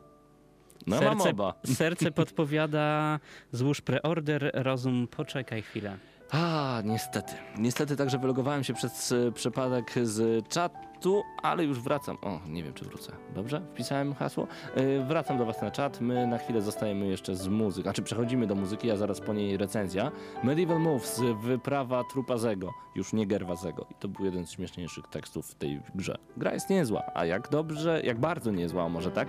No 0.89 1.01
mam 1.01 1.19
serce, 1.19 1.29
oba. 1.29 1.53
serce 1.65 2.11
podpowiada, 2.11 3.19
złóż 3.51 3.81
preorder, 3.81 4.51
rozum 4.53 5.07
poczekaj 5.07 5.61
chwilę. 5.61 5.97
A, 6.31 6.81
niestety. 6.85 7.33
Niestety 7.57 7.95
także 7.95 8.17
wylogowałem 8.17 8.63
się 8.63 8.73
przez 8.73 9.11
e, 9.11 9.31
przypadek 9.31 9.93
z 10.03 10.47
czatu, 10.47 11.23
ale 11.43 11.63
już 11.63 11.79
wracam. 11.79 12.17
O, 12.21 12.39
nie 12.47 12.63
wiem 12.63 12.73
czy 12.73 12.85
wrócę. 12.85 13.11
Dobrze? 13.35 13.61
Wpisałem 13.73 14.13
hasło. 14.13 14.47
E, 14.75 15.05
wracam 15.05 15.37
do 15.37 15.45
Was 15.45 15.61
na 15.61 15.71
czat. 15.71 16.01
My 16.01 16.27
na 16.27 16.37
chwilę 16.37 16.61
zostajemy 16.61 17.07
jeszcze 17.07 17.35
z 17.35 17.47
muzyki. 17.47 17.83
Znaczy 17.83 18.01
przechodzimy 18.01 18.47
do 18.47 18.55
muzyki, 18.55 18.91
a 18.91 18.95
zaraz 18.95 19.19
po 19.19 19.33
niej 19.33 19.57
recenzja. 19.57 20.11
Medieval 20.43 20.79
Moves, 20.79 21.21
wyprawa 21.41 22.03
Trupazego, 22.11 22.73
już 22.95 23.13
nie 23.13 23.27
Gerwazego. 23.27 23.85
I 23.91 23.95
to 23.99 24.07
był 24.07 24.25
jeden 24.25 24.45
z 24.45 24.51
śmieszniejszych 24.51 25.07
tekstów 25.07 25.47
w 25.47 25.55
tej 25.55 25.81
grze. 25.95 26.17
Gra 26.37 26.53
jest 26.53 26.69
niezła, 26.69 27.03
a 27.13 27.25
jak 27.25 27.49
dobrze, 27.49 28.01
jak 28.03 28.19
bardzo 28.19 28.51
niezła, 28.51 28.83
a 28.83 28.89
może 28.89 29.11
tak? 29.11 29.27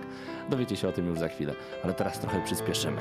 Dowiecie 0.49 0.75
się 0.75 0.87
o 0.87 0.91
tym 0.91 1.07
już 1.07 1.19
za 1.19 1.27
chwilę. 1.27 1.53
Ale 1.83 1.93
teraz 1.93 2.19
trochę 2.19 2.41
przyspieszymy. 2.41 2.97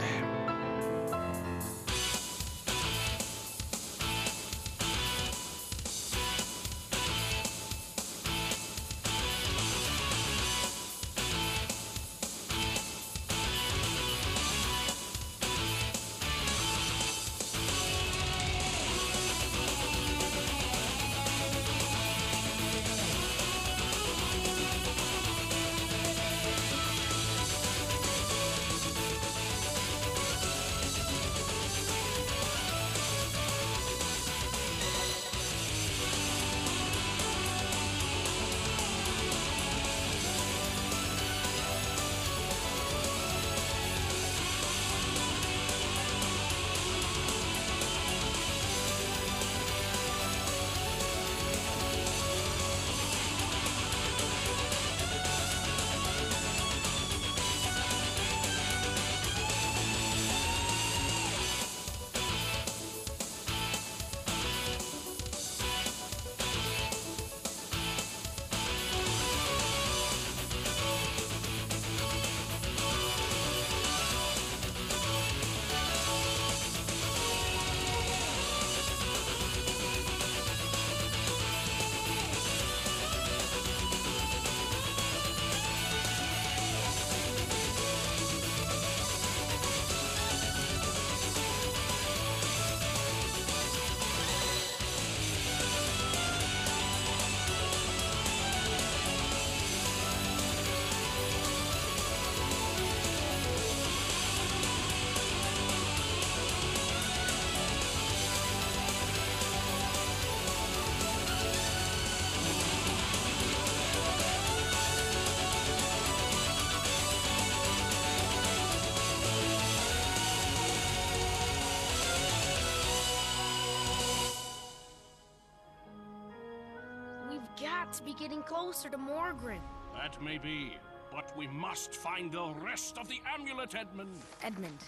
To 127.98 128.02
be 128.04 128.14
getting 128.14 128.42
closer 128.42 128.88
to 128.90 128.98
Morgrim. 128.98 129.60
That 129.94 130.22
may 130.22 130.38
be, 130.38 130.78
but 131.12 131.32
we 131.36 131.46
must 131.48 131.94
find 131.94 132.32
the 132.32 132.52
rest 132.64 132.98
of 132.98 133.08
the 133.08 133.20
amulet, 133.34 133.74
Edmund. 133.74 134.16
Edmund. 134.42 134.80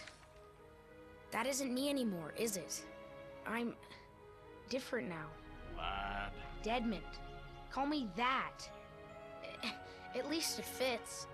That 1.33 1.47
isn't 1.47 1.73
me 1.75 1.91
anymore, 1.91 2.33
is 2.39 2.57
it? 2.57 2.83
I'm 3.47 3.75
different 4.71 5.09
now. 5.09 5.29
Lad, 5.77 6.33
Deadmond. 6.65 7.03
Call 7.75 7.87
me 7.87 8.09
that. 8.17 8.71
At 10.19 10.31
least 10.31 10.59
it 10.59 10.67
fits. 10.67 11.27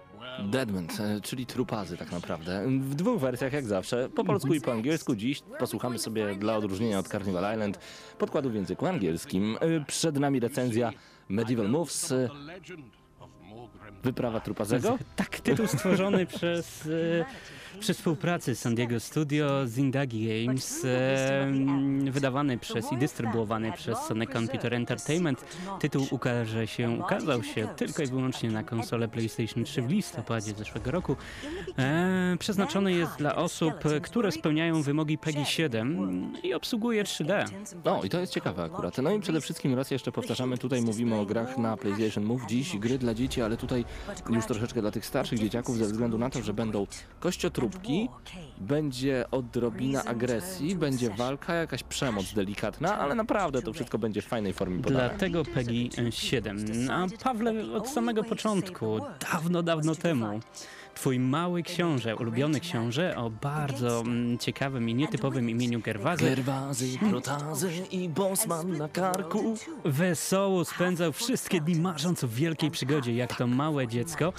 Deadmond, 0.50 1.00
e, 1.00 1.20
czyli 1.20 1.46
trupazy 1.46 1.96
tak 1.96 2.10
naprawdę. 2.12 2.64
W 2.80 2.94
dwóch 2.94 3.20
wersjach 3.20 3.52
jak 3.52 3.64
zawsze, 3.64 4.08
po 4.08 4.24
polsku 4.24 4.54
i 4.54 4.60
po 4.60 4.72
angielsku. 4.72 5.16
Dziś 5.16 5.42
posłuchamy 5.58 5.98
sobie 5.98 6.34
dla 6.34 6.56
odróżnienia 6.56 6.98
od 6.98 7.08
Carnival 7.08 7.54
Island 7.54 7.78
podkładu 8.18 8.50
w 8.50 8.54
języku 8.54 8.86
angielskim. 8.86 9.58
E, 9.60 9.84
Przed 9.84 10.16
nami 10.16 10.40
recenzja 10.40 10.92
Medieval 11.28 11.68
Moves, 11.68 12.14
wyprawa 14.02 14.40
trupazego. 14.40 14.98
Tak, 15.16 15.40
tytuł 15.40 15.66
stworzony 15.66 16.26
przez, 16.26 16.86
e, 16.86 17.24
przy 17.80 17.94
współpracy 17.94 18.54
San 18.54 18.74
Diego 18.74 19.00
Studio 19.00 19.66
Zindagi 19.66 20.46
Games, 20.46 20.84
e, 20.84 21.52
wydawany 22.10 22.58
przez 22.58 22.92
i 22.92 22.96
dystrybuowany 22.96 23.72
przez 23.72 23.98
Sony 23.98 24.26
Computer 24.26 24.74
Entertainment. 24.74 25.44
Tytuł 25.80 26.06
ukaże 26.10 26.66
się, 26.66 26.90
ukazał 26.90 27.42
się 27.42 27.68
tylko 27.76 28.02
i 28.02 28.06
wyłącznie 28.06 28.50
na 28.50 28.62
konsolę 28.64 29.08
PlayStation 29.08 29.64
3 29.64 29.82
w 29.82 29.90
listopadzie 29.90 30.52
zeszłego 30.52 30.90
roku. 30.90 31.16
E, 31.78 32.36
przeznaczony 32.38 32.92
jest 32.92 33.12
dla 33.18 33.36
osób, 33.36 33.74
które 34.02 34.32
spełniają 34.32 34.82
wymogi 34.82 35.18
PEGI 35.18 35.44
7 35.44 36.32
i 36.42 36.54
obsługuje 36.54 37.04
3D. 37.04 37.44
O, 37.84 38.04
i 38.04 38.08
to 38.08 38.20
jest 38.20 38.32
ciekawe 38.32 38.62
akurat. 38.62 38.98
No 38.98 39.12
i 39.12 39.20
przede 39.20 39.40
wszystkim 39.40 39.74
raz 39.74 39.90
jeszcze 39.90 40.12
powtarzamy, 40.12 40.58
tutaj 40.58 40.82
mówimy 40.82 41.14
o 41.16 41.26
grach 41.26 41.58
na 41.58 41.76
PlayStation 41.76 42.24
Move. 42.24 42.46
Dziś 42.46 42.78
gry 42.78 42.98
dla 42.98 43.14
dzieci, 43.14 43.42
ale 43.42 43.56
tutaj 43.56 43.84
już 44.30 44.46
troszeczkę 44.46 44.80
dla 44.80 44.90
tych 44.90 45.06
starszych 45.06 45.38
dzieciaków 45.38 45.76
ze 45.76 45.84
względu 45.84 46.18
na 46.18 46.30
to, 46.30 46.42
że 46.42 46.52
będą 46.52 46.86
kościotróbki, 47.60 48.08
będzie 48.58 49.24
odrobina 49.30 50.04
agresji, 50.04 50.76
będzie 50.76 51.10
walka, 51.10 51.54
jakaś 51.54 51.82
przemoc 51.82 52.32
delikatna, 52.32 52.98
ale 52.98 53.14
naprawdę 53.14 53.62
to 53.62 53.72
wszystko 53.72 53.98
będzie 53.98 54.22
w 54.22 54.26
fajnej 54.26 54.52
formie 54.52 54.82
podane. 54.82 55.08
Dlatego 55.08 55.44
PEGI 55.44 55.90
7. 56.10 56.66
A 56.90 57.06
Pawle, 57.22 57.72
od 57.74 57.88
samego 57.88 58.24
początku, 58.24 59.00
dawno, 59.32 59.62
dawno 59.62 59.94
temu, 59.94 60.40
twój 60.94 61.18
mały 61.18 61.62
książę, 61.62 62.16
ulubiony 62.16 62.60
książę 62.60 63.16
o 63.16 63.30
bardzo 63.30 64.00
mm, 64.00 64.38
ciekawym 64.38 64.88
i 64.88 64.94
nietypowym 64.94 65.50
imieniu 65.50 65.80
Gerwazy, 65.80 66.24
Gerwazy, 66.24 66.86
protazy 67.10 67.70
i 67.90 68.08
bosman 68.08 68.76
na 68.76 68.88
karku. 68.88 69.54
wesoło 69.84 70.64
spędzał 70.64 71.12
wszystkie 71.12 71.60
dni 71.60 71.80
marząc 71.80 72.24
o 72.24 72.28
wielkiej 72.28 72.70
przygodzie, 72.70 73.14
jak 73.14 73.36
to 73.36 73.46
małe 73.46 73.88
dziecko. 73.88 74.32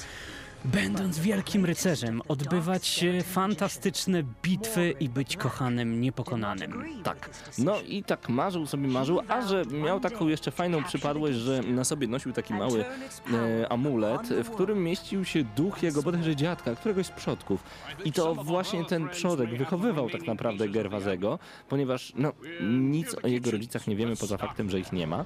Będąc 0.65 1.19
wielkim 1.19 1.65
rycerzem, 1.65 2.21
odbywać 2.27 3.05
fantastyczne 3.23 4.23
bitwy 4.43 4.93
i 4.99 5.09
być 5.09 5.37
kochanym, 5.37 6.01
niepokonanym. 6.01 6.83
Tak. 7.03 7.29
No 7.57 7.81
i 7.87 8.03
tak 8.03 8.29
marzył 8.29 8.65
sobie 8.65 8.87
marzył, 8.87 9.19
a 9.27 9.41
że 9.41 9.65
miał 9.65 9.99
taką 9.99 10.27
jeszcze 10.27 10.51
fajną 10.51 10.83
przypadłość, 10.83 11.37
że 11.37 11.61
na 11.61 11.83
sobie 11.83 12.07
nosił 12.07 12.33
taki 12.33 12.53
mały 12.53 12.85
e, 13.33 13.71
amulet, 13.71 14.21
w 14.43 14.49
którym 14.49 14.83
mieścił 14.83 15.25
się 15.25 15.43
duch 15.43 15.83
jego 15.83 16.03
bodajże 16.03 16.35
dziadka, 16.35 16.75
któregoś 16.75 17.05
z 17.05 17.11
przodków. 17.11 17.63
I 18.05 18.11
to 18.11 18.35
właśnie 18.35 18.85
ten 18.85 19.09
przodek 19.09 19.57
wychowywał 19.57 20.09
tak 20.09 20.27
naprawdę 20.27 20.69
Gerwazego, 20.69 21.39
ponieważ 21.69 22.13
no, 22.15 22.33
nic 22.69 23.15
o 23.23 23.27
jego 23.27 23.51
rodzicach 23.51 23.87
nie 23.87 23.95
wiemy 23.95 24.15
poza 24.15 24.37
faktem, 24.37 24.69
że 24.69 24.79
ich 24.79 24.93
nie 24.93 25.07
ma. 25.07 25.25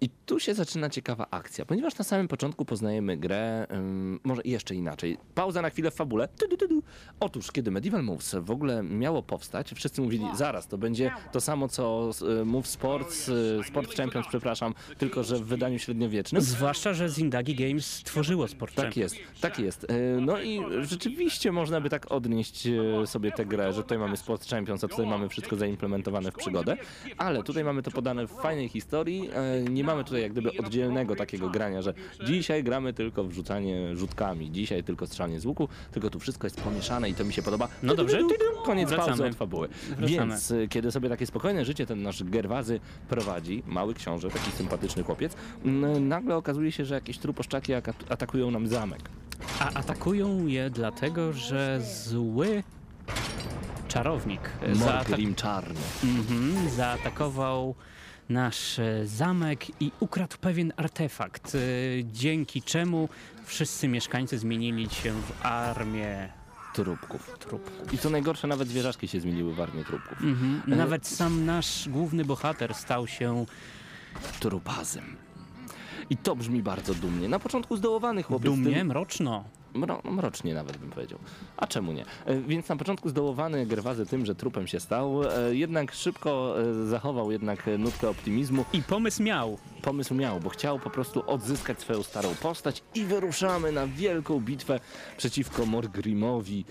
I 0.00 0.08
tu 0.26 0.40
się 0.40 0.54
zaczyna 0.54 0.90
ciekawa 0.90 1.26
akcja, 1.30 1.64
ponieważ 1.64 1.98
na 1.98 2.04
samym 2.04 2.28
początku 2.28 2.64
poznajemy 2.64 3.16
grę, 3.16 3.66
ym, 3.72 4.20
może 4.24 4.42
jeszcze 4.44 4.74
inaczej. 4.74 5.18
Pauza 5.34 5.62
na 5.62 5.70
chwilę 5.70 5.90
w 5.90 5.94
fabule. 5.94 6.28
Tu, 6.28 6.48
tu, 6.48 6.56
tu, 6.56 6.68
tu. 6.68 6.82
Otóż, 7.20 7.52
kiedy 7.52 7.70
Medieval 7.70 8.02
Moves 8.04 8.34
w 8.40 8.50
ogóle 8.50 8.82
miało 8.82 9.22
powstać, 9.22 9.72
wszyscy 9.74 10.02
mówili, 10.02 10.24
zaraz, 10.34 10.68
to 10.68 10.78
będzie 10.78 11.10
to 11.32 11.40
samo 11.40 11.68
co 11.68 12.10
y, 12.40 12.44
Move 12.44 12.66
Sports, 12.66 13.28
y, 13.28 13.60
Sport 13.68 13.94
Champions, 13.96 14.26
przepraszam, 14.28 14.74
tylko 14.98 15.24
że 15.24 15.36
w 15.36 15.44
wydaniu 15.44 15.78
średniowiecznym. 15.78 16.42
Zwłaszcza, 16.42 16.94
że 16.94 17.08
Zindagi 17.08 17.54
Games 17.54 17.86
stworzyło 17.94 18.48
sport 18.48 18.74
Tak 18.74 18.84
Champions. 18.84 19.12
jest, 19.12 19.40
tak 19.40 19.58
jest. 19.58 19.84
Y, 19.84 20.20
No 20.20 20.40
i 20.40 20.60
rzeczywiście 20.80 21.52
można 21.52 21.80
by 21.80 21.90
tak 21.90 22.12
odnieść 22.12 22.66
y, 22.66 23.06
sobie 23.06 23.32
tę 23.32 23.46
grę, 23.46 23.72
że 23.72 23.82
tutaj 23.82 23.98
mamy 23.98 24.16
Sport 24.16 24.46
Champions, 24.50 24.84
a 24.84 24.88
tutaj 24.88 25.06
mamy 25.06 25.28
wszystko 25.28 25.56
zaimplementowane 25.56 26.32
w 26.32 26.34
przygodę, 26.34 26.76
ale 27.18 27.42
tutaj 27.42 27.64
mamy 27.64 27.82
to 27.82 27.90
podane 27.90 28.26
w 28.26 28.30
fajnej 28.30 28.68
historii. 28.68 29.30
y, 29.66 29.70
Nie 29.70 29.85
mamy 29.86 30.04
tutaj 30.04 30.22
jak 30.22 30.32
gdyby 30.32 30.50
oddzielnego 30.58 31.16
takiego 31.16 31.48
grania, 31.50 31.82
że 31.82 31.94
dzisiaj 32.26 32.64
gramy 32.64 32.92
tylko 32.92 33.24
w 33.24 33.32
rzucanie 33.32 33.96
rzutkami, 33.96 34.50
dzisiaj 34.50 34.84
tylko 34.84 35.06
strzelanie 35.06 35.40
z 35.40 35.46
łuku, 35.46 35.68
tylko 35.92 36.10
tu 36.10 36.18
wszystko 36.20 36.46
jest 36.46 36.60
pomieszane 36.60 37.10
i 37.10 37.14
to 37.14 37.24
mi 37.24 37.32
się 37.32 37.42
podoba. 37.42 37.68
No 37.82 37.94
dobrze, 37.94 38.20
koniec 38.64 38.88
wracamy. 38.88 39.08
pauzy 39.08 39.24
od 39.26 39.34
fabuły. 39.34 39.68
Wracamy. 39.88 40.08
Więc 40.08 40.50
y, 40.50 40.68
kiedy 40.68 40.92
sobie 40.92 41.08
takie 41.08 41.26
spokojne 41.26 41.64
życie 41.64 41.86
ten 41.86 42.02
nasz 42.02 42.24
Gerwazy 42.24 42.80
prowadzi, 43.08 43.62
mały 43.66 43.94
książę, 43.94 44.30
taki 44.30 44.50
sympatyczny 44.50 45.02
chłopiec, 45.02 45.34
n- 45.64 46.08
nagle 46.08 46.36
okazuje 46.36 46.72
się, 46.72 46.84
że 46.84 46.94
jakieś 46.94 47.18
truposzczaki 47.18 47.72
atakują 48.08 48.50
nam 48.50 48.66
zamek. 48.68 49.00
A 49.60 49.72
atakują 49.74 50.46
je 50.46 50.70
dlatego, 50.70 51.32
że 51.32 51.80
zły 52.04 52.62
czarownik 53.88 54.40
zaatak- 54.72 55.08
Morgrim 55.08 55.34
czarny. 55.34 55.80
mhm, 56.04 56.68
zaatakował 56.70 57.74
nasz 58.28 58.78
e, 58.78 59.06
zamek 59.06 59.82
i 59.82 59.90
ukradł 60.00 60.36
pewien 60.40 60.72
artefakt, 60.76 61.54
e, 61.54 61.58
dzięki 62.04 62.62
czemu 62.62 63.08
wszyscy 63.44 63.88
mieszkańcy 63.88 64.38
zmienili 64.38 64.90
się 64.90 65.12
w 65.12 65.46
armię 65.46 66.28
Trupków. 66.74 67.36
trupów. 67.38 67.92
I 67.92 67.98
co 67.98 68.10
najgorsze, 68.10 68.46
nawet 68.46 68.68
zwierzaczki 68.68 69.08
się 69.08 69.20
zmieniły 69.20 69.54
w 69.54 69.60
armię 69.60 69.84
trupków. 69.84 70.18
Mhm. 70.22 70.62
Nawet 70.66 71.06
sam 71.06 71.44
nasz 71.44 71.88
główny 71.88 72.24
bohater 72.24 72.74
stał 72.74 73.06
się 73.06 73.46
Trupazem. 74.40 75.16
I 76.10 76.16
to 76.16 76.36
brzmi 76.36 76.62
bardzo 76.62 76.94
dumnie. 76.94 77.28
Na 77.28 77.38
początku 77.38 77.76
zdołowany 77.76 78.22
chłopiec. 78.22 78.44
dumnie, 78.44 78.74
Tym, 78.74 78.86
mroczno. 78.86 79.44
Mro, 79.76 80.00
mrocznie 80.04 80.54
nawet 80.54 80.76
bym 80.76 80.90
powiedział. 80.90 81.18
A 81.56 81.66
czemu 81.66 81.92
nie? 81.92 82.04
E, 82.26 82.40
Więc 82.40 82.68
na 82.68 82.76
początku 82.76 83.08
zdołowany 83.08 83.66
Gerwazy 83.66 84.06
tym, 84.06 84.26
że 84.26 84.34
trupem 84.34 84.66
się 84.66 84.80
stał, 84.80 85.22
e, 85.24 85.54
jednak 85.54 85.92
szybko 85.92 86.60
e, 86.60 86.86
zachował 86.86 87.32
jednak 87.32 87.70
nutkę 87.78 88.08
optymizmu. 88.08 88.64
I 88.72 88.82
pomysł 88.82 89.22
miał. 89.22 89.58
Pomysł 89.86 90.14
miał, 90.14 90.40
bo 90.40 90.50
chciał 90.50 90.78
po 90.78 90.90
prostu 90.90 91.30
odzyskać 91.30 91.80
swoją 91.80 92.02
starą 92.02 92.34
postać 92.34 92.82
i 92.94 93.04
wyruszamy 93.04 93.72
na 93.72 93.86
wielką 93.86 94.40
bitwę 94.40 94.80
przeciwko 95.16 95.66
Morgrimowi 95.66 96.64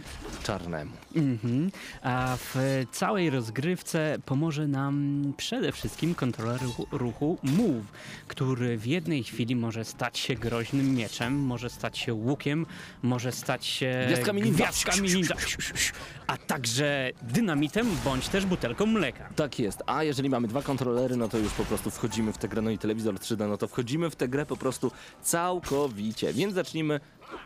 Czarnemu. 0.44 0.92
Mhm. 1.16 1.72
A 2.02 2.38
w 2.38 2.84
całej 2.92 3.30
rozgrywce 3.30 4.18
pomoże 4.26 4.68
nam 4.68 5.24
przede 5.38 5.72
wszystkim 5.72 6.16
kontroler 6.16 6.62
ruchu, 6.62 6.88
ruchu 6.92 7.38
Move, 7.44 7.86
który 8.28 8.78
w 8.78 8.86
jednej 8.86 9.24
chwili 9.24 9.56
może 9.56 9.86
stać 9.86 10.20
się 10.20 10.36
groźnym 10.36 10.96
mieczem, 10.96 11.36
może 11.40 11.70
stać 11.70 11.98
się 11.98 12.14
łukiem, 12.14 12.66
może 13.04 13.32
stać 13.32 13.66
się 13.66 14.04
Gwiazdkami 14.08 14.42
ninja. 14.42 14.56
gwiazdkami 14.56 15.14
ninja, 15.14 15.36
a 16.28 16.38
także 16.38 17.12
dynamitem 17.22 17.88
bądź 18.06 18.30
też 18.30 18.46
butelką 18.46 18.86
mleka. 18.86 19.30
Tak 19.36 19.60
jest, 19.60 19.84
a 19.86 20.04
jeżeli 20.04 20.30
mamy 20.30 20.48
dwa 20.48 20.62
kontrolery, 20.62 21.18
no 21.18 21.28
to 21.28 21.38
już 21.38 21.54
po 21.54 21.66
prostu 21.66 21.92
wchodzimy 21.92 22.34
w 22.34 22.38
tę 22.38 22.48
grę, 22.48 22.62
no 22.62 22.70
i 22.70 22.78
telewizor 22.78 23.05
3D, 23.14 23.50
no 23.50 23.58
to 23.58 23.68
wchodzimy 23.68 24.10
w 24.10 24.16
tę 24.16 24.28
grę 24.28 24.46
po 24.46 24.58
prostu 24.58 24.92
całkowicie. 25.22 26.34
Więc 26.34 26.54
zacznijmy 26.54 27.00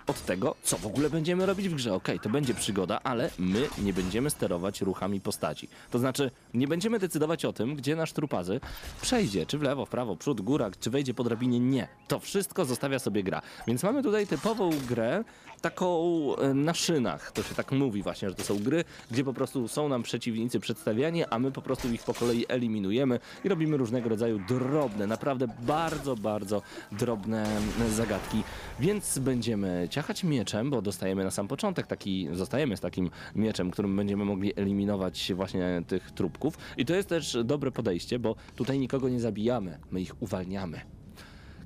od 0.07 0.25
tego, 0.25 0.55
co 0.63 0.77
w 0.77 0.85
ogóle 0.85 1.09
będziemy 1.09 1.45
robić 1.45 1.69
w 1.69 1.75
grze. 1.75 1.93
Okej, 1.93 2.19
to 2.19 2.29
będzie 2.29 2.53
przygoda, 2.53 2.99
ale 3.03 3.29
my 3.39 3.67
nie 3.83 3.93
będziemy 3.93 4.29
sterować 4.29 4.81
ruchami 4.81 5.21
postaci. 5.21 5.69
To 5.91 5.99
znaczy, 5.99 6.31
nie 6.53 6.67
będziemy 6.67 6.99
decydować 6.99 7.45
o 7.45 7.53
tym, 7.53 7.75
gdzie 7.75 7.95
nasz 7.95 8.13
trupazy 8.13 8.59
przejdzie, 9.01 9.45
czy 9.45 9.57
w 9.57 9.61
lewo, 9.61 9.85
w 9.85 9.89
prawo, 9.89 10.15
przód, 10.15 10.41
góra, 10.41 10.71
czy 10.79 10.89
wejdzie 10.89 11.13
po 11.13 11.23
drabinie. 11.23 11.59
Nie. 11.59 11.87
To 12.07 12.19
wszystko 12.19 12.65
zostawia 12.65 12.99
sobie 12.99 13.23
gra. 13.23 13.41
Więc 13.67 13.83
mamy 13.83 14.03
tutaj 14.03 14.27
typową 14.27 14.69
grę, 14.87 15.23
taką 15.61 15.89
e, 16.35 16.53
na 16.53 16.73
szynach. 16.73 17.31
To 17.31 17.43
się 17.43 17.55
tak 17.55 17.71
mówi 17.71 18.03
właśnie, 18.03 18.29
że 18.29 18.35
to 18.35 18.43
są 18.43 18.59
gry, 18.59 18.83
gdzie 19.11 19.23
po 19.23 19.33
prostu 19.33 19.67
są 19.67 19.89
nam 19.89 20.03
przeciwnicy 20.03 20.59
przedstawiani, 20.59 21.25
a 21.25 21.39
my 21.39 21.51
po 21.51 21.61
prostu 21.61 21.89
ich 21.89 22.03
po 22.03 22.13
kolei 22.13 22.45
eliminujemy 22.47 23.19
i 23.43 23.49
robimy 23.49 23.77
różnego 23.77 24.09
rodzaju 24.09 24.39
drobne, 24.47 25.07
naprawdę 25.07 25.47
bardzo, 25.61 26.15
bardzo 26.15 26.61
drobne 26.91 27.47
zagadki. 27.95 28.43
Więc 28.79 29.19
będziemy 29.19 29.78
ciachać 29.87 30.23
mieczem, 30.23 30.69
bo 30.69 30.81
dostajemy 30.81 31.23
na 31.23 31.31
sam 31.31 31.47
początek 31.47 31.87
taki, 31.87 32.27
zostajemy 32.31 32.77
z 32.77 32.79
takim 32.79 33.09
mieczem, 33.35 33.71
którym 33.71 33.95
będziemy 33.95 34.25
mogli 34.25 34.53
eliminować 34.55 35.31
właśnie 35.35 35.81
tych 35.87 36.11
trupków. 36.11 36.57
I 36.77 36.85
to 36.85 36.95
jest 36.95 37.09
też 37.09 37.37
dobre 37.43 37.71
podejście, 37.71 38.19
bo 38.19 38.35
tutaj 38.55 38.79
nikogo 38.79 39.09
nie 39.09 39.19
zabijamy, 39.19 39.79
my 39.91 40.01
ich 40.01 40.21
uwalniamy. 40.21 40.81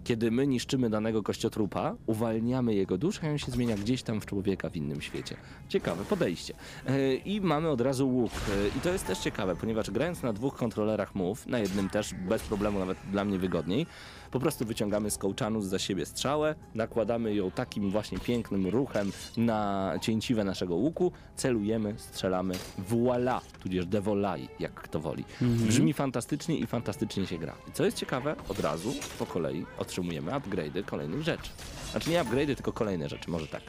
Kiedy 0.03 0.31
my 0.31 0.47
niszczymy 0.47 0.89
danego 0.89 1.23
kościotrupa, 1.23 1.95
uwalniamy 2.05 2.75
jego 2.75 2.97
duszę 2.97 3.27
i 3.27 3.29
on 3.29 3.37
się 3.37 3.51
zmienia 3.51 3.75
gdzieś 3.75 4.03
tam 4.03 4.21
w 4.21 4.25
człowieka 4.25 4.69
w 4.69 4.75
innym 4.75 5.01
świecie. 5.01 5.37
Ciekawe 5.69 6.05
podejście. 6.05 6.53
E, 6.85 7.15
I 7.15 7.41
mamy 7.41 7.69
od 7.69 7.81
razu 7.81 8.09
łuk. 8.09 8.31
E, 8.31 8.77
I 8.77 8.81
to 8.81 8.89
jest 8.89 9.07
też 9.07 9.19
ciekawe, 9.19 9.55
ponieważ 9.55 9.91
grając 9.91 10.23
na 10.23 10.33
dwóch 10.33 10.55
kontrolerach 10.55 11.15
move, 11.15 11.47
na 11.47 11.59
jednym 11.59 11.89
też 11.89 12.13
bez 12.13 12.43
problemu, 12.43 12.79
nawet 12.79 12.97
dla 13.11 13.25
mnie 13.25 13.39
wygodniej, 13.39 13.85
po 14.33 14.39
prostu 14.39 14.65
wyciągamy 14.65 15.11
z 15.11 15.17
kołczanu 15.17 15.61
za 15.61 15.79
siebie 15.79 16.05
strzałę, 16.05 16.55
nakładamy 16.75 17.35
ją 17.35 17.51
takim 17.51 17.89
właśnie 17.89 18.19
pięknym 18.19 18.67
ruchem 18.67 19.11
na 19.37 19.93
cięciwe 20.01 20.43
naszego 20.43 20.75
łuku, 20.75 21.11
celujemy, 21.35 21.93
strzelamy, 21.97 22.53
voila, 22.77 23.41
tudzież 23.63 23.85
devolai, 23.85 24.49
jak 24.59 24.73
kto 24.73 24.99
woli. 24.99 25.23
Brzmi 25.41 25.93
fantastycznie 25.93 26.57
i 26.57 26.67
fantastycznie 26.67 27.27
się 27.27 27.37
gra. 27.37 27.55
I 27.69 27.71
co 27.71 27.85
jest 27.85 27.97
ciekawe, 27.97 28.35
od 28.49 28.59
razu 28.59 28.93
po 29.19 29.25
kolei 29.25 29.65
otrzymujemy 29.77 30.31
upgrade'y 30.31 30.83
kolejnych 30.85 31.21
rzeczy. 31.21 31.49
Znaczy 31.93 32.09
nie 32.09 32.23
upgrade'y, 32.23 32.55
tylko 32.55 32.73
kolejne 32.73 33.09
rzeczy, 33.09 33.31
może 33.31 33.47
tak. 33.47 33.61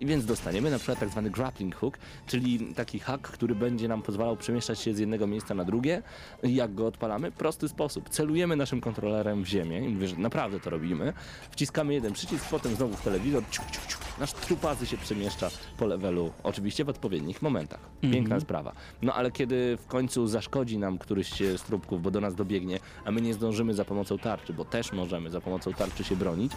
I 0.00 0.06
więc 0.06 0.24
dostaniemy 0.24 0.70
na 0.70 0.76
przykład 0.76 1.00
tak 1.00 1.08
zwany 1.08 1.30
grappling 1.30 1.76
hook, 1.76 1.98
czyli 2.26 2.74
taki 2.74 2.98
hak, 2.98 3.20
który 3.20 3.54
będzie 3.54 3.88
nam 3.88 4.02
pozwalał 4.02 4.36
przemieszczać 4.36 4.80
się 4.80 4.94
z 4.94 4.98
jednego 4.98 5.26
miejsca 5.26 5.54
na 5.54 5.64
drugie. 5.64 6.02
Jak 6.42 6.74
go 6.74 6.86
odpalamy? 6.86 7.32
Prosty 7.32 7.68
sposób. 7.68 8.08
Celujemy 8.08 8.56
naszym 8.56 8.80
kontrolerem 8.80 9.42
w 9.42 9.46
ziemię 9.46 9.80
i 9.80 9.88
mówię, 9.88 10.08
że 10.08 10.16
naprawdę 10.16 10.60
to 10.60 10.70
robimy. 10.70 11.12
Wciskamy 11.50 11.94
jeden 11.94 12.12
przycisk, 12.12 12.48
potem 12.50 12.74
znowu 12.74 12.96
w 12.96 13.02
telewizor. 13.02 13.42
Ciu, 13.50 13.62
ciu, 13.72 13.80
ciu. 13.88 13.98
Nasz 14.20 14.32
trupazy 14.32 14.86
się 14.86 14.96
przemieszcza 14.96 15.50
po 15.78 15.86
levelu, 15.86 16.32
oczywiście 16.42 16.84
w 16.84 16.88
odpowiednich 16.88 17.42
momentach. 17.42 17.80
Piękna 18.00 18.40
sprawa. 18.40 18.72
No 19.02 19.14
ale 19.14 19.30
kiedy 19.30 19.76
w 19.76 19.86
końcu 19.86 20.26
zaszkodzi 20.26 20.78
nam 20.78 20.98
któryś 20.98 21.30
z 21.56 21.62
trupków, 21.62 22.02
bo 22.02 22.10
do 22.10 22.20
nas 22.20 22.34
dobiegnie, 22.34 22.78
a 23.04 23.10
my 23.10 23.20
nie 23.20 23.34
zdążymy 23.34 23.74
za 23.74 23.84
pomocą 23.84 24.18
tarczy, 24.18 24.52
bo 24.52 24.64
też 24.64 24.92
możemy 24.92 25.30
za 25.30 25.40
pomocą 25.40 25.72
tarczy 25.72 26.04
się 26.04 26.16
bronić, 26.16 26.52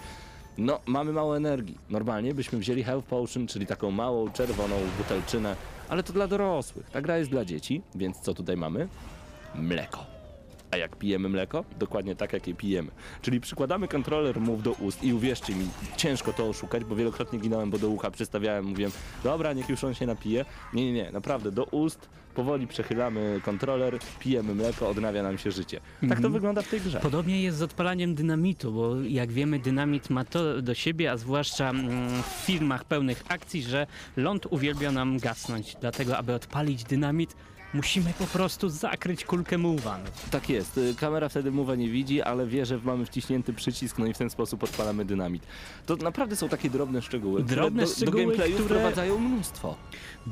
no, 0.65 0.79
mamy 0.85 1.13
mało 1.13 1.37
energii. 1.37 1.77
Normalnie 1.89 2.33
byśmy 2.33 2.59
wzięli 2.59 2.83
Health 2.83 3.07
Potion, 3.07 3.47
czyli 3.47 3.65
taką 3.65 3.91
małą, 3.91 4.31
czerwoną 4.31 4.75
butelczynę, 4.97 5.55
ale 5.89 6.03
to 6.03 6.13
dla 6.13 6.27
dorosłych. 6.27 6.89
Ta 6.89 7.01
gra 7.01 7.17
jest 7.17 7.29
dla 7.29 7.45
dzieci, 7.45 7.81
więc 7.95 8.19
co 8.19 8.33
tutaj 8.33 8.57
mamy? 8.57 8.87
Mleko. 9.55 10.10
A 10.71 10.77
jak 10.77 10.95
pijemy 10.95 11.29
mleko? 11.29 11.65
Dokładnie 11.79 12.15
tak, 12.15 12.33
jak 12.33 12.47
je 12.47 12.53
pijemy. 12.53 12.91
Czyli 13.21 13.41
przykładamy 13.41 13.87
kontroler 13.87 14.39
move 14.39 14.63
do 14.63 14.71
ust 14.71 15.03
i 15.03 15.13
uwierzcie 15.13 15.55
mi, 15.55 15.67
ciężko 15.97 16.33
to 16.33 16.49
oszukać, 16.49 16.83
bo 16.83 16.95
wielokrotnie 16.95 17.39
ginąłem, 17.39 17.69
bo 17.69 17.77
do 17.77 17.89
ucha 17.89 18.11
przystawiałem, 18.11 18.65
mówiłem, 18.65 18.91
dobra, 19.23 19.53
niech 19.53 19.69
już 19.69 19.83
on 19.83 19.93
się 19.93 20.05
napije. 20.05 20.45
Nie, 20.73 20.85
nie, 20.85 20.93
nie, 20.93 21.11
naprawdę, 21.11 21.51
do 21.51 21.63
ust 21.63 22.09
powoli 22.35 22.67
przechylamy 22.67 23.41
kontroler, 23.45 23.97
pijemy 24.19 24.55
mleko, 24.55 24.89
odnawia 24.89 25.23
nam 25.23 25.37
się 25.37 25.51
życie. 25.51 25.79
Tak 26.09 26.21
to 26.21 26.29
wygląda 26.29 26.61
w 26.61 26.67
tej 26.67 26.81
grze. 26.81 26.99
Podobnie 26.99 27.41
jest 27.41 27.57
z 27.57 27.61
odpalaniem 27.61 28.15
dynamitu, 28.15 28.71
bo 28.71 29.01
jak 29.01 29.31
wiemy, 29.31 29.59
dynamit 29.59 30.09
ma 30.09 30.25
to 30.25 30.61
do 30.61 30.73
siebie, 30.73 31.11
a 31.11 31.17
zwłaszcza 31.17 31.69
mm, 31.69 32.23
w 32.23 32.25
filmach 32.25 32.85
pełnych 32.85 33.23
akcji, 33.27 33.63
że 33.63 33.87
ląd 34.17 34.45
uwielbia 34.49 34.91
nam 34.91 35.19
gasnąć. 35.19 35.75
Dlatego, 35.81 36.17
aby 36.17 36.33
odpalić 36.33 36.83
dynamit, 36.83 37.35
musimy 37.73 38.13
po 38.19 38.25
prostu 38.25 38.69
zakryć 38.69 39.25
kulkę 39.25 39.57
mułwan. 39.57 40.01
Tak 40.31 40.49
jest. 40.49 40.77
Y, 40.77 40.95
Kamera 40.95 41.29
wtedy 41.29 41.51
mowa 41.51 41.75
nie 41.75 41.89
widzi, 41.89 42.21
ale 42.21 42.47
wie, 42.47 42.65
że 42.65 42.77
mamy 42.83 43.05
wciśnięty 43.05 43.53
przycisk, 43.53 43.97
no 43.97 44.05
i 44.05 44.13
w 44.13 44.17
ten 44.17 44.29
sposób 44.29 44.63
odpalamy 44.63 45.05
dynamit. 45.05 45.43
To 45.85 45.95
naprawdę 45.95 46.35
są 46.35 46.49
takie 46.49 46.69
drobne 46.69 47.01
szczegóły, 47.01 47.43
Drobne 47.43 47.83
które 47.83 47.95
szczegóły, 47.95 48.21
do 48.23 48.27
gameplayu 48.27 48.53
które- 48.53 48.65
wprowadzają 48.65 49.19
mnóstwo. 49.19 49.75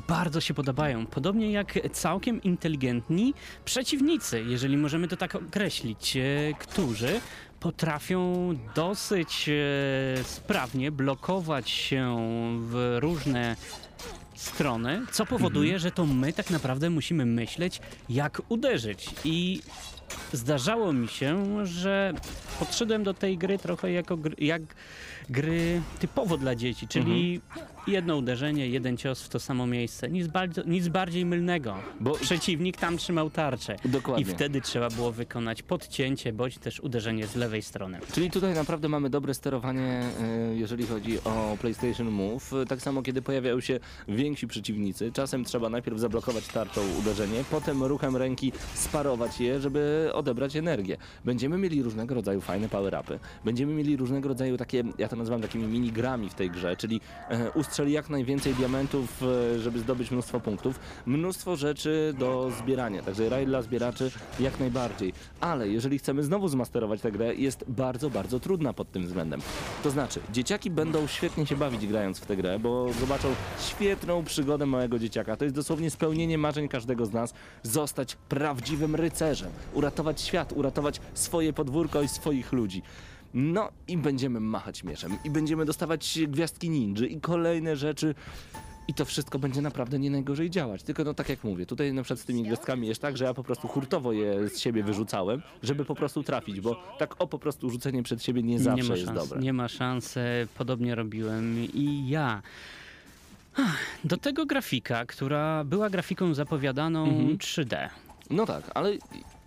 Bardzo 0.08 0.40
się 0.40 0.54
podobają. 0.54 1.06
Podobnie 1.06 1.52
jak 1.52 1.78
całkiem 1.92 2.42
inteligentni 2.42 3.34
przeciwnicy, 3.64 4.44
jeżeli 4.48 4.76
możemy 4.76 5.08
to 5.08 5.16
tak 5.16 5.34
określić, 5.34 6.16
e, 6.16 6.20
którzy 6.58 7.20
potrafią 7.60 8.50
dosyć 8.74 9.48
e, 9.48 10.24
sprawnie 10.24 10.92
blokować 10.92 11.70
się 11.70 12.16
w 12.60 12.96
różne 13.00 13.56
strony, 14.40 15.02
co 15.12 15.26
powoduje, 15.26 15.78
że 15.78 15.90
to 15.90 16.06
my 16.06 16.32
tak 16.32 16.50
naprawdę 16.50 16.90
musimy 16.90 17.26
myśleć, 17.26 17.80
jak 18.08 18.42
uderzyć. 18.48 19.10
I 19.24 19.60
zdarzało 20.32 20.92
mi 20.92 21.08
się, 21.08 21.66
że 21.66 22.12
podszedłem 22.58 23.04
do 23.04 23.14
tej 23.14 23.38
gry 23.38 23.58
trochę 23.58 23.92
jako 23.92 24.16
gry, 24.16 24.34
jak 24.38 24.62
gry 25.30 25.82
typowo 25.98 26.36
dla 26.36 26.54
dzieci, 26.54 26.88
czyli 26.88 27.40
jedno 27.86 28.16
uderzenie, 28.16 28.68
jeden 28.68 28.96
cios 28.96 29.22
w 29.22 29.28
to 29.28 29.40
samo 29.40 29.66
miejsce. 29.66 30.10
Nic, 30.10 30.26
bardzo, 30.26 30.62
nic 30.66 30.88
bardziej 30.88 31.24
mylnego. 31.26 31.74
Bo- 32.00 32.14
Przeciwnik 32.14 32.76
tam 32.76 32.96
trzymał 32.96 33.30
tarczę. 33.30 33.76
Dokładnie. 33.84 34.22
I 34.22 34.26
wtedy 34.26 34.60
trzeba 34.60 34.90
było 34.90 35.12
wykonać 35.12 35.62
podcięcie, 35.62 36.32
bądź 36.32 36.58
też 36.58 36.80
uderzenie 36.80 37.26
z 37.26 37.36
lewej 37.36 37.62
strony. 37.62 37.98
Czyli 38.12 38.30
tutaj 38.30 38.54
naprawdę 38.54 38.88
mamy 38.88 39.10
dobre 39.10 39.34
sterowanie, 39.34 40.02
y, 40.52 40.56
jeżeli 40.56 40.86
chodzi 40.86 41.18
o 41.24 41.56
PlayStation 41.60 42.08
Move. 42.10 42.50
Tak 42.68 42.82
samo 42.82 43.02
kiedy 43.02 43.22
pojawiają 43.22 43.60
się 43.60 43.80
więksi 44.08 44.46
przeciwnicy, 44.46 45.12
czasem 45.12 45.44
trzeba 45.44 45.68
najpierw 45.68 45.98
zablokować 45.98 46.46
tarczą 46.46 46.80
uderzenie, 47.00 47.44
potem 47.50 47.82
ruchem 47.84 48.16
ręki 48.16 48.52
sparować 48.74 49.40
je, 49.40 49.60
żeby 49.60 50.10
odebrać 50.14 50.56
energię. 50.56 50.96
Będziemy 51.24 51.58
mieli 51.58 51.82
różnego 51.82 52.14
rodzaju 52.14 52.40
fajne 52.40 52.68
power-upy. 52.68 53.18
Będziemy 53.44 53.74
mieli 53.74 53.96
różnego 53.96 54.28
rodzaju 54.28 54.56
takie, 54.56 54.84
ja 54.98 55.08
to 55.08 55.16
nazywam 55.16 55.40
takimi 55.42 55.64
minigrami 55.66 56.28
w 56.28 56.34
tej 56.34 56.50
grze, 56.50 56.76
czyli 56.76 57.00
e, 57.30 57.52
ustrzeli 57.80 57.92
jak 57.92 58.10
najwięcej 58.10 58.54
diamentów, 58.54 59.22
e, 59.22 59.58
żeby 59.58 59.78
zdobyć 59.78 60.10
mnóstwo 60.10 60.40
punktów. 60.40 60.80
Mnóstwo 61.06 61.56
rzeczy 61.56 62.14
do 62.18 62.50
zbierania, 62.58 63.02
także 63.02 63.28
raj 63.28 63.46
dla 63.46 63.62
zbieraczy 63.62 64.10
jak 64.40 64.60
najbardziej. 64.60 65.12
Ale 65.40 65.68
jeżeli 65.68 65.98
chcemy 65.98 66.22
znowu 66.22 66.48
zmasterować 66.48 67.00
tę 67.00 67.12
grę, 67.12 67.34
jest 67.34 67.64
bardzo, 67.68 68.10
bardzo 68.10 68.40
trudna 68.40 68.72
pod 68.72 68.92
tym 68.92 69.02
względem. 69.02 69.40
To 69.82 69.90
znaczy, 69.90 70.20
dzieciaki 70.32 70.70
będą 70.70 71.06
świetnie 71.06 71.46
się 71.46 71.56
bawić 71.56 71.86
grając 71.86 72.18
w 72.18 72.26
tę 72.26 72.36
grę, 72.36 72.58
bo 72.58 72.92
zobaczą 73.00 73.28
świetną 73.60 74.24
przygodę 74.24 74.66
małego 74.66 74.98
dzieciaka. 74.98 75.36
To 75.36 75.44
jest 75.44 75.56
dosłownie 75.56 75.90
spełnienie 75.90 76.38
marzeń 76.38 76.68
każdego 76.68 77.06
z 77.06 77.12
nas, 77.12 77.34
zostać 77.62 78.16
prawdziwym 78.28 78.94
rycerzem, 78.94 79.50
uratować 79.74 80.20
świat, 80.20 80.52
uratować 80.52 81.00
swoje 81.14 81.52
podwórko 81.52 82.02
i 82.02 82.08
swoich 82.08 82.52
ludzi. 82.52 82.82
No 83.34 83.68
i 83.88 83.96
będziemy 83.96 84.40
machać 84.40 84.84
mieczem 84.84 85.16
i 85.24 85.30
będziemy 85.30 85.64
dostawać 85.64 86.18
gwiazdki 86.28 86.70
ninja 86.70 87.06
i 87.06 87.20
kolejne 87.20 87.76
rzeczy. 87.76 88.14
I 88.88 88.94
to 88.94 89.04
wszystko 89.04 89.38
będzie 89.38 89.62
naprawdę 89.62 89.98
nie 89.98 90.10
najgorzej 90.10 90.50
działać. 90.50 90.82
Tylko 90.82 91.04
no 91.04 91.14
tak 91.14 91.28
jak 91.28 91.44
mówię, 91.44 91.66
tutaj 91.66 91.92
na 91.92 92.02
przykład 92.02 92.20
z 92.20 92.24
tymi 92.24 92.42
gwiazdkami 92.42 92.88
jest 92.88 93.02
tak, 93.02 93.16
że 93.16 93.24
ja 93.24 93.34
po 93.34 93.44
prostu 93.44 93.68
hurtowo 93.68 94.12
je 94.12 94.48
z 94.48 94.58
siebie 94.58 94.82
wyrzucałem, 94.82 95.42
żeby 95.62 95.84
po 95.84 95.94
prostu 95.94 96.22
trafić, 96.22 96.60
bo 96.60 96.82
tak 96.98 97.20
o 97.22 97.26
po 97.26 97.38
prostu 97.38 97.70
rzucenie 97.70 98.02
przed 98.02 98.22
siebie 98.22 98.42
nie 98.42 98.58
zawsze 98.58 98.82
nie 98.82 98.88
ma 98.88 98.94
jest 98.94 99.06
szans, 99.06 99.18
dobre. 99.18 99.40
Nie 99.40 99.52
ma 99.52 99.68
szans, 99.68 100.14
podobnie 100.58 100.94
robiłem 100.94 101.56
i 101.74 102.08
ja. 102.08 102.42
Do 104.04 104.16
tego 104.16 104.46
grafika, 104.46 105.06
która 105.06 105.64
była 105.64 105.90
grafiką 105.90 106.34
zapowiadaną 106.34 107.04
Mhm. 107.04 107.38
3D. 107.38 107.88
No 108.30 108.46
tak, 108.46 108.70
ale 108.74 108.92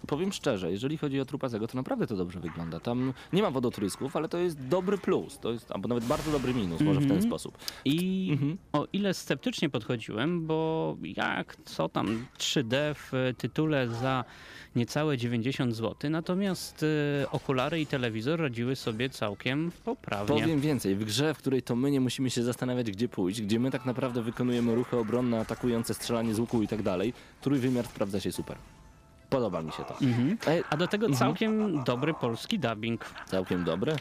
powiem 0.08 0.32
szczerze, 0.34 0.72
jeżeli 0.72 0.98
chodzi 0.98 1.20
o 1.20 1.26
Trupazego, 1.26 1.68
to 1.68 1.78
naprawdę 1.78 2.08
to 2.08 2.16
dobrze 2.16 2.40
wygląda. 2.40 2.80
Tam 2.80 3.14
nie 3.34 3.42
ma 3.42 3.52
wodotrysków, 3.52 4.16
ale 4.16 4.30
to 4.30 4.38
jest 4.38 4.68
dobry 4.68 4.98
plus, 4.98 5.40
to 5.40 5.52
jest, 5.52 5.72
albo 5.72 5.88
nawet 5.88 6.04
bardzo 6.06 6.32
dobry 6.32 6.54
minus, 6.54 6.82
może 6.82 7.00
w 7.00 7.04
ten 7.04 7.12
Mhm. 7.12 7.30
sposób. 7.32 7.58
I 7.86 8.30
Mhm. 8.32 8.58
o 8.74 8.88
ile 8.94 9.14
sceptycznie 9.14 9.70
podchodziłem, 9.70 10.46
bo 10.48 10.98
jak 11.18 11.56
co 11.66 11.90
tam 11.90 12.26
3D 12.38 12.76
w 12.96 13.34
tytule 13.38 13.88
za 13.88 14.26
niecałe 14.76 15.18
90 15.18 15.76
zł, 15.76 16.12
natomiast 16.12 16.86
e, 17.22 17.32
okulary 17.32 17.82
i 17.82 17.86
telewizor 17.86 18.40
radziły 18.40 18.76
sobie 18.76 19.10
całkiem 19.10 19.72
poprawnie. 19.86 20.42
Powiem 20.42 20.60
więcej, 20.60 20.96
w 20.96 21.04
grze, 21.06 21.34
w 21.34 21.38
której 21.38 21.62
to 21.62 21.76
my 21.76 21.92
nie 21.92 22.02
musimy 22.02 22.30
się 22.30 22.44
zastanawiać, 22.44 22.92
gdzie 22.92 23.10
pójść, 23.10 23.42
gdzie 23.42 23.60
my 23.60 23.72
tak 23.72 23.86
naprawdę 23.86 24.22
wykonujemy 24.22 24.76
ruchy 24.76 24.98
obronne, 24.98 25.40
atakujące, 25.40 25.94
strzelanie 25.94 26.34
z 26.34 26.40
łuku 26.40 26.62
i 26.62 26.68
tak 26.68 26.82
dalej, 26.84 27.14
trójwymiar 27.42 27.86
sprawdza 27.88 28.20
się 28.20 28.32
super. 28.32 28.58
Podoba 29.34 29.62
mi 29.62 29.72
się 29.72 29.84
to. 29.84 29.94
Mhm. 30.02 30.38
E, 30.48 30.64
A 30.70 30.78
do 30.78 30.88
tego 30.88 31.06
Mhm. 31.06 31.20
całkiem 31.20 31.84
dobry 31.84 32.14
polski 32.14 32.60
dubbing. 32.60 33.06
całkiem 33.26 33.64
dobry? 33.64 33.96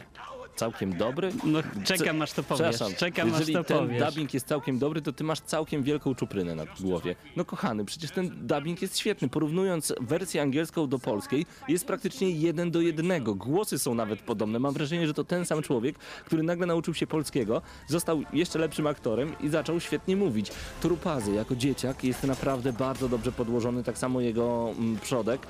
Całkiem 0.55 0.97
dobry? 0.97 1.31
No 1.43 1.59
czekam 1.83 2.21
aż 2.21 2.31
to 2.31 2.43
powiesz. 2.43 2.69
Przepraszam, 2.69 2.97
Czekam 2.97 3.27
aż 3.27 3.39
jeżeli 3.39 3.53
to 3.53 3.63
ten 3.63 3.77
powiesz. 3.77 4.03
dubbing 4.03 4.33
jest 4.33 4.47
całkiem 4.47 4.79
dobry, 4.79 5.01
to 5.01 5.13
ty 5.13 5.23
masz 5.23 5.39
całkiem 5.39 5.83
wielką 5.83 6.15
czuprynę 6.15 6.55
na 6.55 6.65
głowie. 6.81 7.15
No 7.35 7.45
kochany, 7.45 7.85
przecież 7.85 8.11
ten 8.11 8.47
dubbing 8.47 8.81
jest 8.81 8.97
świetny. 8.97 9.29
Porównując 9.29 9.93
wersję 10.01 10.41
angielską 10.41 10.87
do 10.87 10.99
polskiej, 10.99 11.45
jest 11.67 11.85
praktycznie 11.87 12.31
jeden 12.31 12.71
do 12.71 12.81
jednego. 12.81 13.35
Głosy 13.35 13.79
są 13.79 13.95
nawet 13.95 14.19
podobne. 14.21 14.59
Mam 14.59 14.73
wrażenie, 14.73 15.07
że 15.07 15.13
to 15.13 15.23
ten 15.23 15.45
sam 15.45 15.61
człowiek, 15.61 15.97
który 16.25 16.43
nagle 16.43 16.65
nauczył 16.65 16.93
się 16.93 17.07
polskiego, 17.07 17.61
został 17.87 18.23
jeszcze 18.33 18.59
lepszym 18.59 18.87
aktorem 18.87 19.35
i 19.39 19.49
zaczął 19.49 19.79
świetnie 19.79 20.15
mówić. 20.15 20.51
Trupazy 20.81 21.31
jako 21.31 21.55
dzieciak 21.55 22.03
jest 22.03 22.23
naprawdę 22.23 22.73
bardzo 22.73 23.09
dobrze 23.09 23.31
podłożony, 23.31 23.83
tak 23.83 23.97
samo 23.97 24.21
jego 24.21 24.73
mm, 24.77 24.99
przodek 24.99 25.47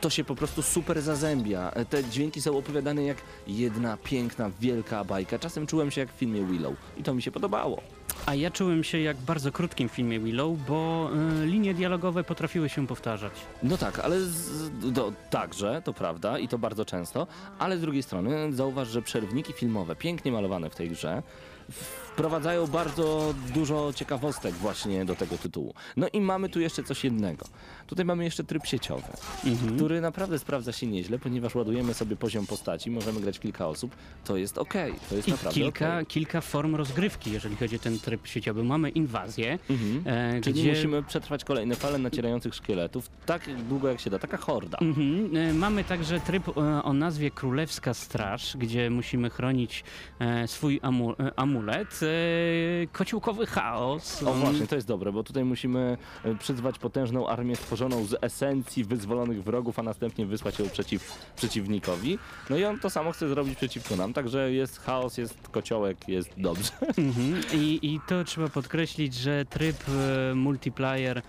to 0.00 0.10
się 0.10 0.24
po 0.24 0.34
prostu 0.34 0.62
super 0.62 1.02
zazębia. 1.02 1.72
Te 1.90 2.04
dźwięki 2.04 2.42
są 2.42 2.58
opowiadane 2.58 3.04
jak 3.04 3.16
jedna 3.46 3.96
piękna, 3.96 4.50
wielka 4.60 5.04
bajka. 5.04 5.38
Czasem 5.38 5.66
czułem 5.66 5.90
się 5.90 6.00
jak 6.00 6.12
w 6.12 6.16
filmie 6.16 6.44
Willow 6.44 6.74
i 6.96 7.02
to 7.02 7.14
mi 7.14 7.22
się 7.22 7.30
podobało. 7.30 7.82
A 8.26 8.34
ja 8.34 8.50
czułem 8.50 8.84
się 8.84 9.00
jak 9.00 9.16
w 9.16 9.24
bardzo 9.24 9.52
krótkim 9.52 9.88
filmie 9.88 10.20
Willow, 10.20 10.58
bo 10.68 11.10
y, 11.42 11.46
linie 11.46 11.74
dialogowe 11.74 12.24
potrafiły 12.24 12.68
się 12.68 12.86
powtarzać. 12.86 13.32
No 13.62 13.76
tak, 13.76 13.98
ale 13.98 14.20
z, 14.20 14.70
do, 14.92 15.12
także, 15.30 15.82
to 15.84 15.92
prawda 15.92 16.38
i 16.38 16.48
to 16.48 16.58
bardzo 16.58 16.84
często, 16.84 17.26
ale 17.58 17.78
z 17.78 17.80
drugiej 17.80 18.02
strony 18.02 18.52
zauważ, 18.52 18.88
że 18.88 19.02
przerwniki 19.02 19.52
filmowe, 19.52 19.96
pięknie 19.96 20.32
malowane 20.32 20.70
w 20.70 20.74
tej 20.74 20.90
grze, 20.90 21.22
wprowadzają 22.24 22.66
bardzo 22.66 23.34
dużo 23.54 23.92
ciekawostek 23.94 24.54
właśnie 24.54 25.04
do 25.04 25.14
tego 25.14 25.38
tytułu. 25.38 25.74
No 25.96 26.06
i 26.12 26.20
mamy 26.20 26.48
tu 26.48 26.60
jeszcze 26.60 26.82
coś 26.84 27.04
jednego. 27.04 27.46
Tutaj 27.86 28.04
mamy 28.04 28.24
jeszcze 28.24 28.44
tryb 28.44 28.66
sieciowy, 28.66 29.08
Mhm. 29.44 29.76
który 29.76 30.00
naprawdę 30.00 30.38
sprawdza 30.38 30.72
się 30.72 30.86
nieźle, 30.86 31.18
ponieważ 31.18 31.54
ładujemy 31.54 31.94
sobie 31.94 32.16
poziom 32.16 32.46
postaci, 32.46 32.90
możemy 32.90 33.20
grać 33.20 33.38
kilka 33.38 33.66
osób, 33.68 33.96
to 34.24 34.36
jest 34.36 34.58
okej, 34.58 34.94
to 35.08 35.16
jest 35.16 35.28
I 35.28 35.30
naprawdę 35.30 35.60
kilka, 35.60 35.94
okej. 35.94 36.06
kilka 36.06 36.40
form 36.40 36.74
rozgrywki, 36.74 37.32
jeżeli 37.32 37.56
chodzi 37.56 37.76
o 37.76 37.78
ten 37.78 37.98
tryb 37.98 38.26
sieciowy. 38.26 38.64
Mamy 38.64 38.88
inwazję, 38.90 39.58
Mhm. 39.70 40.02
e, 40.38 40.40
Czyli 40.40 40.60
gdzie... 40.62 40.70
musimy 40.72 41.02
przetrwać 41.02 41.44
kolejne 41.44 41.74
fale 41.76 41.98
nacierających 41.98 42.54
szkieletów, 42.54 43.10
tak 43.26 43.62
długo 43.68 43.88
jak 43.88 44.00
się 44.00 44.10
da, 44.10 44.18
taka 44.18 44.36
horda. 44.36 44.78
Mhm. 44.80 45.36
E, 45.36 45.52
Mamy 45.54 45.84
także 45.84 46.20
tryb 46.20 46.48
e, 46.48 46.82
o 46.82 46.92
nazwie 46.92 47.30
Królewska 47.30 47.94
Straż, 47.94 48.56
gdzie 48.56 48.90
musimy 48.90 49.30
chronić 49.30 49.84
e, 50.18 50.48
swój 50.48 50.80
amu 50.82 51.12
e, 51.12 51.14
amulet. 51.36 52.00
E, 52.10 52.86
Kociołkowy 52.92 53.46
chaos. 53.46 54.22
O 54.22 54.32
właśnie, 54.32 54.66
to 54.66 54.74
jest 54.74 54.86
dobre, 54.86 55.12
bo 55.12 55.22
tutaj 55.22 55.44
musimy 55.44 55.98
e, 56.24 56.34
przyzwać 56.34 56.78
potężną 56.78 57.28
armię 57.28 57.56
stworzoną 57.56 58.04
z 58.04 58.16
esencji 58.20 58.84
wyzwolonych 58.84 59.44
wrogów, 59.44 59.78
a 59.78 59.82
następnie 59.82 60.26
wysłać 60.26 60.58
ją 60.58 60.68
przeciw 60.68 61.18
przeciwnikowi. 61.36 62.18
No 62.50 62.56
i 62.56 62.64
on 62.64 62.78
to 62.78 62.90
samo 62.90 63.12
chce 63.12 63.28
zrobić 63.28 63.56
przeciwko 63.56 63.96
nam, 63.96 64.12
także 64.12 64.52
jest 64.52 64.78
chaos, 64.78 65.18
jest 65.18 65.48
kociołek, 65.48 66.08
jest 66.08 66.30
dobrze. 66.36 66.70
Mhm. 66.98 67.42
I, 67.54 67.78
I 67.82 68.00
to 68.08 68.24
trzeba 68.24 68.48
podkreślić, 68.48 69.14
że 69.14 69.44
tryb 69.44 69.76
e, 69.88 70.34
multiplayer 70.34 71.22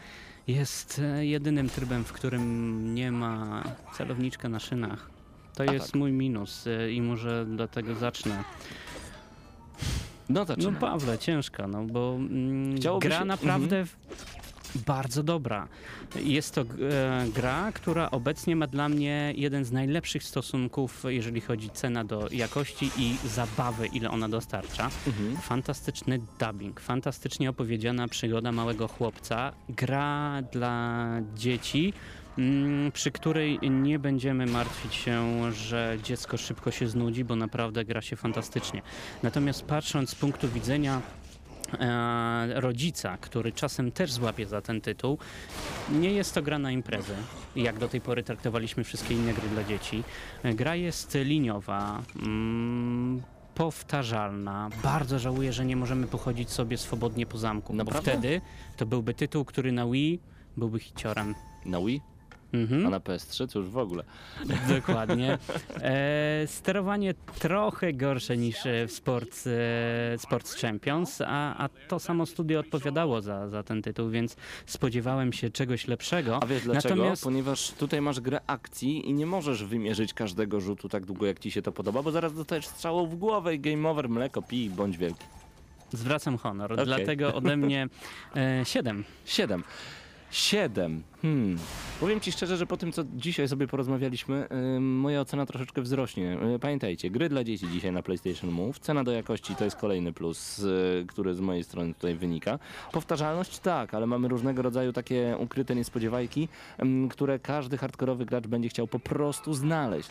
jest 0.47 1.01
jedynym 1.19 1.69
trybem, 1.69 2.03
w 2.03 2.13
którym 2.13 2.95
nie 2.95 3.11
ma 3.11 3.63
celowniczka 3.97 4.49
na 4.49 4.59
szynach. 4.59 5.09
To 5.55 5.63
A 5.63 5.73
jest 5.73 5.85
tak. 5.85 5.95
mój 5.95 6.11
minus 6.11 6.65
i 6.91 7.01
może 7.01 7.45
dlatego 7.45 7.95
zacznę. 7.95 8.43
No 10.29 10.39
No 10.39 10.45
zaczynamy. 10.45 10.79
Pawle, 10.79 11.17
ciężka, 11.17 11.67
no 11.67 11.83
bo 11.83 12.15
mm, 12.19 12.75
Chciałoby 12.77 13.07
gra 13.07 13.17
się- 13.17 13.21
mhm. 13.21 13.27
naprawdę 13.39 13.85
w- 13.85 13.95
bardzo 14.85 15.23
dobra. 15.23 15.67
Jest 16.23 16.55
to 16.55 16.61
e, 16.61 16.65
gra, 17.35 17.71
która 17.71 18.11
obecnie 18.11 18.55
ma 18.55 18.67
dla 18.67 18.89
mnie 18.89 19.33
jeden 19.35 19.65
z 19.65 19.71
najlepszych 19.71 20.23
stosunków, 20.23 21.03
jeżeli 21.07 21.41
chodzi 21.41 21.69
cena 21.69 22.03
do 22.03 22.27
jakości 22.31 22.91
i 22.97 23.15
zabawy, 23.27 23.87
ile 23.87 24.09
ona 24.11 24.29
dostarcza. 24.29 24.89
Mhm. 25.07 25.37
Fantastyczny 25.37 26.19
dubbing, 26.39 26.79
fantastycznie 26.79 27.49
opowiedziana 27.49 28.07
przygoda 28.07 28.51
małego 28.51 28.87
chłopca, 28.87 29.51
gra 29.69 30.41
dla 30.51 31.07
dzieci, 31.35 31.93
przy 32.93 33.11
której 33.11 33.59
nie 33.69 33.99
będziemy 33.99 34.45
martwić 34.45 34.95
się, 34.95 35.51
że 35.53 35.97
dziecko 36.03 36.37
szybko 36.37 36.71
się 36.71 36.87
znudzi, 36.87 37.23
bo 37.23 37.35
naprawdę 37.35 37.85
gra 37.85 38.01
się 38.01 38.15
fantastycznie. 38.15 38.81
Natomiast 39.23 39.65
patrząc 39.65 40.09
z 40.09 40.15
punktu 40.15 40.49
widzenia 40.49 41.01
e, 41.79 42.61
rodzica, 42.61 43.17
który 43.17 43.51
czasem 43.51 43.91
też 43.91 44.11
złapie 44.11 44.45
za 44.45 44.61
ten 44.61 44.81
tytuł, 44.81 45.17
nie 45.91 46.11
jest 46.11 46.33
to 46.33 46.41
gra 46.41 46.59
na 46.59 46.71
imprezę, 46.71 47.15
jak 47.55 47.79
do 47.79 47.87
tej 47.87 48.01
pory 48.01 48.23
traktowaliśmy 48.23 48.83
wszystkie 48.83 49.13
inne 49.13 49.33
gry 49.33 49.49
dla 49.49 49.63
dzieci. 49.63 50.03
Gra 50.43 50.75
jest 50.75 51.17
liniowa, 51.23 52.01
mm, 52.15 53.21
powtarzalna. 53.55 54.69
Bardzo 54.83 55.19
żałuję, 55.19 55.53
że 55.53 55.65
nie 55.65 55.75
możemy 55.75 56.07
pochodzić 56.07 56.49
sobie 56.49 56.77
swobodnie 56.77 57.25
po 57.25 57.37
zamku, 57.37 57.73
Naprawdę? 57.73 58.11
bo 58.11 58.17
wtedy 58.17 58.41
to 58.77 58.85
byłby 58.85 59.13
tytuł, 59.13 59.45
który 59.45 59.71
na 59.71 59.85
Wii 59.85 60.19
byłby 60.57 60.79
hiciorem. 60.79 61.35
Na 61.65 61.79
Wii, 61.79 62.01
Mhm. 62.53 62.85
a 62.85 62.89
na 62.89 62.99
PS3 62.99 63.53
to 63.53 63.59
już 63.59 63.69
w 63.69 63.77
ogóle. 63.77 64.03
Dokładnie. 64.69 65.37
E, 65.81 66.47
sterowanie 66.47 67.13
trochę 67.39 67.93
gorsze 67.93 68.37
niż 68.37 68.65
e, 68.65 68.87
w 68.87 68.91
Sports, 68.91 69.47
e, 69.47 70.17
Sports 70.17 70.61
Champions, 70.61 71.21
a, 71.25 71.57
a 71.57 71.69
to 71.87 71.99
samo 71.99 72.25
studio 72.25 72.59
odpowiadało 72.59 73.21
za, 73.21 73.49
za 73.49 73.63
ten 73.63 73.81
tytuł, 73.81 74.09
więc 74.09 74.35
spodziewałem 74.65 75.33
się 75.33 75.49
czegoś 75.49 75.87
lepszego. 75.87 76.43
A 76.43 76.45
wiesz 76.45 76.63
dlaczego? 76.63 76.95
Natomiast 76.95 77.23
Ponieważ 77.23 77.71
tutaj 77.71 78.01
masz 78.01 78.19
grę 78.19 78.41
akcji 78.47 79.09
i 79.09 79.13
nie 79.13 79.25
możesz 79.25 79.63
wymierzyć 79.65 80.13
każdego 80.13 80.61
rzutu 80.61 80.89
tak 80.89 81.05
długo 81.05 81.25
jak 81.25 81.39
ci 81.39 81.51
się 81.51 81.61
to 81.61 81.71
podoba, 81.71 82.03
bo 82.03 82.11
zaraz 82.11 82.33
dostajesz 82.33 82.67
strzałą 82.67 83.07
w 83.07 83.15
głowę 83.15 83.55
i 83.55 83.59
game 83.59 83.89
over, 83.89 84.09
mleko, 84.09 84.41
pij, 84.41 84.69
bądź 84.69 84.97
wielki. 84.97 85.25
zwracam 85.93 86.37
honor, 86.37 86.73
Okej. 86.73 86.85
dlatego 86.85 87.33
ode 87.33 87.57
mnie 87.57 87.87
e, 88.35 88.61
7. 88.65 89.03
Siedem. 89.25 89.63
Siedem. 90.31 91.03
Hmm. 91.21 91.57
Powiem 91.99 92.19
ci 92.19 92.31
szczerze, 92.31 92.57
że 92.57 92.67
po 92.67 92.77
tym, 92.77 92.91
co 92.91 93.03
dzisiaj 93.15 93.47
sobie 93.47 93.67
porozmawialiśmy, 93.67 94.47
y, 94.77 94.79
moja 94.79 95.21
ocena 95.21 95.45
troszeczkę 95.45 95.81
wzrośnie. 95.81 96.37
Y, 96.55 96.59
pamiętajcie, 96.59 97.09
gry 97.09 97.29
dla 97.29 97.43
dzieci 97.43 97.67
dzisiaj 97.69 97.91
na 97.91 98.03
PlayStation 98.03 98.51
Move. 98.51 98.79
Cena 98.79 99.03
do 99.03 99.11
jakości 99.11 99.55
to 99.55 99.63
jest 99.63 99.75
kolejny 99.75 100.13
plus, 100.13 100.59
y, 100.59 101.05
który 101.07 101.33
z 101.35 101.39
mojej 101.39 101.63
strony 101.63 101.93
tutaj 101.93 102.15
wynika. 102.15 102.59
Powtarzalność 102.91 103.59
tak, 103.59 103.93
ale 103.93 104.07
mamy 104.07 104.27
różnego 104.27 104.61
rodzaju 104.61 104.93
takie 104.93 105.35
ukryte 105.39 105.75
niespodziewajki, 105.75 106.47
ym, 106.81 107.09
które 107.09 107.39
każdy 107.39 107.77
hardkorowy 107.77 108.25
gracz 108.25 108.47
będzie 108.47 108.69
chciał 108.69 108.87
po 108.87 108.99
prostu 108.99 109.53
znaleźć. 109.53 110.09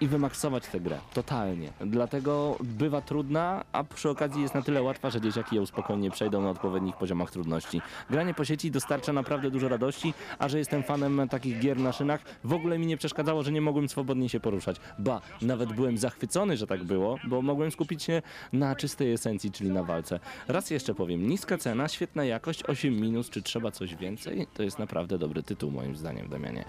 I 0.00 0.06
wymaksować 0.06 0.66
tę 0.66 0.80
grę, 0.80 0.98
totalnie. 1.14 1.72
Dlatego 1.80 2.56
bywa 2.60 3.00
trudna, 3.00 3.64
a 3.72 3.84
przy 3.84 4.10
okazji 4.10 4.42
jest 4.42 4.54
na 4.54 4.62
tyle 4.62 4.82
łatwa, 4.82 5.10
że 5.10 5.20
dzieciaki 5.20 5.56
ją 5.56 5.66
spokojnie 5.66 6.10
przejdą 6.10 6.42
na 6.42 6.50
odpowiednich 6.50 6.96
poziomach 6.96 7.30
trudności. 7.30 7.82
Granie 8.10 8.34
po 8.34 8.44
sieci 8.44 8.70
dostarcza 8.70 9.12
naprawdę 9.12 9.50
dużo 9.50 9.68
radości, 9.68 10.14
a 10.38 10.48
że 10.48 10.58
jestem 10.58 10.82
fanem 10.82 11.28
takich 11.28 11.60
gier 11.60 11.78
na 11.78 11.92
szynach, 11.92 12.20
w 12.44 12.52
ogóle 12.52 12.78
mi 12.78 12.86
nie 12.86 12.96
przeszkadzało, 12.96 13.42
że 13.42 13.52
nie 13.52 13.60
mogłem 13.60 13.88
swobodnie 13.88 14.28
się 14.28 14.40
poruszać. 14.40 14.76
Ba, 14.98 15.20
nawet 15.42 15.72
byłem 15.72 15.98
zachwycony, 15.98 16.56
że 16.56 16.66
tak 16.66 16.84
było, 16.84 17.16
bo 17.28 17.42
mogłem 17.42 17.70
skupić 17.70 18.02
się 18.02 18.22
na 18.52 18.76
czystej 18.76 19.12
esencji, 19.12 19.50
czyli 19.50 19.70
na 19.70 19.82
walce. 19.82 20.20
Raz 20.48 20.70
jeszcze 20.70 20.94
powiem, 20.94 21.28
niska 21.28 21.58
cena, 21.58 21.88
świetna 21.88 22.24
jakość, 22.24 22.62
8 22.62 23.00
minus, 23.00 23.30
czy 23.30 23.42
trzeba 23.42 23.70
coś 23.70 23.96
więcej? 23.96 24.46
To 24.54 24.62
jest 24.62 24.78
naprawdę 24.78 25.18
dobry 25.18 25.42
tytuł 25.42 25.70
moim 25.70 25.96
zdaniem, 25.96 26.28
Damianie. 26.28 26.64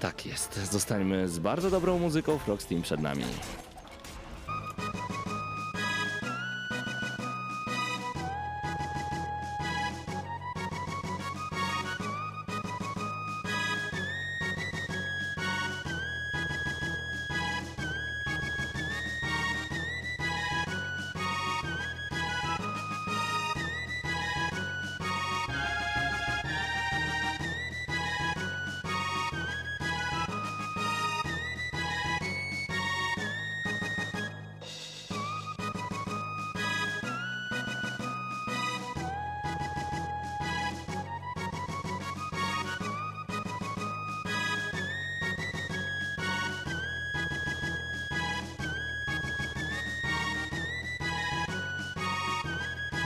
Tak 0.00 0.26
jest. 0.26 0.60
Zostańmy 0.72 1.28
z 1.28 1.38
bardzo 1.38 1.70
dobrą 1.70 1.98
muzyką. 1.98 2.38
Frog 2.38 2.60
przed 2.82 3.00
nami. 3.00 3.24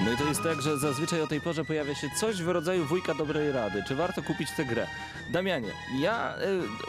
No 0.05 0.13
i 0.13 0.17
to 0.17 0.25
jest 0.25 0.43
tak, 0.43 0.63
że 0.63 0.79
zazwyczaj 0.79 1.21
o 1.23 1.27
tej 1.27 1.41
porze 1.41 1.65
pojawia 1.65 1.95
się 1.95 2.11
coś 2.21 2.43
w 2.43 2.49
rodzaju 2.49 2.85
wujka 2.85 3.15
dobrej 3.15 3.53
rady. 3.53 3.83
Czy 3.89 3.95
warto 3.95 4.23
kupić 4.23 4.49
tę 4.57 4.65
grę? 4.65 4.87
Damianie, 5.33 5.69
ja 6.01 6.35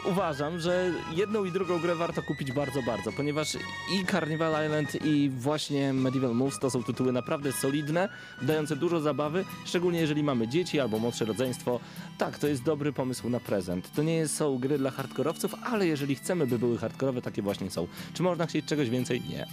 y, 0.04 0.08
uważam, 0.08 0.60
że 0.60 0.92
jedną 1.12 1.44
i 1.44 1.52
drugą 1.52 1.78
grę 1.80 1.94
warto 1.94 2.22
kupić 2.22 2.52
bardzo, 2.52 2.82
bardzo, 2.82 3.12
ponieważ 3.12 3.54
i 3.92 4.06
Carnival 4.06 4.66
Island 4.66 5.04
i 5.04 5.30
właśnie 5.30 5.92
Medieval 5.92 6.34
Moves 6.34 6.58
to 6.58 6.70
są 6.70 6.82
tytuły 6.82 7.12
naprawdę 7.12 7.52
solidne, 7.52 8.08
dające 8.42 8.76
dużo 8.76 9.00
zabawy, 9.00 9.44
szczególnie 9.64 10.00
jeżeli 10.00 10.22
mamy 10.22 10.48
dzieci 10.48 10.80
albo 10.80 10.98
młodsze 10.98 11.24
rodzeństwo. 11.24 11.80
Tak, 12.18 12.38
to 12.38 12.46
jest 12.46 12.62
dobry 12.62 12.92
pomysł 12.92 13.28
na 13.28 13.40
prezent. 13.40 13.92
To 13.92 14.02
nie 14.02 14.28
są 14.28 14.58
gry 14.58 14.78
dla 14.78 14.90
hardkorowców, 14.90 15.54
ale 15.62 15.86
jeżeli 15.86 16.14
chcemy, 16.14 16.46
by 16.46 16.58
były 16.58 16.78
hardkorowe, 16.78 17.22
takie 17.22 17.42
właśnie 17.42 17.70
są. 17.70 17.86
Czy 18.14 18.22
można 18.22 18.46
chcieć 18.46 18.66
czegoś 18.66 18.90
więcej? 18.90 19.22
Nie. 19.30 19.46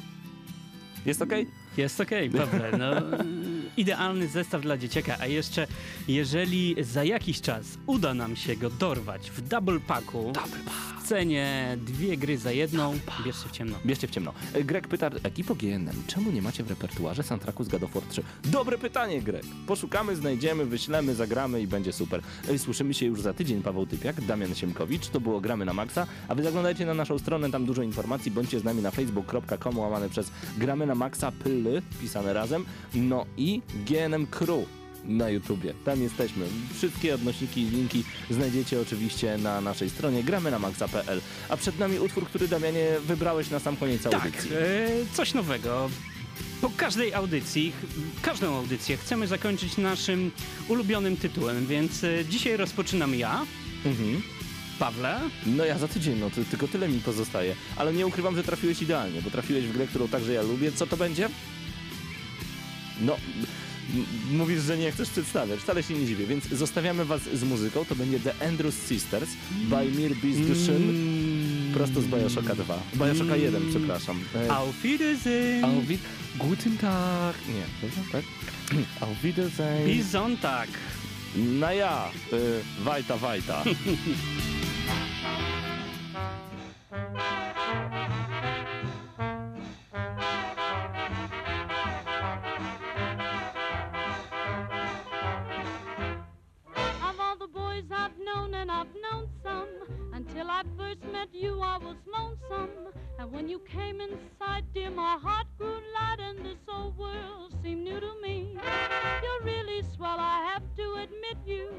Jest 1.08 1.22
okej? 1.22 1.48
Jest 1.78 2.02
okej, 2.02 2.30
Pawle. 2.38 2.72
No, 2.78 2.92
idealny 3.78 4.28
zestaw 4.28 4.62
dla 4.62 4.78
dzieciaka, 4.78 5.18
a 5.20 5.26
jeszcze 5.26 5.68
jeżeli 6.08 6.76
za 6.84 7.04
jakiś 7.04 7.42
czas 7.42 7.66
uda 7.86 8.14
nam 8.14 8.36
się 8.36 8.56
go 8.56 8.70
dorwać 8.70 9.32
w 9.32 9.42
double 9.42 9.80
packu 9.80 10.34
scenie 11.08 11.78
dwie 11.86 12.18
gry 12.18 12.38
za 12.38 12.52
jedną. 12.52 13.00
Bierzcie 13.26 13.50
w 13.50 13.52
ciemno. 13.52 13.78
Bierzcie 13.86 14.08
w 14.08 14.12
ciemno. 14.12 14.34
Greg 14.66 14.88
pyta, 14.88 15.10
ekipo 15.24 15.56
GNM, 15.56 16.04
czemu 16.08 16.32
nie 16.32 16.42
macie 16.42 16.64
w 16.64 16.70
repertuarze 16.70 17.24
soundtracku 17.24 17.64
z 17.64 17.68
God 17.68 17.84
of 17.84 17.94
War 17.94 18.04
3? 18.10 18.24
Dobre 18.46 18.78
pytanie, 18.78 19.22
Greg. 19.22 19.44
Poszukamy, 19.68 20.16
znajdziemy, 20.16 20.66
wyślemy, 20.66 21.16
zagramy 21.16 21.62
i 21.62 21.68
będzie 21.68 21.94
super. 21.94 22.22
E, 22.50 22.60
Słyszymy 22.60 22.94
się 22.94 23.06
już 23.06 23.22
za 23.22 23.34
tydzień. 23.34 23.62
Paweł 23.62 23.86
Typiak, 23.86 24.22
Damian 24.22 24.56
Siemkowicz, 24.56 25.08
to 25.08 25.20
było 25.20 25.42
Gramy 25.42 25.66
na 25.66 25.74
Maxa, 25.74 26.08
a 26.28 26.36
wy 26.36 26.44
zaglądajcie 26.44 26.86
na 26.86 26.94
naszą 26.94 27.20
stronę, 27.20 27.52
tam 27.52 27.66
dużo 27.66 27.84
informacji, 27.84 28.32
bądźcie 28.32 28.60
z 28.60 28.64
nami 28.64 28.82
na 28.82 28.92
facebook.com 28.92 29.80
łamane 29.80 30.10
przez 30.10 30.32
Gramy 30.58 30.86
na 30.86 30.96
Maxa, 30.96 31.32
pyly, 31.32 31.82
pisane 32.02 32.34
razem, 32.34 32.66
no 32.96 33.26
i 33.38 33.62
GNM 33.86 34.28
Crew 34.28 34.77
na 35.08 35.30
YouTubie. 35.30 35.74
Tam 35.86 36.02
jesteśmy. 36.02 36.46
Wszystkie 36.78 37.16
odnośniki 37.16 37.62
i 37.62 37.70
linki 37.70 38.04
znajdziecie 38.30 38.82
oczywiście 38.82 39.38
na 39.38 39.62
naszej 39.62 39.90
stronie 39.90 40.24
gramy 40.24 40.52
na 40.52 40.60
maxa.pl. 40.60 41.22
A 41.50 41.58
przed 41.58 41.80
nami 41.80 42.00
utwór, 42.00 42.26
który 42.28 42.48
Damianie 42.48 42.86
wybrałeś 43.08 43.50
na 43.50 43.60
sam 43.60 43.78
koniec 43.78 44.04
Tak, 44.04 44.14
audycji. 44.14 44.52
e, 44.54 44.88
coś 45.14 45.34
nowego. 45.34 45.90
Po 46.62 46.70
każdej 46.78 47.14
audycji, 47.14 47.74
każdą 48.22 48.56
audycję 48.56 48.98
chcemy 48.98 49.28
zakończyć 49.28 49.78
naszym 49.78 50.32
ulubionym 50.68 51.18
tytułem, 51.18 51.68
więc 51.68 52.04
e, 52.04 52.26
dzisiaj 52.30 52.58
rozpoczynam 52.58 53.16
ja, 53.16 53.46
Mhm. 53.86 54.22
Pawle. 54.80 55.20
No 55.46 55.66
ja 55.66 55.78
za 55.78 55.88
tydzień, 55.88 56.20
no 56.20 56.30
to 56.30 56.36
tylko 56.52 56.68
tyle 56.68 56.88
mi 56.90 57.00
pozostaje. 57.00 57.56
Ale 57.76 57.94
nie 57.94 58.08
ukrywam, 58.08 58.36
że 58.36 58.44
trafiłeś 58.44 58.82
idealnie, 58.82 59.22
bo 59.22 59.30
trafiłeś 59.32 59.66
w 59.66 59.74
grę, 59.74 59.88
którą 59.88 60.08
także 60.08 60.34
ja 60.34 60.42
lubię. 60.42 60.72
Co 60.72 60.88
to 60.88 60.98
będzie? 60.98 61.30
No, 63.02 63.18
mówisz, 64.32 64.62
że 64.62 64.78
nie 64.78 64.92
chcesz 64.92 65.10
przedstawiać, 65.10 65.60
wcale 65.60 65.84
się 65.84 65.94
nie 65.94 66.06
dziwię, 66.06 66.26
więc 66.28 66.48
zostawiamy 66.50 67.06
was 67.06 67.22
z 67.34 67.44
muzyką. 67.44 67.86
To 67.86 67.96
będzie 67.96 68.20
The 68.20 68.48
Andrews 68.48 68.88
Sisters 68.88 69.30
by 69.52 69.86
Mir 70.02 70.16
Bizdushin, 70.16 70.90
Mm. 70.90 71.74
prosto 71.74 72.02
z 72.02 72.06
Bioshocka 72.06 72.56
2. 72.56 72.80
Bioshocka 72.96 73.36
1, 73.36 73.62
przepraszam. 73.70 74.20
E, 74.36 74.52
Auf 74.52 74.82
Wiedersehen. 74.82 75.66
Auf 75.66 75.86
Wi- 75.88 75.98
Guten 76.38 76.78
Tag. 76.78 77.36
Nie, 77.48 77.64
tak? 78.12 78.24
Auf 79.10 79.22
Wiedersehen. 79.24 79.86
Bizon 79.88 80.38
tak. 80.38 80.70
Na 81.36 81.74
ja. 81.74 82.12
Y, 82.34 82.84
wajta, 82.84 83.18
wajta. 83.18 83.64
until 100.38 100.52
I 100.52 100.62
first 100.78 101.04
met 101.12 101.30
you, 101.34 101.62
I 101.64 101.80
was 101.80 101.96
lonesome. 102.06 102.70
And 103.18 103.32
when 103.32 103.50
you 103.50 103.58
came 103.60 104.00
in 104.02 104.20
sight, 104.38 104.66
dear, 104.72 104.92
my 104.92 105.18
heart 105.20 105.48
grew 105.58 105.80
light, 105.96 106.18
and 106.20 106.46
this 106.46 106.60
old 106.68 106.96
world 106.96 107.56
seemed 107.64 107.84
new 107.84 108.00
to 108.00 108.14
me. 108.22 108.56
You're 109.24 109.44
really 109.44 109.82
swell, 109.96 110.18
I 110.20 110.48
have 110.54 110.62
to 110.76 110.94
admit 110.94 111.38
you 111.44 111.72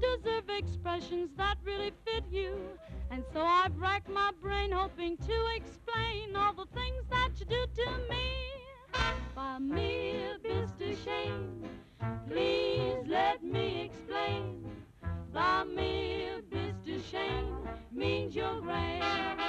deserve 0.00 0.48
expressions 0.48 1.30
that 1.36 1.56
really 1.64 1.92
fit 2.04 2.24
you. 2.30 2.56
And 3.10 3.24
so 3.32 3.40
I've 3.40 3.76
racked 3.76 4.08
my 4.08 4.30
brain 4.40 4.70
hoping 4.70 5.16
to 5.16 5.46
explain 5.56 6.36
all 6.36 6.52
the 6.52 6.66
things 6.72 7.02
that 7.10 7.30
you 7.40 7.46
do 7.46 7.66
to 7.82 7.90
me. 8.08 8.30
By 9.34 9.58
mere 9.58 10.36
Mr. 10.44 10.96
Shane, 11.04 11.68
please 12.28 13.08
let 13.08 13.42
me 13.42 13.90
explain. 13.90 14.83
By 15.34 15.64
mere 15.64 16.42
Mr. 16.52 17.02
Shane 17.10 17.56
means 17.90 18.36
you're 18.36 18.60
grand. 18.60 19.40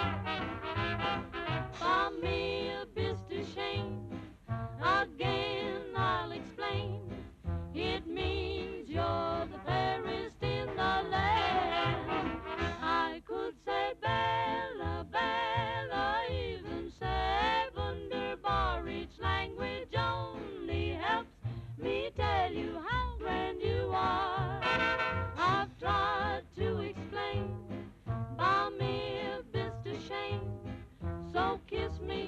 By 1.80 2.10
mere 2.24 2.86
Mr. 2.96 3.46
Shane, 3.54 4.10
again 4.82 5.84
I'll 5.96 6.32
explain. 6.32 7.02
It 7.76 8.08
means 8.08 8.90
you're 8.90 9.46
the 9.52 9.60
fairest 9.64 10.42
in 10.42 10.66
the 10.76 10.96
land. 11.12 12.40
I 12.82 13.22
could 13.24 13.54
say 13.64 13.94
Bella, 14.02 15.06
Bella, 15.12 15.55
I've 25.48 25.70
tried 25.80 26.42
to 26.58 26.80
explain 26.80 27.56
by 28.36 28.70
mere 28.80 29.44
Mr. 29.54 29.94
Shane. 30.08 30.42
So 31.32 31.60
kiss 31.68 32.00
me 32.00 32.25